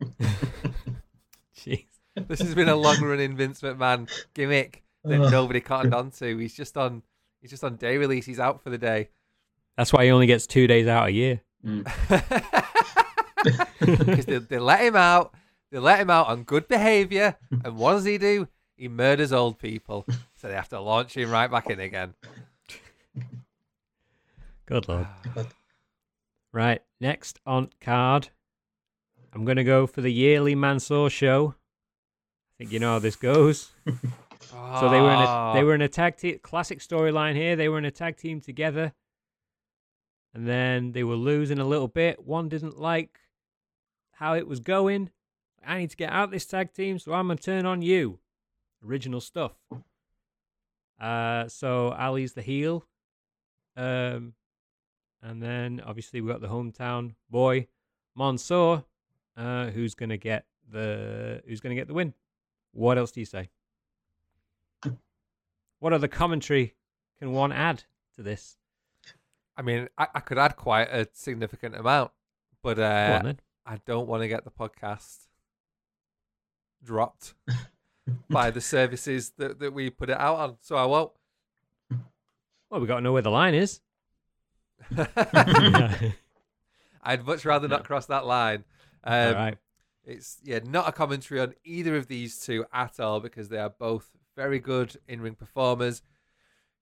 Jeez. 1.56 1.86
This 2.14 2.40
has 2.40 2.54
been 2.54 2.68
a 2.68 2.76
long 2.76 3.00
running 3.00 3.34
Vince 3.34 3.62
McMahon 3.62 4.06
gimmick 4.34 4.82
that 5.04 5.18
Ugh. 5.18 5.32
nobody 5.32 5.60
cottoned 5.60 5.94
onto. 5.94 6.36
He's 6.36 6.54
just 6.54 6.76
on 6.76 7.02
he's 7.40 7.48
just 7.50 7.64
on 7.64 7.76
day 7.76 7.96
release. 7.96 8.26
He's 8.26 8.40
out 8.40 8.62
for 8.62 8.68
the 8.68 8.76
day. 8.76 9.08
That's 9.78 9.94
why 9.94 10.04
he 10.04 10.10
only 10.10 10.26
gets 10.26 10.46
two 10.46 10.66
days 10.66 10.86
out 10.86 11.08
a 11.08 11.12
year. 11.12 11.40
Mm. 11.64 11.84
Because 13.80 14.26
they, 14.26 14.38
they 14.38 14.58
let 14.58 14.80
him 14.80 14.96
out. 14.96 15.34
They 15.72 15.78
let 15.78 16.00
him 16.00 16.10
out 16.10 16.28
on 16.28 16.44
good 16.44 16.68
behaviour. 16.68 17.36
And 17.64 17.76
what 17.76 17.94
does 17.94 18.04
he 18.04 18.18
do? 18.18 18.46
He 18.76 18.88
murders 18.88 19.32
old 19.32 19.58
people. 19.58 20.06
So 20.34 20.48
they 20.48 20.54
have 20.54 20.68
to 20.68 20.80
launch 20.80 21.16
him 21.16 21.30
right 21.30 21.50
back 21.50 21.70
in 21.70 21.80
again. 21.80 22.14
Good 24.66 24.88
lord. 24.88 25.06
Ah. 25.36 25.46
Right, 26.52 26.82
next 27.00 27.38
on 27.46 27.70
card, 27.80 28.28
I'm 29.32 29.44
going 29.46 29.56
to 29.56 29.64
go 29.64 29.86
for 29.86 30.02
the 30.02 30.12
yearly 30.12 30.54
Mansoor 30.54 31.08
show. 31.08 31.54
I 31.56 32.52
think 32.58 32.72
you 32.72 32.78
know 32.78 32.92
how 32.92 32.98
this 32.98 33.16
goes. 33.16 33.72
So 34.80 34.88
they 34.88 35.00
were 35.00 35.12
in 35.12 35.18
a 35.18 35.24
ah. 35.24 35.54
they 35.54 35.62
were 35.62 35.74
in 35.74 35.80
a 35.80 35.88
tag 35.88 36.16
team 36.16 36.38
classic 36.42 36.80
storyline 36.80 37.36
here. 37.36 37.56
They 37.56 37.68
were 37.68 37.78
in 37.78 37.84
a 37.84 37.90
tag 37.90 38.16
team 38.16 38.40
together, 38.40 38.92
and 40.34 40.46
then 40.46 40.92
they 40.92 41.04
were 41.04 41.14
losing 41.14 41.58
a 41.58 41.64
little 41.64 41.88
bit. 41.88 42.26
One 42.26 42.48
didn't 42.48 42.78
like 42.78 43.20
how 44.10 44.34
it 44.34 44.46
was 44.46 44.60
going. 44.60 45.10
I 45.66 45.78
need 45.78 45.90
to 45.90 45.96
get 45.96 46.12
out 46.12 46.24
of 46.24 46.30
this 46.30 46.46
tag 46.46 46.72
team, 46.72 46.98
so 46.98 47.12
I'm 47.12 47.28
gonna 47.28 47.38
turn 47.38 47.66
on 47.66 47.82
you. 47.82 48.18
Original 48.86 49.20
stuff. 49.20 49.52
Uh, 51.00 51.48
so 51.48 51.92
Ali's 51.92 52.32
the 52.32 52.42
heel, 52.42 52.84
um, 53.76 54.34
and 55.22 55.42
then 55.42 55.82
obviously 55.84 56.20
we've 56.20 56.32
got 56.32 56.40
the 56.40 56.48
hometown 56.48 57.14
boy, 57.28 57.66
Mansoor, 58.16 58.84
uh, 59.36 59.66
who's 59.66 59.94
gonna 59.94 60.16
get 60.16 60.46
the 60.70 61.42
who's 61.46 61.60
gonna 61.60 61.74
get 61.74 61.88
the 61.88 61.94
win. 61.94 62.14
What 62.72 62.98
else 62.98 63.10
do 63.10 63.20
you 63.20 63.26
say? 63.26 63.50
What 65.80 65.92
other 65.92 66.08
commentary 66.08 66.74
can 67.18 67.32
one 67.32 67.52
add 67.52 67.84
to 68.14 68.22
this? 68.22 68.56
I 69.56 69.62
mean, 69.62 69.88
I, 69.98 70.06
I 70.14 70.20
could 70.20 70.38
add 70.38 70.56
quite 70.56 70.88
a 70.92 71.08
significant 71.12 71.76
amount, 71.76 72.12
but 72.62 72.78
uh. 72.78 73.34
I 73.64 73.78
don't 73.86 74.08
want 74.08 74.22
to 74.22 74.28
get 74.28 74.44
the 74.44 74.50
podcast 74.50 75.28
dropped 76.84 77.34
by 78.30 78.50
the 78.50 78.60
services 78.60 79.32
that, 79.38 79.60
that 79.60 79.72
we 79.72 79.90
put 79.90 80.10
it 80.10 80.18
out 80.18 80.36
on, 80.36 80.56
so 80.60 80.76
I 80.76 80.86
won't. 80.86 81.12
Well, 82.70 82.80
we 82.80 82.86
got 82.86 82.96
to 82.96 83.00
know 83.02 83.12
where 83.12 83.20
the 83.20 83.30
line 83.30 83.54
is. 83.54 83.82
I'd 84.96 86.02
much 87.26 87.44
rather 87.44 87.68
not 87.68 87.84
cross 87.84 88.06
that 88.06 88.24
line. 88.24 88.64
Um, 89.04 89.28
All 89.28 89.34
right. 89.34 89.58
It's 90.04 90.38
yeah, 90.42 90.60
not 90.64 90.88
a 90.88 90.92
commentary 90.92 91.40
on 91.40 91.54
either 91.64 91.96
of 91.96 92.08
these 92.08 92.38
two 92.38 92.64
at 92.72 92.98
all 92.98 93.20
because 93.20 93.50
they 93.50 93.58
are 93.58 93.68
both 93.68 94.10
very 94.36 94.58
good 94.58 94.96
in-ring 95.06 95.34
performers. 95.34 96.02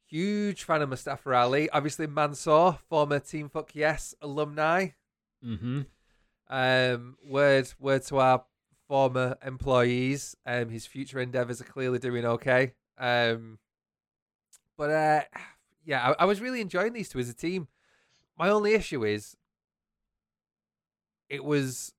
Huge 0.07 0.65
fan 0.65 0.83
of 0.83 0.89
Mustafa 0.89 1.35
Ali. 1.35 1.69
Obviously, 1.71 2.07
Mansoor, 2.07 2.79
former 2.89 3.19
Team 3.19 3.49
Fuck 3.49 3.75
Yes 3.75 4.15
alumni. 4.23 4.89
Mm-hmm. 5.45 5.83
Um, 6.49 7.17
word 7.25 7.73
word 7.79 8.03
to 8.05 8.19
our 8.19 8.45
former 8.91 9.37
employees. 9.47 10.37
Um, 10.45 10.69
his 10.69 10.85
future 10.85 11.21
endeavors 11.21 11.61
are 11.61 11.65
clearly 11.65 12.01
doing 12.01 12.25
okay. 12.25 12.73
Um, 12.99 13.61
but 14.77 14.91
uh, 14.91 15.21
yeah, 15.85 16.09
I, 16.19 16.23
I 16.23 16.25
was 16.25 16.41
really 16.41 16.61
enjoying 16.61 16.93
these 16.93 17.09
two 17.09 17.21
as 17.21 17.29
a 17.29 17.35
team. 17.35 17.69
My 18.37 18.49
only 18.51 18.75
issue 18.75 19.05
is 19.05 19.37
it 21.29 21.45
was 21.45 21.93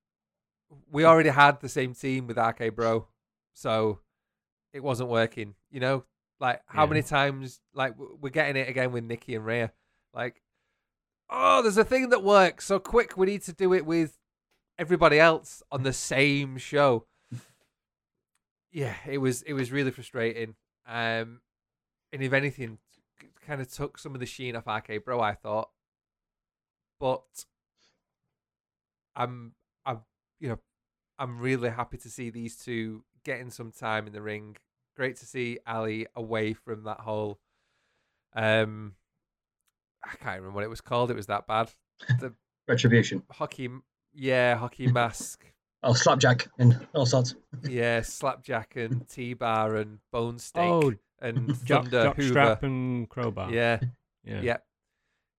we 0.90 1.04
already 1.06 1.30
had 1.30 1.60
the 1.60 1.68
same 1.70 1.94
team 1.94 2.26
with 2.26 2.36
RK 2.36 2.76
Bro, 2.76 3.06
so 3.54 4.00
it 4.74 4.82
wasn't 4.82 5.08
working. 5.08 5.54
You 5.70 5.80
know, 5.80 6.04
like 6.40 6.60
how 6.66 6.82
Yeah. 6.82 6.90
many 6.90 7.02
times 7.02 7.62
like 7.72 7.94
we're 7.98 8.28
getting 8.28 8.56
it 8.60 8.68
again 8.68 8.92
with 8.92 9.04
Nikki 9.04 9.34
and 9.34 9.46
Rhea, 9.46 9.72
like. 10.12 10.42
Oh, 11.34 11.62
there's 11.62 11.78
a 11.78 11.84
thing 11.84 12.10
that 12.10 12.22
works 12.22 12.66
so 12.66 12.78
quick. 12.78 13.16
We 13.16 13.24
need 13.24 13.40
to 13.44 13.54
do 13.54 13.72
it 13.72 13.86
with 13.86 14.18
everybody 14.78 15.18
else 15.18 15.62
on 15.70 15.82
the 15.82 15.92
same 15.92 16.56
show. 16.58 17.06
Yeah, 18.70 18.94
it 19.06 19.18
was 19.18 19.42
it 19.42 19.52
was 19.52 19.70
really 19.70 19.90
frustrating. 19.90 20.54
Um, 20.86 21.40
and 22.12 22.22
if 22.22 22.32
anything, 22.32 22.78
kind 23.46 23.60
of 23.60 23.70
took 23.70 23.98
some 23.98 24.14
of 24.14 24.20
the 24.20 24.26
sheen 24.26 24.56
off 24.56 24.66
RK 24.66 25.04
Bro. 25.04 25.20
I 25.20 25.34
thought, 25.34 25.68
but 26.98 27.44
I'm 29.14 29.52
I'm 29.84 30.00
you 30.40 30.48
know 30.48 30.58
I'm 31.18 31.38
really 31.38 31.68
happy 31.70 31.98
to 31.98 32.08
see 32.08 32.30
these 32.30 32.56
two 32.56 33.04
getting 33.24 33.50
some 33.50 33.72
time 33.72 34.06
in 34.06 34.12
the 34.12 34.22
ring. 34.22 34.56
Great 34.96 35.16
to 35.16 35.26
see 35.26 35.58
Ali 35.66 36.06
away 36.16 36.54
from 36.54 36.84
that 36.84 37.00
whole. 37.00 37.40
Um, 38.34 38.94
I 40.04 40.14
can't 40.16 40.36
remember 40.38 40.54
what 40.56 40.64
it 40.64 40.70
was 40.70 40.80
called. 40.80 41.10
It 41.10 41.16
was 41.16 41.26
that 41.26 41.46
bad. 41.46 41.70
The 42.20 42.32
Retribution. 42.68 43.22
hockey, 43.30 43.68
yeah, 44.14 44.56
hockey 44.56 44.86
mask. 44.92 45.44
Oh, 45.82 45.94
slapjack 45.94 46.48
and 46.58 46.86
all 46.94 47.06
sorts. 47.06 47.34
Yeah, 47.68 48.02
slapjack 48.02 48.76
and 48.76 49.08
T-bar 49.08 49.76
and 49.76 49.98
bone 50.12 50.38
steak 50.38 50.62
Oh, 50.62 50.92
and 51.20 51.48
Jock, 51.64 51.82
thunder 51.84 52.04
jock 52.04 52.16
Hoover. 52.16 52.28
strap 52.30 52.62
and 52.62 53.08
crowbar. 53.08 53.50
Yeah, 53.52 53.80
yeah. 54.24 54.40
yep, 54.42 54.64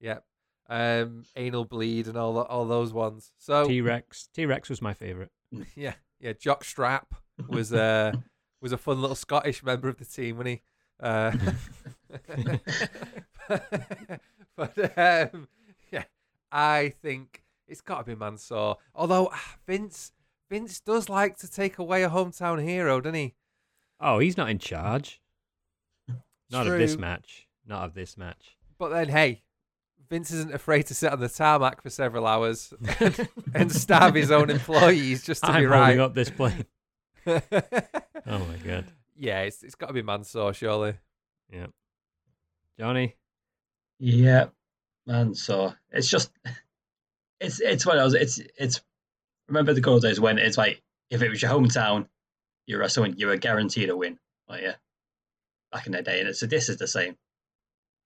yep. 0.02 0.24
Um, 0.70 1.24
anal 1.36 1.66
bleed 1.66 2.08
and 2.08 2.18
all 2.18 2.34
tho- 2.34 2.42
all 2.44 2.66
those 2.66 2.92
ones. 2.94 3.32
So 3.38 3.66
T 3.68 3.80
Rex. 3.82 4.28
T 4.34 4.46
Rex 4.46 4.70
was 4.70 4.82
my 4.82 4.94
favorite. 4.94 5.32
yeah, 5.76 5.94
yeah. 6.20 6.34
Jock 6.34 6.64
strap 6.64 7.14
was 7.48 7.72
uh 7.74 8.12
was 8.62 8.72
a 8.74 8.78
fun 8.78 9.00
little 9.02 9.16
Scottish 9.16 9.64
member 9.64 9.88
of 9.90 9.98
the 9.98 10.06
team 10.06 10.38
when 10.38 10.48
he. 10.48 10.62
Uh, 11.00 11.32
but 14.56 14.98
um, 14.98 15.48
yeah, 15.92 16.04
I 16.52 16.94
think 17.02 17.43
it's 17.68 17.82
got 17.82 18.00
to 18.00 18.04
be 18.04 18.16
Mansoor. 18.16 18.78
Although 18.96 19.30
ah, 19.32 19.56
Vince 19.66 20.12
Vince 20.50 20.80
does 20.80 21.10
like 21.10 21.38
to 21.38 21.50
take 21.50 21.78
away 21.78 22.04
a 22.04 22.10
hometown 22.10 22.62
hero, 22.64 23.02
doesn't 23.02 23.16
he? 23.16 23.36
Oh, 24.00 24.20
he's 24.20 24.38
not 24.38 24.50
in 24.50 24.60
charge. 24.60 25.22
Not 26.52 26.68
of 26.68 26.78
this 26.78 26.98
match. 26.98 27.48
Not 27.66 27.86
of 27.86 27.94
this 27.94 28.18
match. 28.18 28.58
But 28.78 28.90
then, 28.90 29.08
hey, 29.10 29.44
Vince 30.10 30.30
isn't 30.32 30.54
afraid 30.54 30.84
to 30.88 30.94
sit 30.94 31.12
on 31.12 31.20
the 31.20 31.30
tarmac 31.30 31.82
for 31.82 31.90
several 31.90 32.28
hours 32.28 32.74
and 33.56 33.72
stab 33.72 34.14
his 34.14 34.30
own 34.30 34.50
employees 34.50 35.24
just 35.24 35.44
to 35.44 35.50
I'm 35.52 35.62
be 35.62 35.68
holding 35.68 35.98
right. 35.98 36.00
up 36.00 36.14
this 36.14 36.30
plane. 36.30 36.66
Oh 37.26 37.42
my 38.40 38.58
god. 38.64 38.86
yeah, 39.18 39.42
it's 39.42 39.64
it's 39.64 39.76
got 39.76 39.88
to 39.88 39.94
be 39.94 40.02
Mansoor, 40.02 40.54
surely. 40.54 40.96
Yeah. 41.52 41.68
Johnny. 42.78 43.16
Yeah, 44.00 44.48
man. 45.06 45.34
So 45.34 45.74
it's 45.92 46.10
just, 46.10 46.32
it's 47.44 47.60
it's 47.60 47.86
one 47.86 47.98
of 47.98 48.04
those. 48.04 48.14
It's 48.14 48.40
it's. 48.58 48.82
Remember 49.50 49.74
the 49.74 49.82
good 49.82 49.92
old 49.92 50.02
days 50.02 50.20
when 50.20 50.38
it's 50.38 50.58
like 50.58 50.82
if 51.10 51.22
it 51.22 51.30
was 51.30 51.42
your 51.42 51.52
hometown, 51.52 52.08
you're 52.66 52.80
wrestling, 52.80 53.16
you 53.18 53.28
were 53.28 53.36
guaranteed 53.36 53.90
a 53.90 53.98
win. 53.98 54.18
Like 54.48 54.62
yeah, 54.62 54.76
back 55.72 55.86
in 55.86 55.92
the 55.92 56.02
day, 56.02 56.20
and 56.20 56.30
it's 56.30 56.40
so 56.40 56.46
this 56.46 56.70
is 56.70 56.78
the 56.78 56.88
same. 56.88 57.18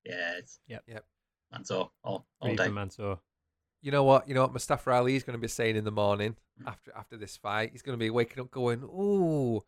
Yeah. 0.03 0.33
It's, 0.37 0.59
Yep. 0.67 0.83
Yep. 0.87 1.05
Man, 1.51 1.65
so 1.65 1.91
all 2.03 2.25
all 2.39 2.49
Three 2.49 2.55
day. 2.55 2.65
for 2.65 2.71
Mansoor. 2.71 3.19
You 3.81 3.91
know 3.91 4.03
what? 4.03 4.27
You 4.27 4.33
know 4.33 4.41
what 4.41 4.53
Mustafa 4.53 4.91
Ali 4.91 5.15
is 5.15 5.23
going 5.23 5.37
to 5.37 5.41
be 5.41 5.47
saying 5.47 5.75
in 5.75 5.83
the 5.83 5.91
morning 5.91 6.35
mm. 6.61 6.67
after 6.67 6.91
after 6.95 7.17
this 7.17 7.37
fight. 7.37 7.71
He's 7.71 7.81
going 7.81 7.97
to 7.97 8.03
be 8.03 8.09
waking 8.09 8.41
up 8.41 8.51
going, 8.51 8.83
"Ooh, 8.83 9.63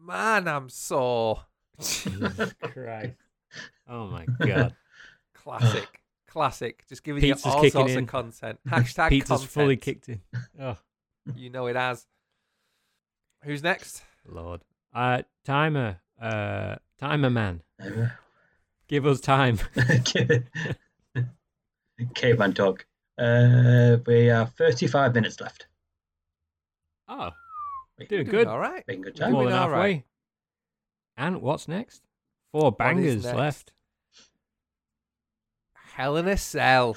man, 0.00 0.48
I'm 0.48 0.68
sore." 0.68 1.44
Jesus 1.80 2.54
Christ. 2.62 3.14
Oh 3.88 4.08
my 4.08 4.26
god. 4.44 4.74
Classic, 5.34 6.02
classic. 6.36 6.84
Just 6.88 7.02
giving 7.02 7.22
Pizza's 7.22 7.44
you 7.46 7.50
all 7.50 7.60
kicking 7.62 7.70
sorts 7.80 7.92
in. 7.94 7.98
of 8.00 8.06
content. 8.08 8.58
Hashtag 8.68 9.08
Pizza's 9.08 9.28
content. 9.28 9.50
fully 9.50 9.76
kicked 9.78 10.08
in. 10.10 10.20
Oh 10.60 10.76
You 11.34 11.48
know 11.50 11.66
it 11.66 11.76
has. 11.76 12.06
Who's 13.42 13.62
next? 13.62 14.02
lord. 14.28 14.60
Uh 14.94 15.22
timer. 15.44 16.00
Uh 16.20 16.76
timer 16.98 17.30
man. 17.30 17.62
Never. 17.78 18.18
Give 18.88 19.06
us 19.06 19.20
time. 19.20 19.58
Caveman 22.14 22.52
talk. 22.54 22.86
Uh, 23.18 23.96
we 24.06 24.26
have 24.26 24.52
35 24.54 25.14
minutes 25.14 25.40
left. 25.40 25.66
Oh, 27.08 27.30
Wait, 27.98 28.08
doing 28.10 28.24
Doing 28.24 28.30
good. 28.30 28.46
All 28.46 28.58
right. 28.58 28.84
Making 28.86 29.02
good 29.02 29.16
time. 29.16 29.32
More 29.32 29.44
than 29.44 29.52
halfway. 29.54 29.76
right. 29.78 30.04
And 31.16 31.40
what's 31.40 31.66
next? 31.66 32.02
Four 32.52 32.72
bangers 32.72 33.24
next? 33.24 33.36
left. 33.36 33.72
Hell 35.96 36.18
in 36.18 36.28
a 36.28 36.36
Cell. 36.36 36.94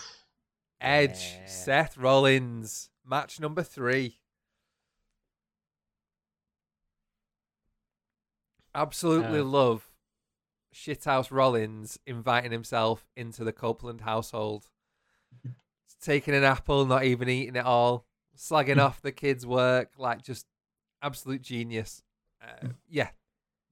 Edge. 0.81 1.37
Yeah. 1.39 1.45
Seth 1.45 1.97
Rollins. 1.97 2.89
Match 3.05 3.39
number 3.39 3.63
three. 3.63 4.17
Absolutely 8.75 9.39
Uh, 9.39 9.45
love 9.45 9.89
Shithouse 10.75 11.31
Rollins 11.31 11.97
inviting 12.05 12.51
himself 12.51 13.07
into 13.15 13.45
the 13.45 13.53
Copeland 13.53 14.01
household. 14.01 14.67
Taking 16.01 16.35
an 16.35 16.43
apple, 16.43 16.85
not 16.85 17.05
even 17.05 17.29
eating 17.29 17.55
it 17.55 17.65
all. 17.65 18.05
Slagging 18.35 18.83
off 18.83 19.01
the 19.01 19.13
kids' 19.13 19.45
work. 19.47 19.91
Like, 19.97 20.23
just 20.23 20.45
absolute 21.01 21.41
genius. 21.41 22.03
Uh, 22.43 22.67
yeah. 22.89 23.11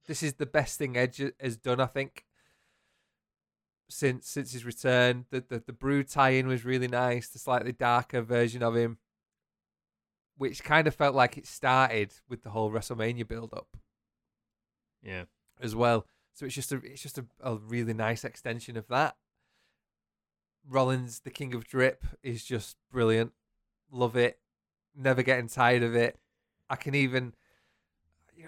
This 0.06 0.22
is 0.22 0.32
the 0.34 0.46
best 0.46 0.78
thing 0.78 0.96
Edge 0.96 1.20
has 1.38 1.58
done, 1.58 1.80
I 1.80 1.86
think 1.86 2.24
since 3.88 4.28
since 4.28 4.52
his 4.52 4.64
return. 4.64 5.26
The 5.30 5.40
the, 5.48 5.62
the 5.66 5.72
brew 5.72 6.02
tie-in 6.04 6.46
was 6.46 6.64
really 6.64 6.88
nice. 6.88 7.28
The 7.28 7.38
slightly 7.38 7.72
darker 7.72 8.22
version 8.22 8.62
of 8.62 8.76
him, 8.76 8.98
which 10.36 10.62
kind 10.64 10.86
of 10.86 10.94
felt 10.94 11.14
like 11.14 11.36
it 11.38 11.46
started 11.46 12.12
with 12.28 12.42
the 12.42 12.50
whole 12.50 12.70
WrestleMania 12.70 13.26
build-up 13.26 13.76
Yeah. 15.02 15.24
as 15.60 15.74
well. 15.74 16.06
So 16.34 16.46
it's 16.46 16.54
just 16.54 16.72
a 16.72 16.76
it's 16.84 17.02
just 17.02 17.18
a, 17.18 17.26
a 17.40 17.56
really 17.56 17.94
nice 17.94 18.24
extension 18.24 18.76
of 18.76 18.86
that. 18.88 19.16
Rollins, 20.68 21.20
the 21.20 21.30
king 21.30 21.54
of 21.54 21.64
drip, 21.66 22.04
is 22.22 22.44
just 22.44 22.76
brilliant. 22.90 23.32
Love 23.90 24.16
it. 24.16 24.38
Never 24.94 25.22
getting 25.22 25.48
tired 25.48 25.82
of 25.82 25.94
it. 25.94 26.18
I 26.68 26.76
can 26.76 26.94
even 26.94 27.34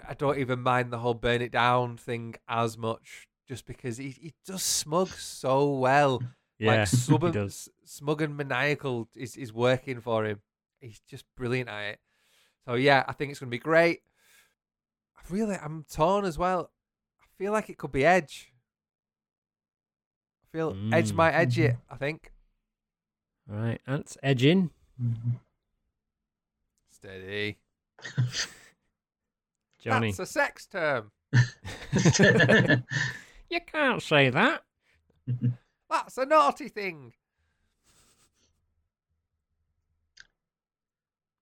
I 0.07 0.13
don't 0.13 0.37
even 0.37 0.59
mind 0.61 0.91
the 0.91 0.99
whole 0.99 1.15
burn 1.15 1.41
it 1.41 1.51
down 1.51 1.97
thing 1.97 2.35
as 2.47 2.77
much 2.77 3.27
just 3.51 3.65
because 3.65 3.97
he, 3.97 4.11
he 4.11 4.33
does 4.47 4.63
smug 4.63 5.09
so 5.09 5.71
well. 5.73 6.21
Yeah. 6.57 6.71
like 6.81 6.87
sub- 6.89 7.23
he 7.23 7.31
does. 7.31 7.69
smug 7.85 8.21
and 8.21 8.37
maniacal 8.37 9.09
is, 9.15 9.35
is 9.35 9.51
working 9.51 9.99
for 9.99 10.25
him. 10.25 10.41
He's 10.79 10.99
just 11.09 11.25
brilliant 11.35 11.67
at 11.69 11.81
it. 11.93 11.99
So 12.67 12.75
yeah, 12.75 13.03
I 13.07 13.13
think 13.13 13.31
it's 13.31 13.39
gonna 13.39 13.49
be 13.49 13.57
great. 13.57 14.01
I 15.17 15.21
really 15.33 15.55
I'm 15.55 15.85
torn 15.91 16.23
as 16.23 16.37
well. 16.37 16.69
I 17.19 17.25
feel 17.39 17.51
like 17.51 17.71
it 17.71 17.79
could 17.79 17.91
be 17.91 18.05
Edge. 18.05 18.53
I 20.43 20.55
feel 20.55 20.77
Edge 20.93 21.11
Mm. 21.11 21.15
might 21.15 21.31
edge 21.31 21.57
it, 21.57 21.77
I 21.89 21.95
think. 21.95 22.31
All 23.51 23.57
right. 23.57 23.81
Ants 23.87 24.15
edging. 24.21 24.69
Steady. 26.91 27.57
Johnny. 29.83 30.11
That's 30.11 30.19
a 30.19 30.25
sex 30.27 30.67
term. 30.67 31.11
You 33.51 33.59
can't 33.59 34.01
say 34.01 34.29
that. 34.29 34.63
That's 35.89 36.17
a 36.17 36.25
naughty 36.25 36.69
thing. 36.69 37.11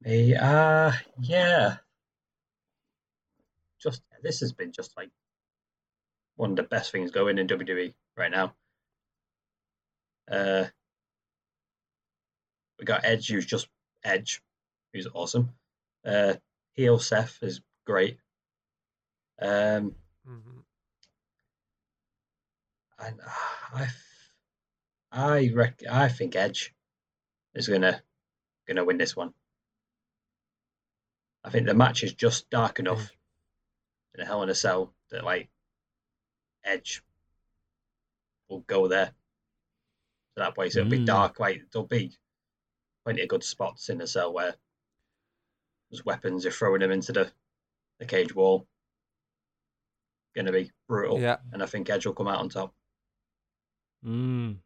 Me, 0.01 0.34
uh, 0.34 0.91
yeah. 1.22 1.78
Just 3.80 4.01
this 4.24 4.39
has 4.39 4.53
been 4.53 4.72
just 4.72 4.97
like 4.97 5.12
one 6.36 6.49
of 6.49 6.55
the 6.55 6.64
best 6.64 6.91
things 6.91 7.12
going 7.12 7.38
in 7.38 7.45
WWE 7.45 7.93
right 8.18 8.32
now. 8.32 8.55
Uh, 10.32 10.66
we 12.80 12.86
got 12.86 13.05
Edge, 13.05 13.28
who's 13.28 13.45
just 13.45 13.68
Edge, 14.03 14.41
who's 14.93 15.07
awesome. 15.14 15.51
Uh, 16.03 16.34
heel 16.74 16.97
Seth 16.97 17.38
is 17.43 17.62
great. 17.86 18.18
Um, 19.39 19.93
hmm 20.26 20.62
and 23.02 23.20
I, 23.74 23.88
I 25.12 25.52
rec- 25.54 25.84
I 25.89 26.10
think 26.10 26.36
Edge 26.36 26.74
is 27.56 27.68
gonna 27.68 28.02
gonna 28.68 28.86
win 28.86 28.97
this 28.97 29.16
one. 29.16 29.34
I 31.43 31.50
think 31.50 31.66
the 31.68 31.74
match 31.74 32.04
is 32.04 32.14
just 32.14 32.50
dark 32.50 32.80
enough 32.80 33.10
in 34.14 34.22
a 34.22 34.26
Hell 34.26 34.43
in 34.43 34.50
a 34.50 34.56
Cell 34.56 34.93
that 35.12 35.24
like 35.24 35.50
Edge 36.64 37.02
will 38.50 38.60
go 38.62 38.88
there 38.88 39.08
to 39.08 39.14
that 40.38 40.56
place. 40.56 40.76
It'll 40.76 40.89
be 40.89 41.00
Mm. 41.00 41.06
dark. 41.06 41.39
Like 41.39 41.62
there'll 41.72 41.88
be 41.88 42.18
plenty 43.06 43.22
of 43.22 43.30
good 43.30 43.43
spots 43.43 43.89
in 43.89 43.97
the 43.97 44.08
cell 44.08 44.34
where 44.34 44.56
there's 45.89 46.06
weapons. 46.06 46.43
You're 46.43 46.52
throwing 46.54 46.82
them 46.82 46.91
into 46.91 47.14
the 47.14 47.32
the 48.00 48.06
cage 48.06 48.36
wall. 48.36 48.68
Gonna 50.36 50.52
be 50.52 50.72
brutal. 50.88 51.20
Yeah. 51.20 51.38
And 51.52 51.64
I 51.64 51.66
think 51.66 51.89
Edge 51.89 52.06
will 52.06 52.14
come 52.14 52.28
out 52.28 52.39
on 52.39 52.50
top. 52.50 52.74
Mm. 54.06 54.58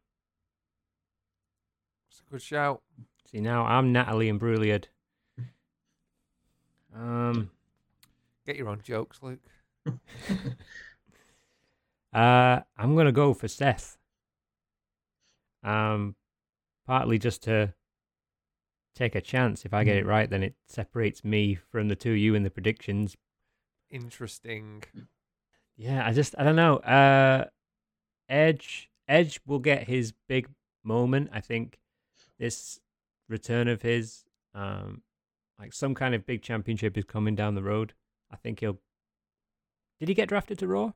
It's 2.10 2.22
a 2.26 2.30
good 2.30 2.42
shout. 2.42 2.82
See 3.30 3.40
now 3.40 3.64
I'm 3.64 3.92
Natalie 3.92 4.28
and 4.28 4.40
Bruliad. 4.40 4.84
Um. 6.94 7.50
Get 8.46 8.56
your 8.56 8.68
own 8.68 8.82
jokes, 8.82 9.20
Luke. 9.22 9.40
Uh, 12.14 12.60
I'm 12.78 12.94
gonna 12.94 13.10
go 13.10 13.34
for 13.34 13.48
Seth. 13.48 13.98
Um, 15.64 16.14
partly 16.86 17.18
just 17.18 17.42
to 17.44 17.74
take 18.94 19.16
a 19.16 19.20
chance. 19.20 19.64
If 19.64 19.74
I 19.74 19.82
get 19.82 19.96
it 19.96 20.06
right, 20.06 20.30
then 20.30 20.44
it 20.44 20.54
separates 20.68 21.24
me 21.24 21.56
from 21.56 21.88
the 21.88 21.96
two 21.96 22.12
of 22.12 22.18
you 22.18 22.36
in 22.36 22.44
the 22.44 22.50
predictions. 22.50 23.16
Interesting. 23.90 24.84
Yeah, 25.76 26.06
I 26.06 26.12
just 26.12 26.36
I 26.38 26.44
don't 26.44 26.54
know. 26.54 26.76
Uh, 26.76 27.46
Edge 28.28 28.90
Edge 29.08 29.40
will 29.46 29.58
get 29.58 29.88
his 29.88 30.12
big 30.28 30.48
moment. 30.82 31.30
I 31.32 31.40
think 31.40 31.78
this 32.38 32.80
return 33.28 33.68
of 33.68 33.82
his, 33.82 34.24
um, 34.54 35.02
like 35.58 35.72
some 35.72 35.94
kind 35.94 36.14
of 36.14 36.26
big 36.26 36.42
championship 36.42 36.96
is 36.96 37.04
coming 37.04 37.34
down 37.34 37.54
the 37.54 37.62
road. 37.62 37.94
I 38.30 38.36
think 38.36 38.60
he'll. 38.60 38.78
Did 40.00 40.08
he 40.08 40.14
get 40.14 40.28
drafted 40.28 40.58
to 40.58 40.66
Raw? 40.66 40.92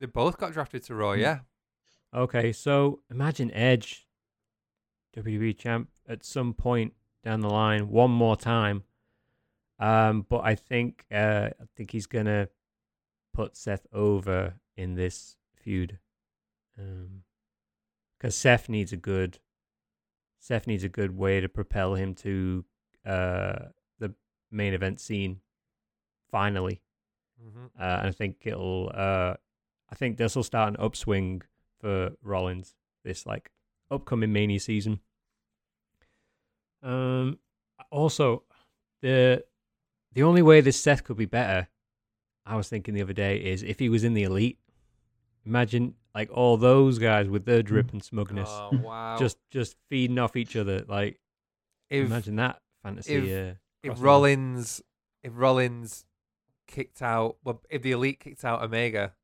They 0.00 0.06
both 0.06 0.38
got 0.38 0.52
drafted 0.52 0.82
to 0.84 0.94
Raw, 0.94 1.12
yeah. 1.12 1.40
Okay, 2.14 2.52
so 2.52 3.00
imagine 3.10 3.52
Edge, 3.52 4.06
WWE 5.16 5.56
champ, 5.56 5.88
at 6.08 6.24
some 6.24 6.54
point 6.54 6.94
down 7.22 7.40
the 7.40 7.48
line, 7.48 7.88
one 7.88 8.10
more 8.10 8.36
time. 8.36 8.82
Um, 9.78 10.26
but 10.28 10.44
I 10.44 10.54
think 10.54 11.04
uh, 11.12 11.48
I 11.60 11.64
think 11.76 11.90
he's 11.92 12.06
gonna 12.06 12.48
put 13.32 13.56
Seth 13.56 13.86
over 13.92 14.54
in 14.76 14.94
this 14.94 15.36
feud, 15.54 15.98
because 18.18 18.36
Seth 18.36 18.68
needs 18.68 18.92
a 18.92 18.96
good, 18.96 19.38
Seth 20.38 20.66
needs 20.66 20.84
a 20.84 20.88
good 20.88 21.16
way 21.16 21.40
to 21.40 21.48
propel 21.48 21.94
him 21.94 22.14
to 22.16 22.64
uh, 23.06 23.56
the 23.98 24.14
main 24.50 24.74
event 24.74 25.00
scene. 25.00 25.40
Finally, 26.30 26.80
hmm 27.40 27.66
uh, 27.78 27.82
and 27.82 28.08
I 28.08 28.12
think 28.12 28.36
it'll. 28.44 28.90
Uh, 28.94 29.34
I 29.90 29.94
think 29.96 30.16
this 30.16 30.36
will 30.36 30.44
start 30.44 30.68
an 30.68 30.76
upswing 30.78 31.42
for 31.80 32.12
Rollins 32.22 32.74
this 33.04 33.26
like 33.26 33.50
upcoming 33.90 34.32
Mania 34.32 34.60
season. 34.60 35.00
Um, 36.82 37.38
also, 37.90 38.44
the 39.02 39.44
the 40.12 40.22
only 40.22 40.42
way 40.42 40.60
this 40.60 40.80
Seth 40.80 41.04
could 41.04 41.16
be 41.16 41.26
better, 41.26 41.68
I 42.46 42.56
was 42.56 42.68
thinking 42.68 42.94
the 42.94 43.02
other 43.02 43.12
day, 43.12 43.38
is 43.38 43.62
if 43.62 43.78
he 43.78 43.88
was 43.88 44.04
in 44.04 44.14
the 44.14 44.22
Elite. 44.22 44.58
Imagine 45.44 45.94
like 46.14 46.30
all 46.32 46.56
those 46.56 46.98
guys 46.98 47.28
with 47.28 47.44
their 47.44 47.62
drip 47.62 47.92
and 47.92 48.02
smugness, 48.02 48.48
Oh 48.50 48.70
wow! 48.82 49.16
just 49.18 49.38
just 49.50 49.76
feeding 49.88 50.18
off 50.18 50.36
each 50.36 50.56
other. 50.56 50.84
Like 50.88 51.20
if 51.88 52.06
imagine 52.06 52.36
that 52.36 52.60
fantasy. 52.82 53.14
if- 53.14 53.54
uh, 53.54 53.54
if. 53.82 54.02
Rollins, 54.02 54.82
if 55.22 55.32
Rollins 55.34 56.04
kicked 56.66 57.00
out, 57.02 57.36
well, 57.44 57.62
if 57.70 57.82
the 57.82 57.92
Elite 57.92 58.20
kicked 58.20 58.44
out 58.44 58.62
Omega, 58.62 59.14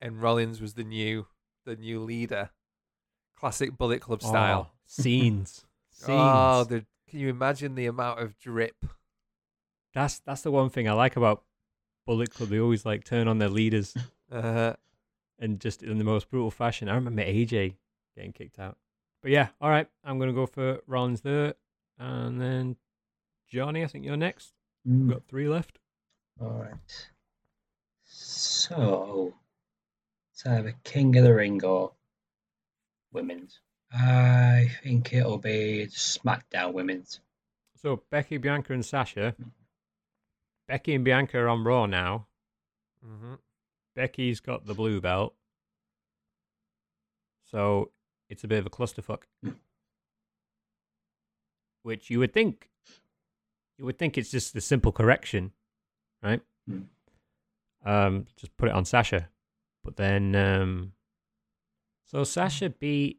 and 0.00 0.20
Rollins 0.20 0.60
was 0.60 0.74
the 0.74 0.84
new 0.84 1.26
the 1.64 1.76
new 1.76 2.00
leader, 2.00 2.50
classic 3.36 3.76
Bullet 3.76 4.00
Club 4.00 4.22
style. 4.22 4.70
Oh, 4.90 5.02
scenes, 5.02 5.66
scenes. 5.90 6.08
Oh, 6.18 6.64
the, 6.64 6.86
can 7.10 7.18
you 7.20 7.28
imagine 7.28 7.74
the 7.74 7.84
amount 7.86 8.20
of 8.20 8.38
drip? 8.38 8.86
That's 9.94 10.18
that's 10.20 10.40
the 10.42 10.50
one 10.50 10.70
thing 10.70 10.88
I 10.88 10.92
like 10.92 11.16
about 11.16 11.42
Bullet 12.06 12.32
Club. 12.32 12.48
They 12.50 12.58
always 12.60 12.86
like 12.86 13.04
turn 13.04 13.28
on 13.28 13.38
their 13.38 13.48
leaders 13.50 13.94
Uh, 14.32 14.74
and 15.38 15.60
just 15.60 15.82
in 15.82 15.98
the 15.98 16.04
most 16.04 16.30
brutal 16.30 16.50
fashion. 16.50 16.88
I 16.88 16.94
remember 16.94 17.22
AJ 17.22 17.76
getting 18.16 18.32
kicked 18.32 18.58
out. 18.58 18.76
But 19.22 19.32
yeah, 19.32 19.48
all 19.60 19.70
right, 19.70 19.88
I'm 20.04 20.18
gonna 20.18 20.32
go 20.32 20.46
for 20.46 20.80
Rollins 20.86 21.22
there, 21.22 21.54
and 21.98 22.40
then 22.40 22.76
Johnny. 23.48 23.82
I 23.82 23.86
think 23.86 24.04
you're 24.04 24.16
next. 24.16 24.52
We've 24.84 25.08
got 25.08 25.26
three 25.28 25.48
left. 25.48 25.78
All 26.40 26.50
right. 26.50 27.08
So, 28.04 29.34
i 30.46 30.48
have 30.48 30.66
a 30.66 30.72
King 30.84 31.16
of 31.16 31.24
the 31.24 31.34
Ring 31.34 31.62
or 31.64 31.92
Women's. 33.12 33.60
I 33.92 34.70
think 34.82 35.12
it'll 35.12 35.38
be 35.38 35.86
SmackDown 35.90 36.72
Women's. 36.72 37.20
So 37.74 38.02
Becky, 38.10 38.36
Bianca, 38.36 38.72
and 38.72 38.84
Sasha. 38.84 39.34
Becky 40.66 40.94
and 40.94 41.04
Bianca 41.04 41.38
are 41.38 41.48
on 41.48 41.64
Raw 41.64 41.86
now. 41.86 42.26
hmm 43.02 43.34
Becky's 43.98 44.38
got 44.38 44.64
the 44.64 44.74
blue 44.74 45.00
belt, 45.00 45.34
so 47.50 47.90
it's 48.28 48.44
a 48.44 48.48
bit 48.48 48.60
of 48.60 48.66
a 48.66 48.70
clusterfuck. 48.70 49.22
Which 51.82 52.08
you 52.08 52.20
would 52.20 52.32
think, 52.32 52.70
you 53.76 53.84
would 53.84 53.98
think 53.98 54.16
it's 54.16 54.30
just 54.30 54.54
a 54.54 54.60
simple 54.60 54.92
correction, 54.92 55.50
right? 56.22 56.40
Mm. 56.70 56.84
Um, 57.84 58.26
just 58.36 58.56
put 58.56 58.68
it 58.68 58.74
on 58.76 58.84
Sasha, 58.84 59.30
but 59.82 59.96
then, 59.96 60.36
um, 60.36 60.92
so 62.04 62.22
Sasha 62.22 62.70
beat 62.70 63.18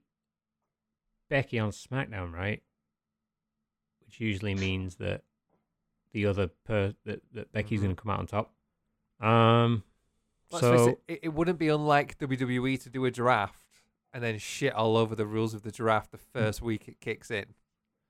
Becky 1.29 1.59
on 1.59 1.71
SmackDown, 1.71 2.31
right? 2.31 2.63
Which 4.05 4.21
usually 4.21 4.55
means 4.55 4.95
that 4.95 5.23
the 6.13 6.25
other 6.25 6.47
per 6.47 6.93
that, 7.03 7.21
that 7.33 7.51
Becky's 7.51 7.81
going 7.81 7.93
to 7.93 8.01
come 8.01 8.11
out 8.11 8.19
on 8.19 8.27
top. 8.27 8.53
Um, 9.19 9.83
Let's 10.51 10.61
so 10.61 10.99
it, 11.07 11.19
it, 11.23 11.33
wouldn't 11.33 11.59
be 11.59 11.69
unlike 11.69 12.17
WWE 12.17 12.81
to 12.83 12.89
do 12.89 13.05
a 13.05 13.11
draft 13.11 13.65
and 14.11 14.23
then 14.23 14.39
shit 14.39 14.73
all 14.73 14.97
over 14.97 15.15
the 15.15 15.25
rules 15.25 15.53
of 15.53 15.61
the 15.61 15.71
draft 15.71 16.11
the 16.11 16.17
first 16.17 16.61
week 16.61 16.87
it 16.87 16.99
kicks 16.99 17.29
in. 17.29 17.45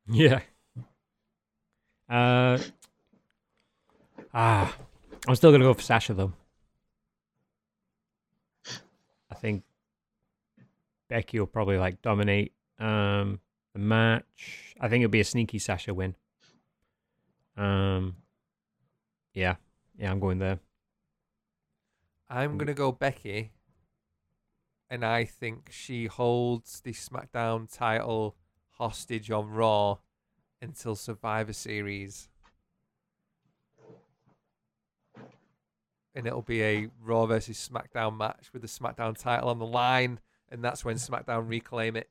Yeah. 0.07 0.39
Uh, 2.09 2.57
ah, 4.33 4.75
I'm 5.27 5.35
still 5.35 5.51
gonna 5.51 5.65
go 5.65 5.73
for 5.73 5.81
Sasha 5.81 6.13
though. 6.13 6.33
I 9.29 9.35
think 9.35 9.63
Becky 11.09 11.39
will 11.39 11.47
probably 11.47 11.77
like 11.77 12.01
dominate 12.01 12.53
um 12.79 13.39
the 13.73 13.79
match. 13.79 14.75
I 14.79 14.87
think 14.87 15.03
it'll 15.03 15.11
be 15.11 15.19
a 15.19 15.25
sneaky 15.25 15.59
Sasha 15.59 15.93
win. 15.93 16.15
Um, 17.57 18.15
yeah, 19.33 19.55
yeah, 19.97 20.09
I'm 20.09 20.19
going 20.19 20.39
there. 20.39 20.59
I'm 22.29 22.57
gonna 22.57 22.73
go 22.73 22.91
Becky, 22.91 23.51
and 24.89 25.03
I 25.03 25.25
think 25.25 25.69
she 25.71 26.05
holds 26.05 26.81
the 26.81 26.93
SmackDown 26.93 27.71
title 27.73 28.35
hostage 28.77 29.31
on 29.31 29.49
Raw 29.49 29.97
until 30.61 30.95
Survivor 30.95 31.53
Series, 31.53 32.29
and 36.13 36.27
it'll 36.27 36.41
be 36.41 36.61
a 36.61 36.89
Raw 37.01 37.25
versus 37.25 37.69
SmackDown 37.71 38.17
match 38.17 38.49
with 38.53 38.61
the 38.61 38.67
SmackDown 38.67 39.17
title 39.17 39.49
on 39.49 39.57
the 39.57 39.65
line, 39.65 40.19
and 40.49 40.63
that's 40.63 40.85
when 40.85 40.97
SmackDown 40.97 41.47
reclaim 41.49 41.95
it. 41.95 42.09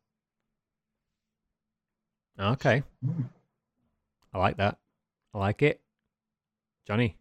Okay, 2.41 2.83
Mm. 3.05 3.29
I 4.33 4.39
like 4.39 4.57
that. 4.59 4.79
I 5.35 5.39
like 5.39 5.61
it. 5.63 5.81
Johnny, 6.87 7.18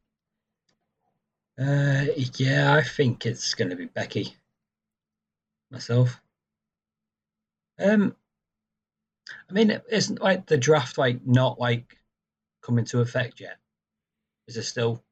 Uh, 1.59 2.05
yeah, 2.35 2.73
I 2.75 2.83
think 2.83 3.25
it's 3.25 3.53
going 3.55 3.69
to 3.71 3.75
be 3.75 3.85
Becky. 3.85 4.35
Myself. 5.71 6.21
Um, 7.79 8.15
I 9.49 9.53
mean, 9.53 9.79
isn't 9.89 10.21
like 10.21 10.45
the 10.45 10.57
draft 10.57 10.97
like 10.97 11.25
not 11.25 11.59
like 11.59 11.97
coming 12.61 12.85
to 12.85 13.01
effect 13.01 13.39
yet. 13.39 13.57
Is 14.47 14.55
it 14.57 14.63
still 14.63 15.03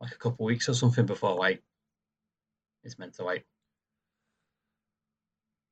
like 0.00 0.12
a 0.12 0.18
couple 0.18 0.44
weeks 0.46 0.68
or 0.68 0.74
something 0.74 1.06
before 1.06 1.34
like 1.34 1.62
it's 2.84 2.98
meant 2.98 3.14
to 3.14 3.24
like? 3.24 3.44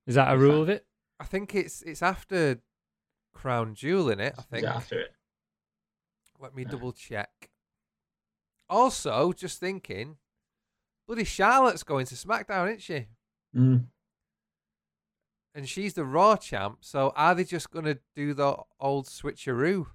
is 0.06 0.16
that 0.16 0.34
a 0.34 0.38
rule 0.38 0.52
fact- 0.52 0.62
of 0.62 0.68
it? 0.70 0.86
I 1.20 1.24
think 1.24 1.54
it's 1.54 1.82
it's 1.82 2.02
after 2.02 2.58
Crown 3.32 3.74
Jewel 3.74 4.10
in 4.10 4.18
it. 4.20 4.34
I 4.36 4.40
Is 4.40 4.46
think. 4.46 4.62
it 4.64 4.68
after 4.68 5.00
it? 5.00 5.12
Let 6.40 6.54
me 6.54 6.64
double 6.64 6.92
check. 6.92 7.50
Also, 8.68 9.32
just 9.32 9.60
thinking, 9.60 10.16
bloody 11.06 11.24
Charlotte's 11.24 11.82
going 11.82 12.06
to 12.06 12.14
SmackDown, 12.14 12.68
isn't 12.68 12.82
she? 12.82 13.06
Mm. 13.56 13.84
And 15.54 15.68
she's 15.68 15.94
the 15.94 16.04
Raw 16.04 16.36
champ. 16.36 16.78
So 16.80 17.12
are 17.14 17.34
they 17.34 17.44
just 17.44 17.70
going 17.70 17.84
to 17.84 17.98
do 18.16 18.34
the 18.34 18.56
old 18.80 19.06
switcheroo? 19.06 19.86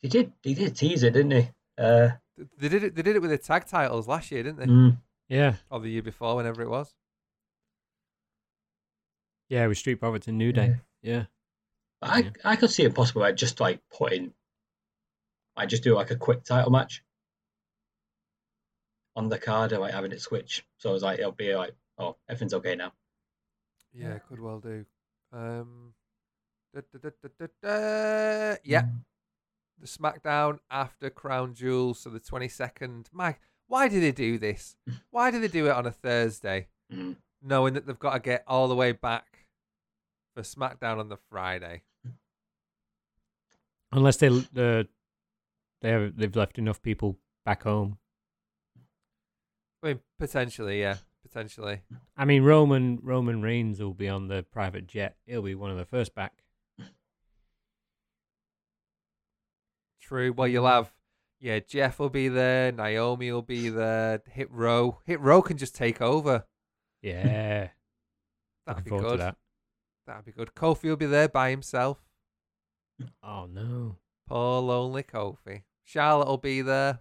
He 0.00 0.08
did. 0.08 0.32
He 0.42 0.54
did 0.54 0.74
tease 0.76 1.02
it, 1.02 1.12
didn't 1.12 1.32
he? 1.32 1.48
Uh, 1.76 2.10
They 2.58 2.68
did 2.68 2.84
it. 2.84 2.94
They 2.94 3.02
did 3.02 3.16
it 3.16 3.22
with 3.22 3.30
the 3.30 3.36
tag 3.38 3.66
titles 3.66 4.08
last 4.08 4.30
year, 4.30 4.42
didn't 4.42 4.58
they? 4.58 4.66
mm. 4.66 4.96
Yeah, 5.28 5.56
Or 5.70 5.78
the 5.78 5.88
year 5.90 6.02
before, 6.02 6.34
whenever 6.36 6.60
it 6.62 6.68
was. 6.70 6.92
yeah, 9.48 9.66
with 9.66 9.78
Street 9.78 9.96
Profits 9.96 10.26
and 10.28 10.38
New 10.38 10.52
Day. 10.52 10.76
Yeah, 11.02 11.24
I 12.02 12.20
Yeah. 12.20 12.30
I 12.44 12.56
could 12.56 12.70
see 12.70 12.82
it 12.84 12.94
possible, 12.94 13.22
like 13.22 13.36
just 13.36 13.60
like 13.60 13.80
putting, 13.96 14.32
I 15.60 15.66
just 15.66 15.82
do 15.82 15.94
like 15.94 16.10
a 16.10 16.16
quick 16.16 16.42
title 16.42 16.70
match 16.70 17.02
on 19.14 19.28
the 19.28 19.38
card, 19.38 19.72
and 19.72 19.80
like 19.82 19.92
having 19.92 20.12
it 20.12 20.20
switch. 20.22 20.64
So 20.78 20.94
it's 20.94 21.02
like 21.02 21.18
it'll 21.18 21.32
be 21.32 21.54
like, 21.54 21.74
oh, 21.98 22.16
everything's 22.28 22.54
okay 22.54 22.74
now. 22.76 22.92
Yeah, 23.92 24.18
could 24.28 24.40
well 24.40 24.58
do. 24.60 24.86
Um, 25.32 25.92
da, 26.74 26.80
da, 26.92 26.98
da, 26.98 27.10
da, 27.22 27.28
da, 27.38 27.46
da. 27.62 28.56
Yeah, 28.64 28.84
the 29.78 29.86
SmackDown 29.86 30.60
after 30.70 31.10
Crown 31.10 31.54
Jewel, 31.54 31.92
so 31.92 32.08
the 32.08 32.20
twenty 32.20 32.48
second. 32.48 33.10
Mike, 33.12 33.40
why 33.66 33.88
do 33.88 34.00
they 34.00 34.12
do 34.12 34.38
this? 34.38 34.76
Why 35.10 35.30
do 35.30 35.40
they 35.40 35.48
do 35.48 35.66
it 35.66 35.72
on 35.72 35.86
a 35.86 35.92
Thursday, 35.92 36.68
Mm. 36.92 37.16
knowing 37.42 37.74
that 37.74 37.86
they've 37.86 37.98
got 37.98 38.14
to 38.14 38.20
get 38.20 38.44
all 38.46 38.66
the 38.66 38.74
way 38.74 38.92
back 38.92 39.46
for 40.34 40.42
SmackDown 40.42 40.98
on 40.98 41.08
the 41.10 41.18
Friday? 41.18 41.82
unless 43.92 44.16
they 44.18 44.28
uh, 44.28 44.84
they 45.82 45.90
have, 45.90 46.16
they've 46.16 46.34
left 46.36 46.58
enough 46.58 46.82
people 46.82 47.18
back 47.44 47.62
home. 47.62 47.98
I 49.82 49.88
mean, 49.88 50.00
potentially, 50.18 50.80
yeah, 50.80 50.96
potentially. 51.26 51.80
I 52.16 52.24
mean, 52.26 52.42
Roman 52.42 52.98
Roman 53.02 53.40
Reigns 53.40 53.80
will 53.80 53.94
be 53.94 54.08
on 54.08 54.28
the 54.28 54.44
private 54.52 54.86
jet. 54.86 55.16
He'll 55.26 55.42
be 55.42 55.54
one 55.54 55.70
of 55.70 55.78
the 55.78 55.86
first 55.86 56.14
back. 56.14 56.42
True. 60.02 60.32
Well, 60.32 60.48
you'll 60.48 60.66
have, 60.66 60.92
yeah, 61.40 61.60
Jeff 61.60 61.98
will 61.98 62.10
be 62.10 62.28
there, 62.28 62.72
Naomi 62.72 63.30
will 63.32 63.42
be 63.42 63.68
there, 63.68 64.20
Hit 64.30 64.50
Row. 64.50 64.98
Hit 65.06 65.20
Row 65.20 65.40
can 65.40 65.56
just 65.56 65.74
take 65.74 66.02
over. 66.02 66.44
Yeah, 67.00 67.68
That'd 68.66 68.84
looking 68.84 68.98
be 68.98 69.08
good. 69.08 69.20
that. 69.20 69.36
That'd 70.06 70.24
be 70.24 70.32
good. 70.32 70.50
Kofi 70.54 70.84
will 70.84 70.96
be 70.96 71.06
there 71.06 71.28
by 71.28 71.50
himself. 71.50 71.98
Oh 73.22 73.46
no, 73.50 73.96
Poor 74.26 74.60
lonely 74.60 75.04
Kofi. 75.04 75.62
Charlotte 75.90 76.28
will 76.28 76.38
be 76.38 76.62
there. 76.62 77.00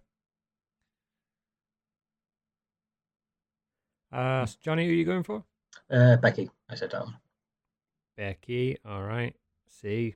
uh, 4.11 4.47
Johnny, 4.63 4.85
who 4.87 4.91
are 4.91 4.95
you 4.95 5.05
going 5.05 5.21
for? 5.21 5.43
Uh, 5.91 6.15
Becky, 6.15 6.49
I 6.67 6.73
said 6.73 6.89
that 6.91 7.01
one. 7.01 7.15
Becky. 8.17 8.77
All 8.83 9.03
right. 9.03 9.35
See, 9.67 10.15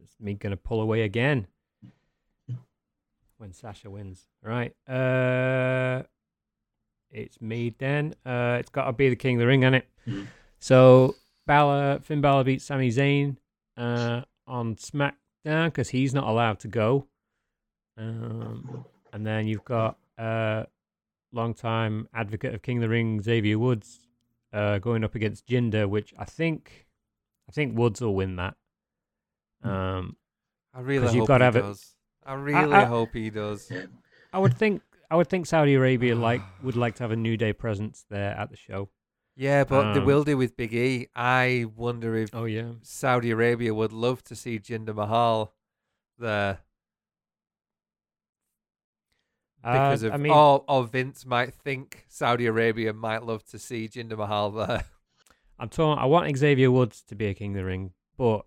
it's 0.00 0.14
me 0.20 0.34
gonna 0.34 0.56
pull 0.56 0.80
away 0.82 1.02
again 1.02 1.48
when 3.38 3.52
Sasha 3.52 3.90
wins. 3.90 4.28
All 4.44 4.50
right. 4.52 4.72
Uh, 4.88 6.04
it's 7.10 7.40
me 7.40 7.74
then. 7.76 8.14
Uh, 8.24 8.56
it's 8.60 8.70
got 8.70 8.84
to 8.86 8.92
be 8.92 9.08
the 9.08 9.16
King 9.16 9.36
of 9.36 9.40
the 9.40 9.46
Ring, 9.48 9.62
hasn't 9.62 9.76
it? 9.82 9.88
Mhm. 10.06 10.26
So 10.60 11.16
Balor, 11.46 11.98
Finn 12.00 12.20
Balor 12.20 12.44
beats 12.44 12.64
Sami 12.64 12.90
Zayn 12.90 13.36
uh, 13.76 14.22
on 14.46 14.76
SmackDown 14.76 15.66
because 15.66 15.88
he's 15.90 16.14
not 16.14 16.28
allowed 16.28 16.60
to 16.60 16.68
go. 16.68 17.08
Um, 17.96 18.84
and 19.12 19.26
then 19.26 19.46
you've 19.46 19.64
got 19.64 19.98
uh, 20.18 20.64
long-time 21.32 22.08
advocate 22.14 22.54
of 22.54 22.62
King 22.62 22.78
of 22.78 22.82
the 22.82 22.88
Ring 22.88 23.20
Xavier 23.22 23.58
Woods 23.58 24.00
uh, 24.52 24.78
going 24.78 25.04
up 25.04 25.14
against 25.14 25.46
Jinder, 25.46 25.88
which 25.88 26.12
I 26.18 26.24
think 26.24 26.86
I 27.48 27.52
think 27.52 27.76
Woods 27.78 28.00
will 28.00 28.14
win 28.14 28.36
that. 28.36 28.56
Um, 29.62 30.16
I 30.72 30.80
really 30.80 31.06
'Cause 31.06 31.14
you've 31.14 31.22
hope 31.22 31.28
gotta 31.28 31.44
he 31.44 31.46
have 31.46 31.56
it- 31.56 31.62
does. 31.62 31.96
I 32.26 32.34
really 32.34 32.72
I- 32.72 32.84
hope 32.84 33.10
he 33.12 33.30
does. 33.30 33.70
I 34.32 34.38
would 34.38 34.54
think 34.56 34.82
I 35.10 35.16
would 35.16 35.28
think 35.28 35.46
Saudi 35.46 35.74
Arabia 35.74 36.14
like 36.28 36.42
would 36.62 36.76
like 36.76 36.94
to 36.96 37.02
have 37.04 37.10
a 37.12 37.16
New 37.16 37.36
Day 37.36 37.52
presence 37.52 38.04
there 38.08 38.32
at 38.36 38.50
the 38.50 38.56
show. 38.56 38.88
Yeah, 39.36 39.64
but 39.64 39.94
they 39.94 40.00
Um, 40.00 40.06
will 40.06 40.22
do 40.24 40.36
with 40.36 40.56
Big 40.56 40.72
E. 40.74 41.08
I 41.14 41.66
wonder 41.76 42.14
if 42.16 42.30
Oh 42.34 42.44
yeah, 42.44 42.72
Saudi 42.82 43.30
Arabia 43.30 43.74
would 43.74 43.92
love 43.92 44.22
to 44.24 44.34
see 44.36 44.58
Jinder 44.58 44.94
Mahal 44.94 45.52
there. 46.18 46.60
Because 49.64 50.04
uh, 50.04 50.08
of, 50.08 50.12
I 50.12 50.16
mean, 50.18 50.88
Vince 50.88 51.24
might 51.24 51.54
think 51.54 52.04
Saudi 52.08 52.44
Arabia 52.44 52.92
might 52.92 53.24
love 53.24 53.46
to 53.46 53.58
see 53.58 53.88
Jinder 53.88 54.18
Mahal 54.18 54.50
there. 54.50 54.84
I'm 55.58 55.70
torn. 55.70 55.98
I 55.98 56.04
want 56.04 56.36
Xavier 56.36 56.70
Woods 56.70 57.02
to 57.08 57.14
be 57.14 57.26
a 57.26 57.34
King 57.34 57.52
of 57.52 57.56
the 57.56 57.64
Ring, 57.64 57.92
but 58.18 58.44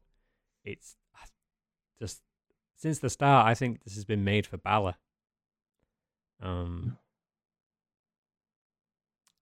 it's 0.63 0.95
just 1.99 2.21
since 2.75 2.99
the 2.99 3.09
start. 3.09 3.47
I 3.47 3.55
think 3.55 3.83
this 3.83 3.95
has 3.95 4.05
been 4.05 4.23
made 4.23 4.45
for 4.45 4.57
Balor. 4.57 4.95
Um, 6.39 6.97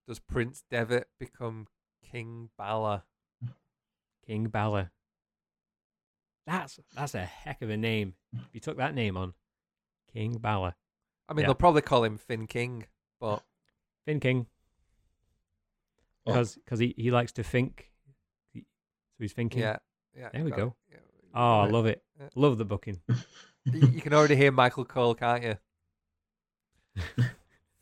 Does 0.07 0.19
Prince 0.19 0.63
Devitt 0.71 1.09
become 1.19 1.67
King 2.09 2.51
Balor? 2.57 3.03
King 4.25 4.47
Balor. 4.47 4.91
That's 6.47 6.79
that's 6.95 7.15
a 7.15 7.25
heck 7.25 7.61
of 7.61 7.69
a 7.69 7.75
name. 7.75 8.13
If 8.33 8.53
you 8.53 8.59
took 8.61 8.77
that 8.77 8.95
name 8.95 9.17
on, 9.17 9.33
King 10.13 10.37
Balor, 10.37 10.75
I 11.27 11.33
mean, 11.33 11.41
Yeah. 11.43 11.47
they'll 11.47 11.55
probably 11.55 11.81
call 11.81 12.03
him 12.03 12.17
Finn 12.17 12.47
King, 12.47 12.85
but 13.19 13.43
Finn 14.05 14.19
King, 14.19 14.47
Oh. 16.27 16.43
because 16.63 16.79
he, 16.79 16.93
he 16.97 17.11
likes 17.11 17.31
to 17.33 17.43
think. 17.43 17.91
He- 18.53 18.61
So 18.61 19.23
he's 19.23 19.33
thinking. 19.33 19.61
yeah, 19.61 19.77
yeah. 20.15 20.29
There 20.33 20.43
we 20.43 20.49
got 20.51 20.57
go. 20.57 20.67
it, 20.89 20.93
yeah. 20.93 20.99
Oh, 21.33 21.59
I 21.61 21.67
love 21.69 21.85
it. 21.85 22.03
Yeah. 22.19 22.29
Love 22.35 22.57
the 22.57 22.65
booking. 22.65 23.01
you 23.65 23.87
you 23.87 24.01
can 24.01 24.13
already 24.13 24.35
hear 24.35 24.51
Michael 24.51 24.85
Cole, 24.85 25.15
can't 25.15 25.43
you? 25.43 25.57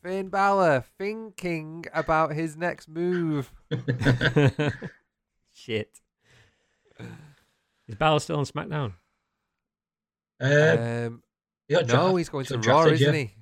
Finn 0.02 0.28
Balor 0.28 0.84
thinking 0.98 1.84
about 1.94 2.32
his 2.34 2.56
next 2.56 2.88
move. 2.88 3.52
Shit. 5.52 6.00
Is 7.88 7.94
Balor 7.96 8.20
still 8.20 8.38
on 8.38 8.44
SmackDown? 8.44 8.92
uh, 10.40 11.06
Um, 11.08 11.22
he 11.68 11.74
got 11.74 11.86
no, 11.86 12.10
dra- 12.10 12.18
he's 12.18 12.28
going 12.28 12.46
to 12.46 12.56
got 12.56 12.66
Raw, 12.66 12.84
drafted, 12.84 13.00
isn't 13.00 13.14
yeah. 13.14 13.20
he? 13.20 13.34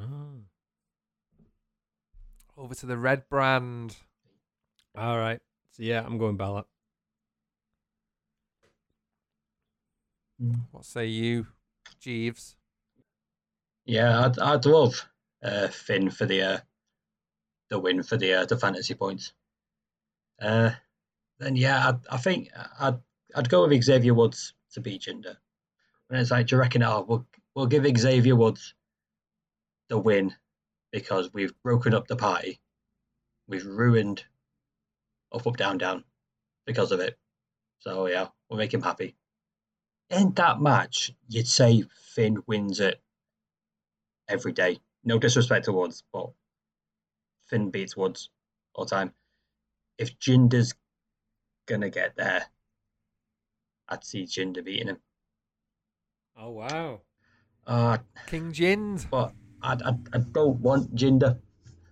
Oh. 0.00 0.40
Over 2.56 2.74
to 2.74 2.86
the 2.86 2.96
red 2.96 3.28
brand. 3.28 3.96
All 4.96 5.18
right. 5.18 5.40
So 5.72 5.82
yeah, 5.82 6.04
I'm 6.04 6.18
going 6.18 6.36
Balor. 6.36 6.64
What 10.70 10.84
say 10.84 11.06
you, 11.06 11.46
Jeeves? 12.00 12.56
Yeah, 13.84 14.24
I'd, 14.24 14.38
I'd 14.38 14.66
love 14.66 15.06
uh, 15.42 15.68
Finn 15.68 16.10
for 16.10 16.24
the 16.24 16.42
uh, 16.42 16.58
the 17.68 17.78
win 17.78 18.02
for 18.02 18.16
the 18.16 18.34
uh, 18.34 18.44
the 18.46 18.56
fantasy 18.56 18.94
points. 18.94 19.32
Uh, 20.40 20.70
then 21.38 21.56
yeah, 21.56 21.90
I, 21.90 22.14
I 22.14 22.16
think 22.16 22.50
I'd 22.78 22.98
I'd 23.34 23.48
go 23.50 23.66
with 23.66 23.82
Xavier 23.82 24.14
Woods 24.14 24.54
to 24.72 24.80
beat 24.80 25.02
Jinder. 25.02 25.36
And 26.10 26.20
it's 26.20 26.32
like, 26.32 26.48
do 26.48 26.56
you 26.56 26.60
reckon? 26.60 26.82
Oh, 26.82 27.04
we'll 27.08 27.26
we'll 27.54 27.66
give 27.66 27.86
Xavier 27.96 28.34
Woods 28.34 28.74
the 29.88 29.98
win 29.98 30.34
because 30.92 31.32
we've 31.32 31.54
broken 31.62 31.94
up 31.94 32.08
the 32.08 32.16
party. 32.16 32.60
We've 33.48 33.64
ruined 33.64 34.24
up 35.32 35.46
up 35.46 35.56
down 35.56 35.78
down 35.78 36.04
because 36.66 36.90
of 36.90 37.00
it. 37.00 37.16
So 37.78 38.06
yeah, 38.06 38.28
we'll 38.48 38.58
make 38.58 38.74
him 38.74 38.82
happy. 38.82 39.14
In 40.10 40.32
that 40.34 40.60
match, 40.60 41.12
you'd 41.28 41.46
say 41.46 41.84
Finn 42.14 42.42
wins 42.48 42.80
it 42.80 43.00
every 44.28 44.52
day. 44.52 44.78
No 45.04 45.18
disrespect 45.18 45.66
to 45.66 45.72
Woods, 45.72 46.02
but 46.12 46.30
Finn 47.46 47.70
beats 47.70 47.96
Woods 47.96 48.30
all 48.74 48.84
time. 48.84 49.12
If 49.96 50.18
Jinder's 50.18 50.74
gonna 51.66 51.90
get 51.90 52.16
there, 52.16 52.46
I'd 53.88 54.04
see 54.04 54.24
Jinder 54.24 54.64
beating 54.64 54.88
him. 54.88 54.98
Oh 56.36 56.50
wow. 56.50 57.00
Uh, 57.66 57.98
King 58.26 58.52
Jind. 58.52 59.08
but 59.10 59.32
I, 59.62 59.74
I, 59.74 59.92
I 60.14 60.18
don't 60.32 60.58
want 60.60 60.94
Jinder, 60.94 61.38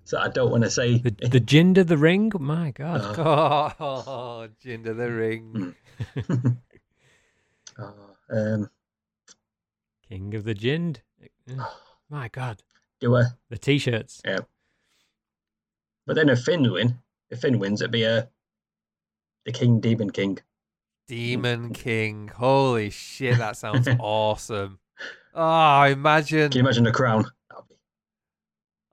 so 0.04 0.18
I 0.18 0.28
don't 0.28 0.50
want 0.50 0.64
to 0.64 0.70
say. 0.70 0.98
The 0.98 1.10
the 1.10 1.40
Jinder 1.40 1.86
the 1.86 1.96
ring? 1.98 2.32
My 2.38 2.70
God. 2.70 3.18
Uh, 3.18 3.72
Oh, 3.78 4.48
Jinder 4.64 4.96
the 4.96 5.12
Ring. 5.12 5.74
uh, 7.78 7.92
um, 8.30 8.70
King 10.08 10.34
of 10.34 10.44
the 10.44 10.54
Jind. 10.54 10.98
My 12.10 12.28
God. 12.28 12.62
do 13.00 13.14
a 13.16 13.36
The 13.50 13.58
t-shirts. 13.58 14.22
yeah. 14.24 14.38
But 16.06 16.16
then 16.16 16.30
if 16.30 16.40
Finn 16.40 16.72
win, 16.72 16.98
if 17.30 17.40
Finn 17.40 17.58
wins, 17.58 17.82
it'd 17.82 17.90
be 17.92 18.04
a 18.04 18.30
the 19.44 19.52
King 19.52 19.78
Demon 19.80 20.10
King. 20.10 20.38
Demon 21.08 21.72
King. 21.74 22.28
Holy 22.28 22.90
shit, 22.90 23.38
that 23.38 23.56
sounds 23.56 23.88
awesome. 23.98 24.78
Oh, 25.34 25.82
imagine. 25.82 26.50
Can 26.50 26.58
you 26.58 26.64
imagine 26.64 26.84
the 26.84 26.92
crown? 26.92 27.26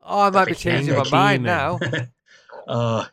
Oh, 0.08 0.22
I 0.22 0.30
might 0.30 0.46
be 0.48 0.54
changing 0.56 0.96
my 0.96 1.10
mind 1.10 1.44
now. 1.44 1.80
uh, 2.68 3.06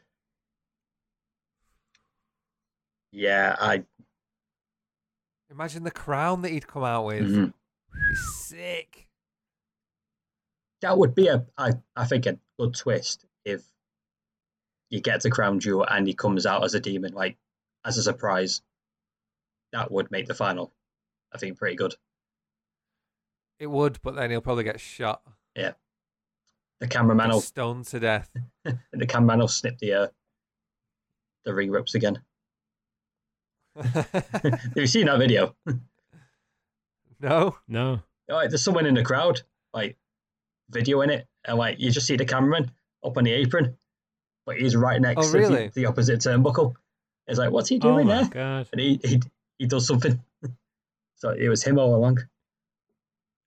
yeah, 3.11 3.57
I. 3.59 3.85
Imagine 5.51 5.85
the 5.85 5.91
crown 5.91 6.43
that 6.43 6.51
he'd 6.51 6.67
come 6.67 6.85
out 6.85 7.05
with. 7.07 7.29
mhm. 7.29 7.53
Sick. 8.15 9.07
That 10.81 10.97
would 10.99 11.15
be 11.15 11.29
a, 11.29 11.47
I, 11.57 11.73
I 11.95 12.07
think, 12.07 12.27
a 12.27 12.39
good 12.59 12.75
twist 12.75 13.25
if 13.45 13.63
you 14.91 15.01
get 15.01 15.23
the 15.23 15.31
crown 15.31 15.61
jewel 15.61 15.87
and 15.89 16.07
he 16.07 16.15
comes 16.15 16.45
out 16.47 16.65
as 16.65 16.75
a 16.75 16.81
demon, 16.81 17.13
like 17.13 17.37
as 17.85 17.97
a 17.99 18.03
surprise. 18.03 18.63
That 19.73 19.91
would 19.91 20.11
make 20.11 20.27
the 20.27 20.35
final, 20.35 20.73
I 21.35 21.39
think, 21.39 21.59
pretty 21.59 21.77
good. 21.77 21.95
It 23.59 23.67
would, 23.69 24.01
but 24.03 24.15
then 24.17 24.31
he'll 24.31 24.41
probably 24.41 24.65
get 24.65 24.81
shot. 24.81 25.23
Yeah. 25.57 25.73
The 26.81 26.89
cameraman 26.89 27.31
will, 27.31 27.41
stoned 27.41 27.87
to 27.87 28.01
death. 28.01 28.31
the 28.93 29.07
cameraman 29.07 29.39
will 29.39 29.49
snip 29.49 29.79
the 29.79 29.93
uh, 29.95 30.07
the 31.45 31.55
ring 31.55 31.71
ropes 31.71 31.95
again. 31.95 32.21
Have 33.77 34.73
you 34.77 34.87
seen 34.87 35.07
that 35.07 35.19
video? 35.19 35.55
no? 37.21 37.57
No. 37.69 38.01
Like, 38.29 38.51
there's 38.51 38.63
someone 38.65 38.87
in 38.87 38.95
the 38.95 39.03
crowd, 39.05 39.43
like 39.73 39.97
videoing 40.73 41.11
it, 41.11 41.27
and 41.45 41.57
like 41.59 41.79
you 41.79 41.91
just 41.91 42.07
see 42.07 42.17
the 42.17 42.25
cameraman 42.25 42.71
up 43.05 43.17
on 43.17 43.25
the 43.25 43.33
apron, 43.33 43.77
but 44.47 44.57
he's 44.57 44.75
right 44.77 45.01
next 45.01 45.29
Oh, 45.29 45.33
to 45.33 45.49
the, 45.49 45.71
the 45.75 45.87
opposite 45.87 46.21
turnbuckle. 46.21 46.75
It's 47.27 47.39
like, 47.39 47.51
what's 47.53 47.69
he 47.69 47.77
Oh 47.77 47.81
doing 47.81 48.07
my 48.09 48.23
there? 48.23 48.29
god. 48.29 48.69
And 48.73 48.81
he, 48.81 49.01
he 49.05 49.21
he 49.59 49.67
does 49.67 49.87
something. 49.87 50.21
so 51.17 51.31
it 51.31 51.49
was 51.49 51.63
him 51.63 51.79
all 51.79 51.95
along. 51.95 52.19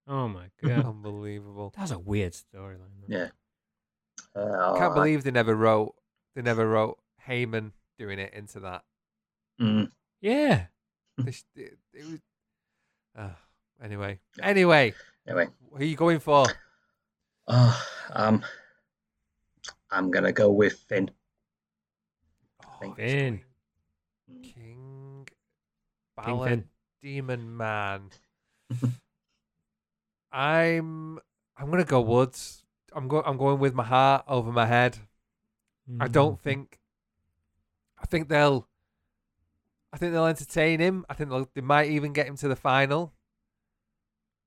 Oh 0.08 0.28
my 0.28 0.46
god. 0.62 0.84
Unbelievable. 0.86 1.72
That's 1.76 1.90
a 1.90 1.98
weird 1.98 2.32
storyline. 2.32 3.04
Yeah. 3.08 3.28
Uh, 4.34 4.74
I 4.74 4.78
can't 4.78 4.94
believe 4.94 5.24
they 5.24 5.30
never 5.30 5.54
wrote 5.54 5.94
they 6.34 6.42
never 6.42 6.68
wrote 6.68 6.98
Heyman 7.26 7.72
doing 7.98 8.18
it 8.18 8.32
into 8.34 8.60
that. 8.60 8.84
Mm, 9.60 9.90
Yeah. 10.20 10.66
They 11.18 11.30
sh- 11.32 11.44
it, 11.54 11.78
it 11.94 12.04
was, 12.04 12.20
uh, 13.16 13.30
anyway, 13.82 14.20
anyway, 14.42 14.92
anyway, 15.26 15.48
who 15.70 15.76
are 15.78 15.84
you 15.84 15.96
going 15.96 16.18
for? 16.20 16.44
uh, 17.48 17.80
um, 18.12 18.44
I'm 19.90 20.10
gonna 20.10 20.32
go 20.32 20.50
with 20.50 20.74
Finn. 20.88 21.10
Oh, 22.66 22.92
Finn. 22.94 22.94
he's 22.98 23.12
Finn. 23.12 23.40
going 24.28 24.42
King 24.42 24.52
King 24.54 25.28
Balor 26.16 26.48
Finn. 26.48 26.64
Demon 27.02 27.56
Man. 27.56 28.10
I'm 30.32 31.18
I'm 31.56 31.70
gonna 31.70 31.84
go 31.84 32.00
Woods. 32.00 32.64
I'm 32.92 33.08
go 33.08 33.22
I'm 33.24 33.36
going 33.36 33.58
with 33.58 33.74
my 33.74 33.84
heart 33.84 34.24
over 34.28 34.50
my 34.52 34.66
head. 34.66 34.98
I 36.00 36.08
Mm. 36.08 36.12
don't 36.12 36.40
think. 36.40 36.80
I 37.98 38.06
think 38.06 38.28
they'll. 38.28 38.66
I 39.92 39.98
think 39.98 40.12
they'll 40.12 40.26
entertain 40.26 40.80
him. 40.80 41.06
I 41.08 41.14
think 41.14 41.30
they'll, 41.30 41.48
they 41.54 41.60
might 41.60 41.90
even 41.90 42.12
get 42.12 42.26
him 42.26 42.36
to 42.38 42.48
the 42.48 42.56
final. 42.56 43.12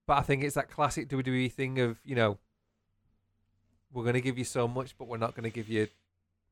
But 0.05 0.17
I 0.17 0.21
think 0.21 0.43
it's 0.43 0.55
that 0.55 0.69
classic 0.69 1.07
WWE 1.07 1.51
thing 1.51 1.79
of 1.79 1.99
you 2.03 2.15
know. 2.15 2.37
We're 3.91 4.03
going 4.03 4.13
to 4.13 4.21
give 4.21 4.37
you 4.37 4.43
so 4.43 4.67
much, 4.67 4.95
but 4.99 5.07
we're 5.07 5.17
not 5.17 5.33
going 5.33 5.45
to 5.45 5.49
give 5.49 5.67
you 5.67 5.87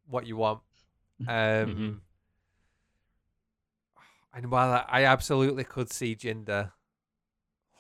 what 0.07 0.25
you 0.25 0.37
want. 0.37 0.61
Um, 1.19 1.27
Mhm. 1.27 1.99
And 4.33 4.51
while 4.51 4.85
I, 4.87 5.03
absolutely 5.03 5.63
could 5.63 5.91
see 5.91 6.15
Jinder, 6.15 6.71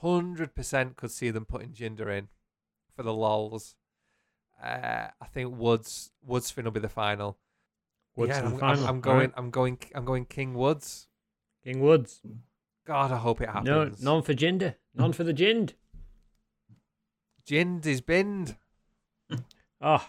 hundred 0.01 0.55
percent 0.55 0.95
could 0.95 1.11
see 1.11 1.29
them 1.29 1.45
putting 1.45 1.69
Jinder 1.69 2.15
in 2.15 2.29
for 2.95 3.03
the 3.03 3.13
lols. 3.13 3.75
Uh, 4.63 5.07
I 5.21 5.25
think 5.31 5.55
Woods 5.57 6.11
Woods 6.25 6.49
Finn 6.49 6.65
will 6.65 6.71
be 6.71 6.79
the 6.79 6.89
final. 6.89 7.37
Woods 8.15 8.29
yeah, 8.29 8.45
I'm, 8.45 8.57
final. 8.57 8.83
I'm, 8.83 8.89
I'm 8.89 9.01
going. 9.01 9.19
right. 9.19 9.33
I'm 9.37 9.49
going. 9.51 9.77
I'm 9.93 10.05
going. 10.05 10.25
King 10.25 10.55
Woods. 10.55 11.07
King 11.63 11.81
Woods. 11.81 12.21
God, 12.85 13.11
I 13.11 13.17
hope 13.17 13.41
it 13.41 13.49
happens. 13.49 14.01
No, 14.01 14.13
none 14.13 14.23
for 14.23 14.33
Jinder. 14.33 14.75
None 14.95 15.13
for 15.13 15.23
the 15.23 15.33
Jind. 15.33 15.73
Jind 17.47 17.85
is 17.85 18.01
binned. 18.01 18.55
Oh, 19.79 20.03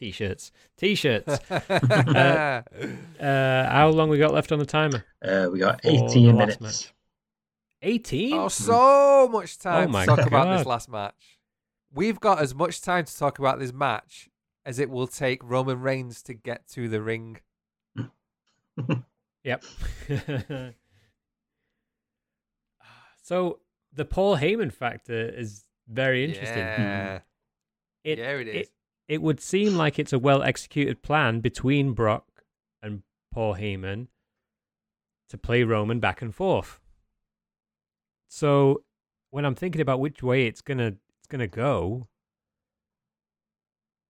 t-shirts. 0.00 0.50
T-shirts. 0.76 1.38
Uh, 3.20 3.70
how 3.70 3.90
long 3.90 4.08
we 4.08 4.16
got 4.16 4.32
left 4.32 4.50
on 4.50 4.58
the 4.58 4.64
timer? 4.64 5.04
Uh, 5.22 5.48
we 5.52 5.58
got 5.58 5.80
18 5.84 6.34
minutes. 6.36 6.90
18? 7.82 8.32
oh, 8.34 8.48
so 8.48 9.28
much 9.30 9.58
time 9.58 9.94
Oh 9.94 10.00
to 10.00 10.06
talk 10.06 10.26
about 10.26 10.56
this 10.56 10.66
last 10.66 10.88
match. 10.88 11.38
We've 11.92 12.18
got 12.18 12.40
as 12.40 12.54
much 12.54 12.80
time 12.80 13.04
to 13.04 13.16
talk 13.16 13.38
about 13.38 13.58
this 13.58 13.72
match 13.72 14.30
as 14.64 14.78
it 14.78 14.88
will 14.88 15.06
take 15.06 15.42
Roman 15.44 15.80
Reigns 15.80 16.22
to 16.22 16.34
get 16.34 16.66
to 16.68 16.88
the 16.88 17.02
ring. 17.02 17.38
Yep. 19.44 19.64
so 23.22 23.60
the 23.92 24.04
Paul 24.04 24.36
Heyman 24.36 24.72
factor 24.72 25.28
is 25.28 25.64
very 25.88 26.24
interesting. 26.24 26.58
Yeah, 26.58 27.20
It, 28.04 28.18
yeah, 28.18 28.36
it 28.36 28.48
is. 28.48 28.54
it 28.66 28.70
would 29.18 29.40
seem 29.40 29.74
like 29.74 29.98
it's 29.98 30.12
a 30.12 30.18
well 30.18 30.42
executed 30.42 31.02
plan 31.02 31.40
between 31.40 31.92
Brock 31.94 32.26
and 32.82 33.02
Paul 33.32 33.56
Heyman 33.56 34.06
to 35.28 35.38
play 35.38 35.62
Roman 35.64 36.00
back 36.00 36.22
and 36.22 36.34
forth. 36.34 36.80
So 38.28 38.84
when 39.30 39.44
I'm 39.44 39.54
thinking 39.54 39.80
about 39.80 40.00
which 40.00 40.22
way 40.22 40.46
it's 40.46 40.60
gonna 40.60 40.94
it's 41.18 41.26
gonna 41.28 41.48
go, 41.48 42.08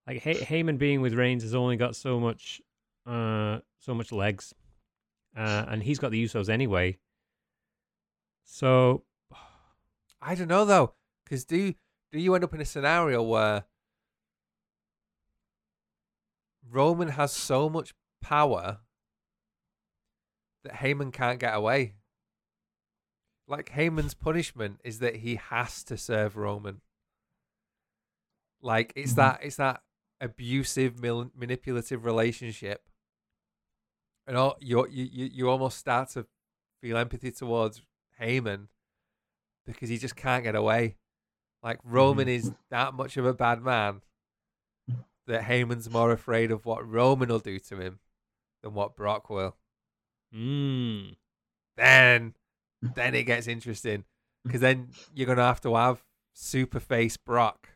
like 0.07 0.19
Hey 0.19 0.35
Heyman 0.35 0.79
being 0.79 1.01
with 1.01 1.15
Reigns 1.15 1.43
has 1.43 1.55
only 1.55 1.77
got 1.77 1.97
so 1.97 2.21
much 2.21 2.61
uh 3.07 3.61
so 3.79 3.95
much 3.95 4.13
legs, 4.13 4.55
uh, 5.37 5.65
and 5.69 5.83
he's 5.83 5.99
got 5.99 6.11
the 6.11 6.23
Usos 6.23 6.51
anyway. 6.51 6.99
So 8.45 9.05
I 10.21 10.35
don't 10.35 10.49
know 10.49 10.65
though, 10.65 10.95
because 11.25 11.45
do 11.45 11.73
do 12.13 12.19
you 12.19 12.35
end 12.35 12.45
up 12.45 12.53
in 12.53 12.61
a 12.61 12.67
scenario 12.67 13.23
where 13.23 13.65
Roman 16.71 17.09
has 17.09 17.33
so 17.33 17.69
much 17.69 17.95
power 18.21 18.79
that 20.65 20.75
Heyman 20.75 21.13
can't 21.13 21.39
get 21.41 21.55
away? 21.55 21.95
Like 23.49 23.71
Heyman's 23.71 24.15
punishment 24.15 24.81
is 24.85 25.01
that 25.01 25.17
he 25.17 25.37
has 25.37 25.83
to 25.85 25.97
serve 25.97 26.37
Roman. 26.37 26.81
Like 28.63 28.93
it's 28.95 29.13
Mhm. 29.13 29.17
that 29.17 29.43
it's 29.43 29.57
that 29.57 29.83
abusive, 30.21 31.01
mil- 31.01 31.31
manipulative 31.35 32.05
relationship, 32.05 32.89
and 34.27 34.37
all, 34.37 34.57
you 34.61 34.87
you 34.89 35.05
you 35.05 35.25
you 35.27 35.49
almost 35.51 35.79
start 35.79 36.11
to 36.11 36.27
feel 36.81 36.97
empathy 36.99 37.33
towards 37.33 37.83
Heyman 38.21 38.69
because 39.65 39.89
he 39.89 39.97
just 39.99 40.15
can't 40.17 40.45
get 40.45 40.55
away. 40.55 40.99
Like 41.63 41.81
Roman 41.85 42.29
is 42.29 42.53
that 42.71 42.95
much 42.95 43.17
of 43.17 43.25
a 43.25 43.35
bad 43.35 43.63
man 43.63 44.03
that 45.27 45.43
Heyman's 45.45 45.91
more 45.91 46.11
afraid 46.13 46.51
of 46.51 46.65
what 46.67 46.89
Roman 46.89 47.29
will 47.29 47.39
do 47.39 47.59
to 47.59 47.77
him 47.79 48.01
than 48.63 48.75
what 48.75 48.97
Brock 48.97 49.31
will. 49.31 49.57
mm, 50.35 51.17
Then, 51.77 52.35
then 52.95 53.15
it 53.15 53.25
gets 53.25 53.47
interesting 53.47 54.05
because 54.45 54.61
then 54.61 54.89
you're 55.15 55.27
gonna 55.27 55.43
have 55.47 55.61
to 55.63 55.75
have 55.77 56.05
Superface 56.35 57.17
Brock 57.23 57.69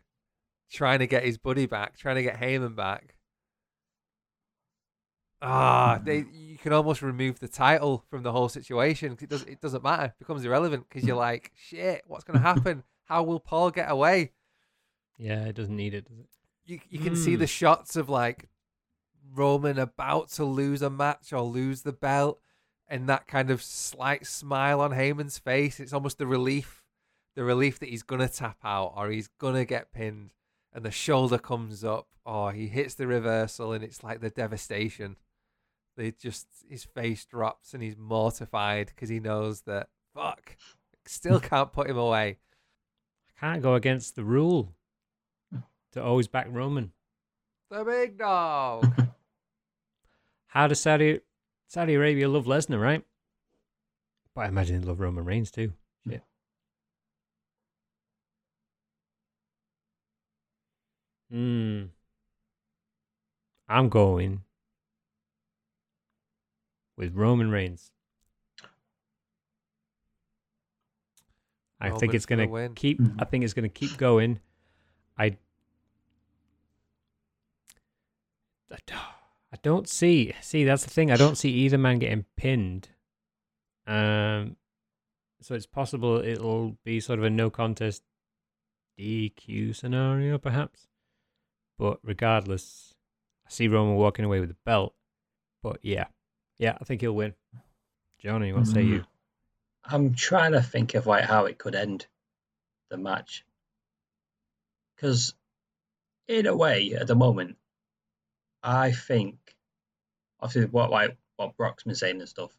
trying 0.70 0.98
to 1.00 1.06
get 1.06 1.24
his 1.24 1.38
buddy 1.38 1.66
back, 1.66 1.96
trying 1.96 2.16
to 2.16 2.22
get 2.22 2.40
Heyman 2.40 2.74
back. 2.74 3.16
Ah, 5.42 6.00
they 6.02 6.24
you 6.32 6.56
can 6.56 6.72
almost 6.72 7.02
remove 7.02 7.38
the 7.38 7.48
title 7.48 8.02
from 8.08 8.22
the 8.22 8.32
whole 8.32 8.48
situation 8.48 9.14
'cause 9.14 9.24
it 9.24 9.28
does 9.28 9.42
it 9.42 9.60
doesn't 9.60 9.82
matter, 9.82 10.06
it 10.06 10.18
becomes 10.18 10.44
irrelevant 10.44 10.88
because 10.88 11.06
you're 11.06 11.16
like, 11.16 11.52
shit, 11.54 12.02
what's 12.06 12.24
gonna 12.24 12.40
happen? 12.40 12.82
How 13.04 13.22
will 13.22 13.40
Paul 13.40 13.70
get 13.70 13.90
away? 13.90 14.32
yeah, 15.18 15.44
it 15.44 15.54
doesn't 15.54 15.76
need 15.76 15.92
it, 15.94 16.06
does 16.08 16.18
it? 16.18 16.28
You 16.64 16.80
you 16.88 16.98
can 16.98 17.16
see 17.16 17.34
hmm. 17.34 17.40
the 17.40 17.46
shots 17.46 17.96
of 17.96 18.08
like 18.08 18.48
Roman 19.32 19.78
about 19.78 20.30
to 20.32 20.44
lose 20.44 20.82
a 20.82 20.90
match 20.90 21.32
or 21.32 21.42
lose 21.42 21.82
the 21.82 21.92
belt, 21.92 22.40
and 22.88 23.08
that 23.08 23.26
kind 23.26 23.50
of 23.50 23.62
slight 23.62 24.26
smile 24.26 24.80
on 24.80 24.92
Heyman's 24.92 25.38
face. 25.38 25.80
It's 25.80 25.92
almost 25.92 26.18
the 26.18 26.26
relief, 26.26 26.82
the 27.34 27.44
relief 27.44 27.78
that 27.80 27.88
he's 27.88 28.02
gonna 28.02 28.28
tap 28.28 28.58
out 28.64 28.94
or 28.96 29.10
he's 29.10 29.28
gonna 29.38 29.64
get 29.64 29.92
pinned, 29.92 30.32
and 30.72 30.84
the 30.84 30.90
shoulder 30.90 31.38
comes 31.38 31.84
up, 31.84 32.08
or 32.24 32.52
he 32.52 32.68
hits 32.68 32.94
the 32.94 33.06
reversal, 33.06 33.72
and 33.72 33.84
it's 33.84 34.02
like 34.02 34.20
the 34.20 34.30
devastation. 34.30 35.16
They 35.96 36.10
just 36.10 36.46
his 36.68 36.84
face 36.84 37.24
drops 37.24 37.72
and 37.72 37.82
he's 37.82 37.96
mortified 37.96 38.88
because 38.88 39.08
he 39.08 39.20
knows 39.20 39.62
that 39.62 39.88
fuck, 40.14 40.56
still 41.06 41.40
can't 41.50 41.72
put 41.72 41.88
him 41.88 41.98
away. 41.98 42.38
I 43.28 43.40
can't 43.40 43.62
go 43.62 43.74
against 43.74 44.16
the 44.16 44.24
rule 44.24 44.74
to 45.94 46.02
always 46.02 46.28
back 46.28 46.46
Roman. 46.50 46.92
The 47.70 47.84
big 47.84 48.18
dog. 48.18 48.86
How 50.48 50.68
does 50.68 50.80
Saudi 50.80 51.20
Saudi 51.66 51.94
Arabia 51.94 52.28
love 52.28 52.44
Lesnar, 52.44 52.80
right? 52.80 53.04
But 54.34 54.42
I 54.42 54.48
imagine 54.48 54.80
they 54.80 54.86
love 54.86 55.00
Roman 55.00 55.24
Reigns 55.24 55.50
too. 55.50 55.72
Shit. 56.08 56.22
Hmm. 61.30 61.84
I'm 63.68 63.88
going 63.88 64.42
with 66.96 67.14
Roman 67.14 67.50
Reigns. 67.50 67.90
I 71.80 71.90
think 71.90 72.14
it's 72.14 72.26
gonna, 72.26 72.46
gonna 72.46 72.68
keep. 72.70 73.00
I 73.18 73.24
think 73.24 73.44
it's 73.44 73.52
gonna 73.52 73.68
keep 73.68 73.96
going. 73.96 74.40
I. 75.18 75.36
I 79.54 79.58
don't 79.62 79.88
see. 79.88 80.34
See, 80.40 80.64
that's 80.64 80.84
the 80.84 80.90
thing. 80.90 81.10
I 81.10 81.16
don't 81.16 81.36
see 81.36 81.50
either 81.50 81.78
man 81.78 82.00
getting 82.00 82.24
pinned. 82.36 82.88
Um, 83.86 84.56
so 85.40 85.54
it's 85.54 85.66
possible 85.66 86.16
it'll 86.16 86.76
be 86.84 86.98
sort 87.00 87.18
of 87.18 87.24
a 87.24 87.30
no 87.30 87.50
contest 87.50 88.02
DQ 88.98 89.76
scenario, 89.76 90.38
perhaps. 90.38 90.88
But 91.78 91.98
regardless, 92.02 92.94
I 93.46 93.50
see 93.50 93.68
Roman 93.68 93.96
walking 93.96 94.24
away 94.24 94.40
with 94.40 94.48
the 94.48 94.56
belt. 94.64 94.94
But 95.62 95.78
yeah, 95.82 96.06
yeah, 96.58 96.76
I 96.80 96.84
think 96.84 97.00
he'll 97.00 97.12
win. 97.12 97.34
Johnny, 98.18 98.52
what 98.52 98.66
say 98.66 98.82
you? 98.82 99.04
I'm 99.84 100.14
trying 100.14 100.52
to 100.52 100.62
think 100.62 100.94
of 100.94 101.06
like 101.06 101.24
how 101.24 101.44
it 101.44 101.58
could 101.58 101.74
end 101.74 102.06
the 102.90 102.96
match. 102.96 103.44
Because 104.96 105.34
in 106.26 106.46
a 106.46 106.56
way, 106.56 106.94
at 106.94 107.06
the 107.06 107.14
moment, 107.14 107.56
I 108.64 108.92
think 108.92 109.36
obviously 110.40 110.70
what 110.70 110.90
like 110.90 111.16
what 111.36 111.56
Brock's 111.58 111.84
been 111.84 111.94
saying 111.94 112.20
and 112.20 112.28
stuff. 112.28 112.50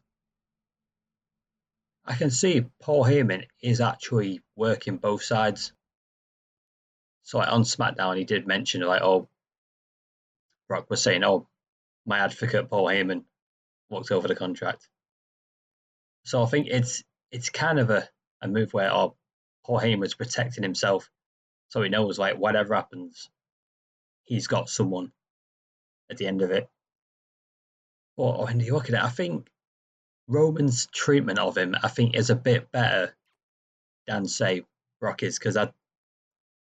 I 2.04 2.14
can 2.14 2.30
see 2.30 2.64
Paul 2.80 3.04
Heyman 3.04 3.46
is 3.60 3.80
actually 3.80 4.40
working 4.54 4.98
both 4.98 5.24
sides. 5.24 5.72
So 7.24 7.38
like 7.38 7.50
on 7.50 7.64
SmackDown, 7.64 8.16
he 8.16 8.24
did 8.24 8.46
mention 8.46 8.82
like, 8.82 9.02
oh, 9.02 9.28
Brock 10.68 10.88
was 10.88 11.02
saying, 11.02 11.24
oh, 11.24 11.48
my 12.06 12.20
advocate 12.20 12.70
Paul 12.70 12.86
Heyman 12.86 13.24
walked 13.90 14.12
over 14.12 14.28
the 14.28 14.36
contract. 14.36 14.88
So 16.24 16.40
I 16.40 16.46
think 16.46 16.68
it's 16.70 17.02
it's 17.32 17.50
kind 17.50 17.80
of 17.80 17.90
a, 17.90 18.08
a 18.40 18.46
move 18.46 18.72
where 18.72 18.92
oh, 18.92 19.16
Paul 19.64 19.80
Heyman's 19.80 20.14
protecting 20.14 20.62
himself, 20.62 21.10
so 21.70 21.82
he 21.82 21.88
knows 21.88 22.16
like 22.16 22.36
whatever 22.36 22.76
happens, 22.76 23.28
he's 24.22 24.46
got 24.46 24.68
someone 24.68 25.10
at 26.10 26.16
the 26.16 26.26
end 26.26 26.42
of 26.42 26.50
it. 26.50 26.68
But 28.16 28.44
when 28.44 28.60
you 28.60 28.72
look 28.74 28.88
at 28.88 28.94
it, 28.94 29.02
I 29.02 29.08
think 29.10 29.48
Roman's 30.28 30.86
treatment 30.86 31.38
of 31.38 31.56
him, 31.56 31.76
I 31.82 31.88
think, 31.88 32.16
is 32.16 32.30
a 32.30 32.36
bit 32.36 32.70
better 32.72 33.14
than 34.06 34.26
say 34.26 34.64
Brock 35.00 35.22
is 35.22 35.38
because 35.38 35.56
I 35.56 35.72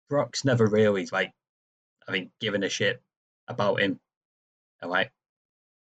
Brock's 0.10 0.46
never 0.46 0.66
really 0.66 1.08
like, 1.12 1.34
I 2.08 2.12
think, 2.12 2.32
given 2.40 2.64
a 2.64 2.70
shit 2.70 3.02
about 3.48 3.82
him, 3.82 4.00
and 4.82 4.92
like 4.92 5.12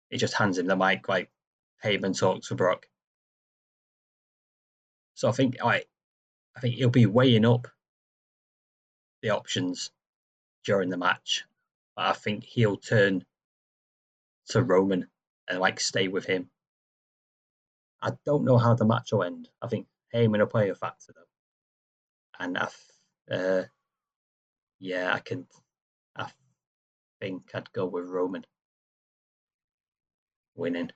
he 0.09 0.17
just 0.17 0.33
hands 0.33 0.57
him 0.57 0.67
the 0.67 0.75
mic 0.75 1.07
like 1.09 1.29
Heyman 1.83 2.17
talks 2.17 2.47
to 2.47 2.55
Brock. 2.55 2.87
So 5.15 5.29
I 5.29 5.31
think 5.31 5.57
I, 5.63 5.83
I 6.55 6.59
think 6.59 6.75
he'll 6.75 6.89
be 6.89 7.05
weighing 7.05 7.45
up 7.45 7.67
the 9.21 9.31
options 9.31 9.91
during 10.65 10.89
the 10.89 10.97
match. 10.97 11.45
But 11.95 12.07
I 12.07 12.13
think 12.13 12.43
he'll 12.43 12.77
turn 12.77 13.25
to 14.49 14.63
Roman 14.63 15.07
and 15.49 15.59
like 15.59 15.79
stay 15.79 16.07
with 16.07 16.25
him. 16.25 16.49
I 18.01 18.11
don't 18.25 18.43
know 18.43 18.57
how 18.57 18.73
the 18.73 18.85
match 18.85 19.11
will 19.11 19.23
end. 19.23 19.49
I 19.61 19.67
think 19.67 19.87
Heyman 20.13 20.39
will 20.39 20.45
play 20.47 20.69
a 20.69 20.75
factor 20.75 21.13
though, 21.15 22.43
and 22.43 22.57
I, 22.57 22.67
th- 23.29 23.39
uh, 23.39 23.63
yeah, 24.79 25.13
I 25.13 25.19
can. 25.19 25.47
I 26.15 26.29
think 27.21 27.43
I'd 27.53 27.71
go 27.71 27.85
with 27.85 28.07
Roman 28.09 28.45
winning. 30.55 30.91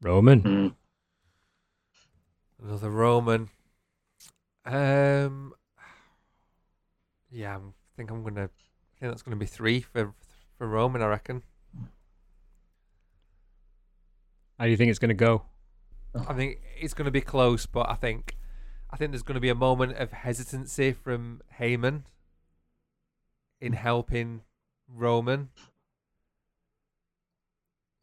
Roman. 0.00 0.42
Mm. 0.42 0.74
Another 2.62 2.90
Roman. 2.90 3.50
Um, 4.64 5.52
yeah, 7.30 7.52
I'm- 7.52 7.74
I 7.76 7.96
think 7.96 8.10
I'm 8.10 8.22
gonna. 8.22 8.44
I 8.44 8.98
think 8.98 9.12
that's 9.12 9.22
gonna 9.22 9.36
be 9.36 9.44
three 9.46 9.80
for 9.82 10.14
for 10.56 10.66
Roman. 10.66 11.02
I 11.02 11.06
reckon. 11.06 11.42
How 14.60 14.66
do 14.66 14.70
you 14.72 14.76
think 14.76 14.90
it's 14.90 14.98
going 14.98 15.08
to 15.08 15.14
go? 15.14 15.46
I 16.28 16.34
think 16.34 16.60
it's 16.78 16.92
gonna 16.92 17.10
be 17.10 17.22
close, 17.22 17.64
but 17.64 17.88
I 17.88 17.94
think, 17.94 18.36
I 18.90 18.96
think 18.98 19.12
there's 19.12 19.22
gonna 19.22 19.40
be 19.40 19.48
a 19.48 19.54
moment 19.54 19.96
of 19.96 20.12
hesitancy 20.12 20.92
from 20.92 21.40
Heyman 21.58 22.02
in 23.58 23.72
mm. 23.72 23.76
helping 23.76 24.42
Roman. 24.86 25.48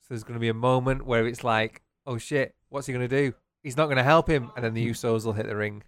So 0.02 0.08
there's 0.10 0.24
gonna 0.24 0.40
be 0.40 0.48
a 0.48 0.54
moment 0.54 1.06
where 1.06 1.28
it's 1.28 1.44
like, 1.44 1.84
oh 2.08 2.18
shit, 2.18 2.56
what's 2.70 2.88
he 2.88 2.94
gonna 2.94 3.08
do? 3.08 3.34
He's 3.62 3.78
not 3.78 3.88
gonna 3.88 4.04
help 4.04 4.28
him, 4.28 4.52
and 4.56 4.66
then 4.66 4.74
the 4.74 4.88
mm. 4.88 4.92
Usos 4.92 5.26
will 5.26 5.34
hit 5.34 5.46
the 5.46 5.56
ring 5.56 5.84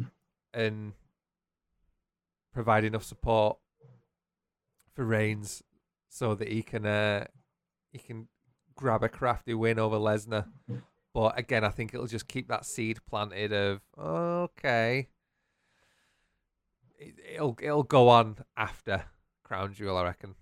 mm. 0.00 0.10
and 0.52 0.94
provide 2.52 2.82
enough 2.82 3.04
support 3.04 3.58
for 4.94 5.04
Reigns 5.04 5.62
so 6.08 6.34
that 6.34 6.48
he 6.48 6.62
can 6.62 6.86
uh, 6.86 7.26
he 7.92 7.98
can 7.98 8.28
grab 8.76 9.02
a 9.02 9.08
crafty 9.08 9.54
win 9.54 9.78
over 9.78 9.96
Lesnar. 9.96 10.46
But 11.12 11.38
again, 11.38 11.64
I 11.64 11.70
think 11.70 11.94
it'll 11.94 12.06
just 12.06 12.28
keep 12.28 12.48
that 12.48 12.66
seed 12.66 12.98
planted 13.08 13.52
of 13.52 13.80
okay. 13.98 15.08
It, 16.98 17.14
it'll 17.34 17.56
it'll 17.60 17.82
go 17.82 18.08
on 18.08 18.36
after 18.56 19.04
Crown 19.42 19.72
Jewel, 19.74 19.96
I 19.96 20.04
reckon. 20.04 20.34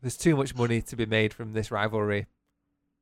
There's 0.00 0.16
too 0.16 0.36
much 0.36 0.54
money 0.54 0.82
to 0.82 0.96
be 0.96 1.06
made 1.06 1.32
from 1.32 1.54
this 1.54 1.70
rivalry 1.70 2.26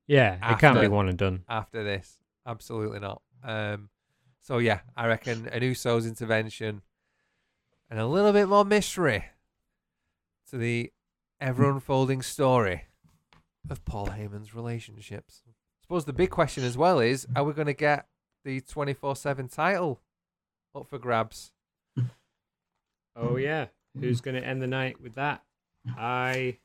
Yeah, 0.07 0.53
it 0.53 0.59
can't 0.61 0.81
be 0.81 0.87
one 0.89 1.09
and 1.09 1.19
done. 1.19 1.43
after 1.49 1.83
this. 1.83 2.19
Absolutely 2.47 3.01
not. 3.01 3.23
Um, 3.43 3.89
so 4.41 4.59
yeah, 4.59 4.81
I 4.97 5.07
reckon 5.09 5.49
an 5.49 5.63
Usos 5.63 6.07
intervention 6.07 6.83
and 7.91 7.99
a 7.99 8.07
little 8.07 8.33
bit 8.33 8.49
more 8.49 8.65
mystery 8.65 9.25
to 10.51 10.57
the 10.57 10.93
ever 11.43 11.69
unfolding 11.69 12.23
story 12.23 12.85
of 13.69 13.85
Paul 13.85 14.07
Heyman's 14.07 14.55
relationships. 14.55 15.43
I 15.47 15.51
suppose 15.83 16.05
the 16.05 16.13
big 16.13 16.31
question 16.31 16.63
as 16.63 16.79
well 16.79 17.01
is: 17.01 17.27
Are 17.35 17.43
we 17.43 17.53
going 17.53 17.67
to 17.67 17.75
get 17.75 18.07
the 18.45 18.61
twenty 18.61 18.95
four 18.95 19.17
seven 19.17 19.49
title 19.49 20.01
up 20.75 20.87
for 20.89 20.99
grabs? 20.99 21.53
Oh 23.17 23.37
yeah, 23.37 23.67
who's 23.99 24.21
going 24.21 24.41
to 24.41 24.47
end 24.47 24.63
the 24.63 24.69
night 24.69 25.01
with 25.01 25.17
that? 25.17 25.43
I. 25.99 26.59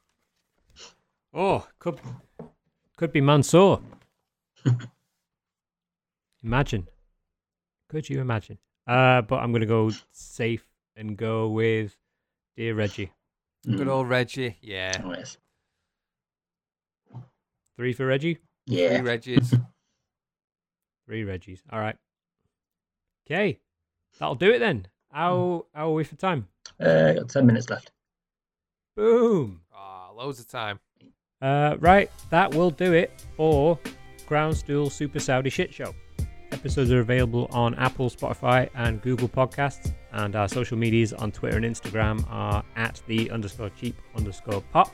Oh, 1.34 1.67
could 1.80 1.99
could 2.95 3.11
be 3.11 3.19
Mansoor. 3.19 3.82
imagine. 6.43 6.88
Could 7.89 8.09
you 8.09 8.21
imagine? 8.21 8.59
Uh, 8.86 9.21
but 9.21 9.39
I'm 9.39 9.51
going 9.51 9.61
to 9.61 9.67
go 9.67 9.91
safe 10.11 10.65
and 10.95 11.17
go 11.17 11.49
with 11.49 11.97
dear 12.55 12.75
Reggie. 12.75 13.11
Good 13.70 13.88
Mm. 13.88 13.91
old 13.91 14.07
Reggie, 14.09 14.57
yeah, 14.61 15.01
Oh, 15.03 15.11
yes. 15.13 15.38
Three 17.76 17.93
for 17.93 18.05
Reggie. 18.05 18.38
Yeah. 18.65 18.97
three 18.99 19.07
Reggies. 19.07 19.51
Three 21.05 21.24
Reggies. 21.24 21.61
All 21.72 21.80
right. 21.80 21.95
Okay, 23.26 23.59
that'll 24.20 24.36
do 24.36 24.51
it 24.51 24.59
then. 24.59 24.88
How 25.11 25.65
how 25.74 25.89
are 25.89 25.93
we 25.93 26.03
for 26.03 26.15
time? 26.15 26.47
Uh, 26.80 27.13
got 27.13 27.30
ten 27.30 27.45
minutes 27.45 27.70
left. 27.70 27.91
Boom. 28.95 29.61
Ah, 29.74 30.11
loads 30.13 30.39
of 30.39 30.47
time. 30.47 30.80
Uh, 31.41 31.76
right, 31.80 32.09
that 32.30 32.53
will 32.53 32.72
do 32.72 32.93
it 32.93 33.24
for 33.36 33.80
Crown 34.26 34.53
Stool 34.55 34.89
Super 34.89 35.20
Saudi 35.20 35.49
Shit 35.49 35.74
Show. 35.74 35.93
Episodes 36.51 36.91
are 36.91 36.99
available 37.01 37.47
on 37.51 37.76
Apple, 37.76 38.09
Spotify, 38.09 38.70
and 38.74 39.01
Google 39.01 39.30
Podcasts, 39.30 39.93
and 40.18 40.36
our 40.36 40.47
social 40.47 40.78
medias 40.78 41.13
on 41.13 41.32
Twitter 41.32 41.57
and 41.57 41.65
Instagram 41.65 42.26
are 42.30 42.63
at 42.76 43.01
the 43.07 43.32
underscore 43.32 43.70
cheap 43.70 43.95
underscore 44.15 44.61
pop. 44.74 44.93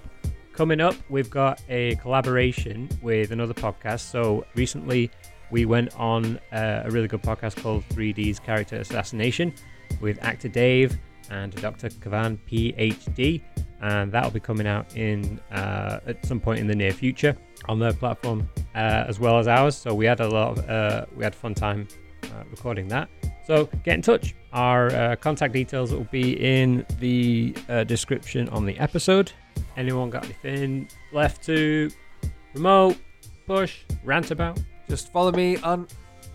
Coming 0.53 0.80
up, 0.80 0.95
we've 1.09 1.30
got 1.30 1.61
a 1.69 1.95
collaboration 1.95 2.88
with 3.01 3.32
another 3.32 3.53
podcast. 3.53 4.01
So 4.01 4.45
recently, 4.55 5.09
we 5.49 5.65
went 5.65 5.95
on 5.99 6.39
uh, 6.51 6.84
a 6.86 6.91
really 6.91 7.07
good 7.07 7.24
podcast 7.24 7.61
called 7.61 7.84
3D's 7.89 8.39
Character 8.39 8.76
Assassination 8.78 9.53
with 9.99 10.24
actor 10.24 10.47
Dave 10.47 10.97
and 11.32 11.53
Dr. 11.55 11.89
Kavan, 11.89 12.38
PhD 12.47 13.41
and 13.84 14.11
that'll 14.13 14.32
be 14.32 14.39
coming 14.39 14.65
out 14.65 14.95
in 14.95 15.39
uh, 15.51 15.99
at 16.07 16.26
some 16.26 16.39
point 16.39 16.59
in 16.59 16.67
the 16.67 16.76
near 16.76 16.93
future 16.93 17.36
on 17.67 17.80
their 17.80 17.91
platform 17.93 18.49
uh, 18.76 19.03
as 19.07 19.19
well 19.19 19.38
as 19.38 19.47
ours. 19.47 19.76
So 19.76 19.93
we 19.93 20.05
had 20.05 20.21
a 20.21 20.28
lot 20.28 20.57
of 20.57 20.69
uh, 20.69 21.05
we 21.15 21.24
had 21.24 21.34
a 21.34 21.36
fun 21.36 21.53
time 21.53 21.88
uh, 22.34 22.43
recording 22.49 22.88
that. 22.89 23.09
So 23.45 23.69
get 23.84 23.95
in 23.95 24.01
touch. 24.01 24.36
Our 24.53 24.88
uh, 24.88 25.15
contact 25.17 25.53
details 25.53 25.91
will 25.91 26.07
be 26.11 26.34
in 26.34 26.86
the 26.99 27.55
uh, 27.69 27.84
description 27.84 28.49
on 28.49 28.65
the 28.65 28.77
episode. 28.79 29.31
Anyone 29.75 30.09
got 30.09 30.23
anything 30.25 30.88
left 31.11 31.43
to 31.45 31.89
promote, 32.53 32.97
push, 33.45 33.79
rant 34.03 34.31
about? 34.31 34.61
Just 34.88 35.11
follow 35.11 35.31
me 35.31 35.57
on 35.57 35.88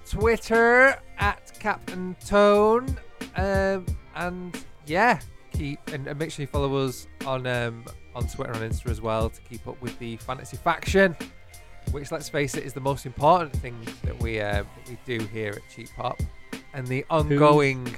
Twitter 0.09 1.01
at 1.19 1.53
Captain 1.59 2.17
Tone. 2.27 2.99
Um, 3.37 3.87
and 4.17 4.65
yeah, 4.87 5.21
keep 5.53 5.79
and, 5.93 6.07
and 6.07 6.19
make 6.19 6.31
sure 6.31 6.43
you 6.43 6.47
follow 6.47 6.75
us 6.77 7.07
on 7.27 7.47
um, 7.47 7.85
on 8.15 8.27
Twitter 8.27 8.53
and 8.53 8.73
Insta 8.73 8.91
as 8.91 9.01
well 9.01 9.31
to 9.31 9.41
keep 9.43 9.67
up 9.69 9.81
with 9.81 9.99
the 9.99 10.17
fantasy 10.17 10.57
faction, 10.57 11.17
which 11.91 12.11
let's 12.13 12.29
face 12.29 12.55
it 12.55 12.65
is 12.65 12.73
the 12.73 12.81
most 12.81 13.07
important 13.07 13.55
thing 13.57 13.77
that 14.05 14.19
we 14.21 14.41
uh, 14.41 14.63
that 14.63 14.67
we 14.89 14.99
do 15.05 15.25
here 15.27 15.53
at 15.53 15.63
Cheap 15.75 15.89
Pop, 15.97 16.21
and 16.75 16.87
the 16.87 17.05
ongoing, 17.11 17.97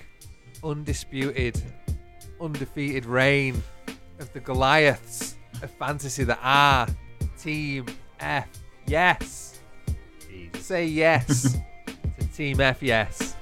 undisputed, 0.63 1.61
undefeated 2.41 3.07
reign 3.07 3.63
of 4.19 4.33
the 4.33 4.41
Goliaths 4.41 5.37
of 5.63 5.71
fantasy 5.71 6.25
that 6.25 6.39
are 6.43 6.87
Team 7.39 7.87
F. 8.21 8.49
Yes, 8.87 9.61
say 10.55 10.87
yes 10.87 11.57
to 12.19 12.27
Team 12.35 12.61
F. 12.61 12.83
Yes. 12.83 13.37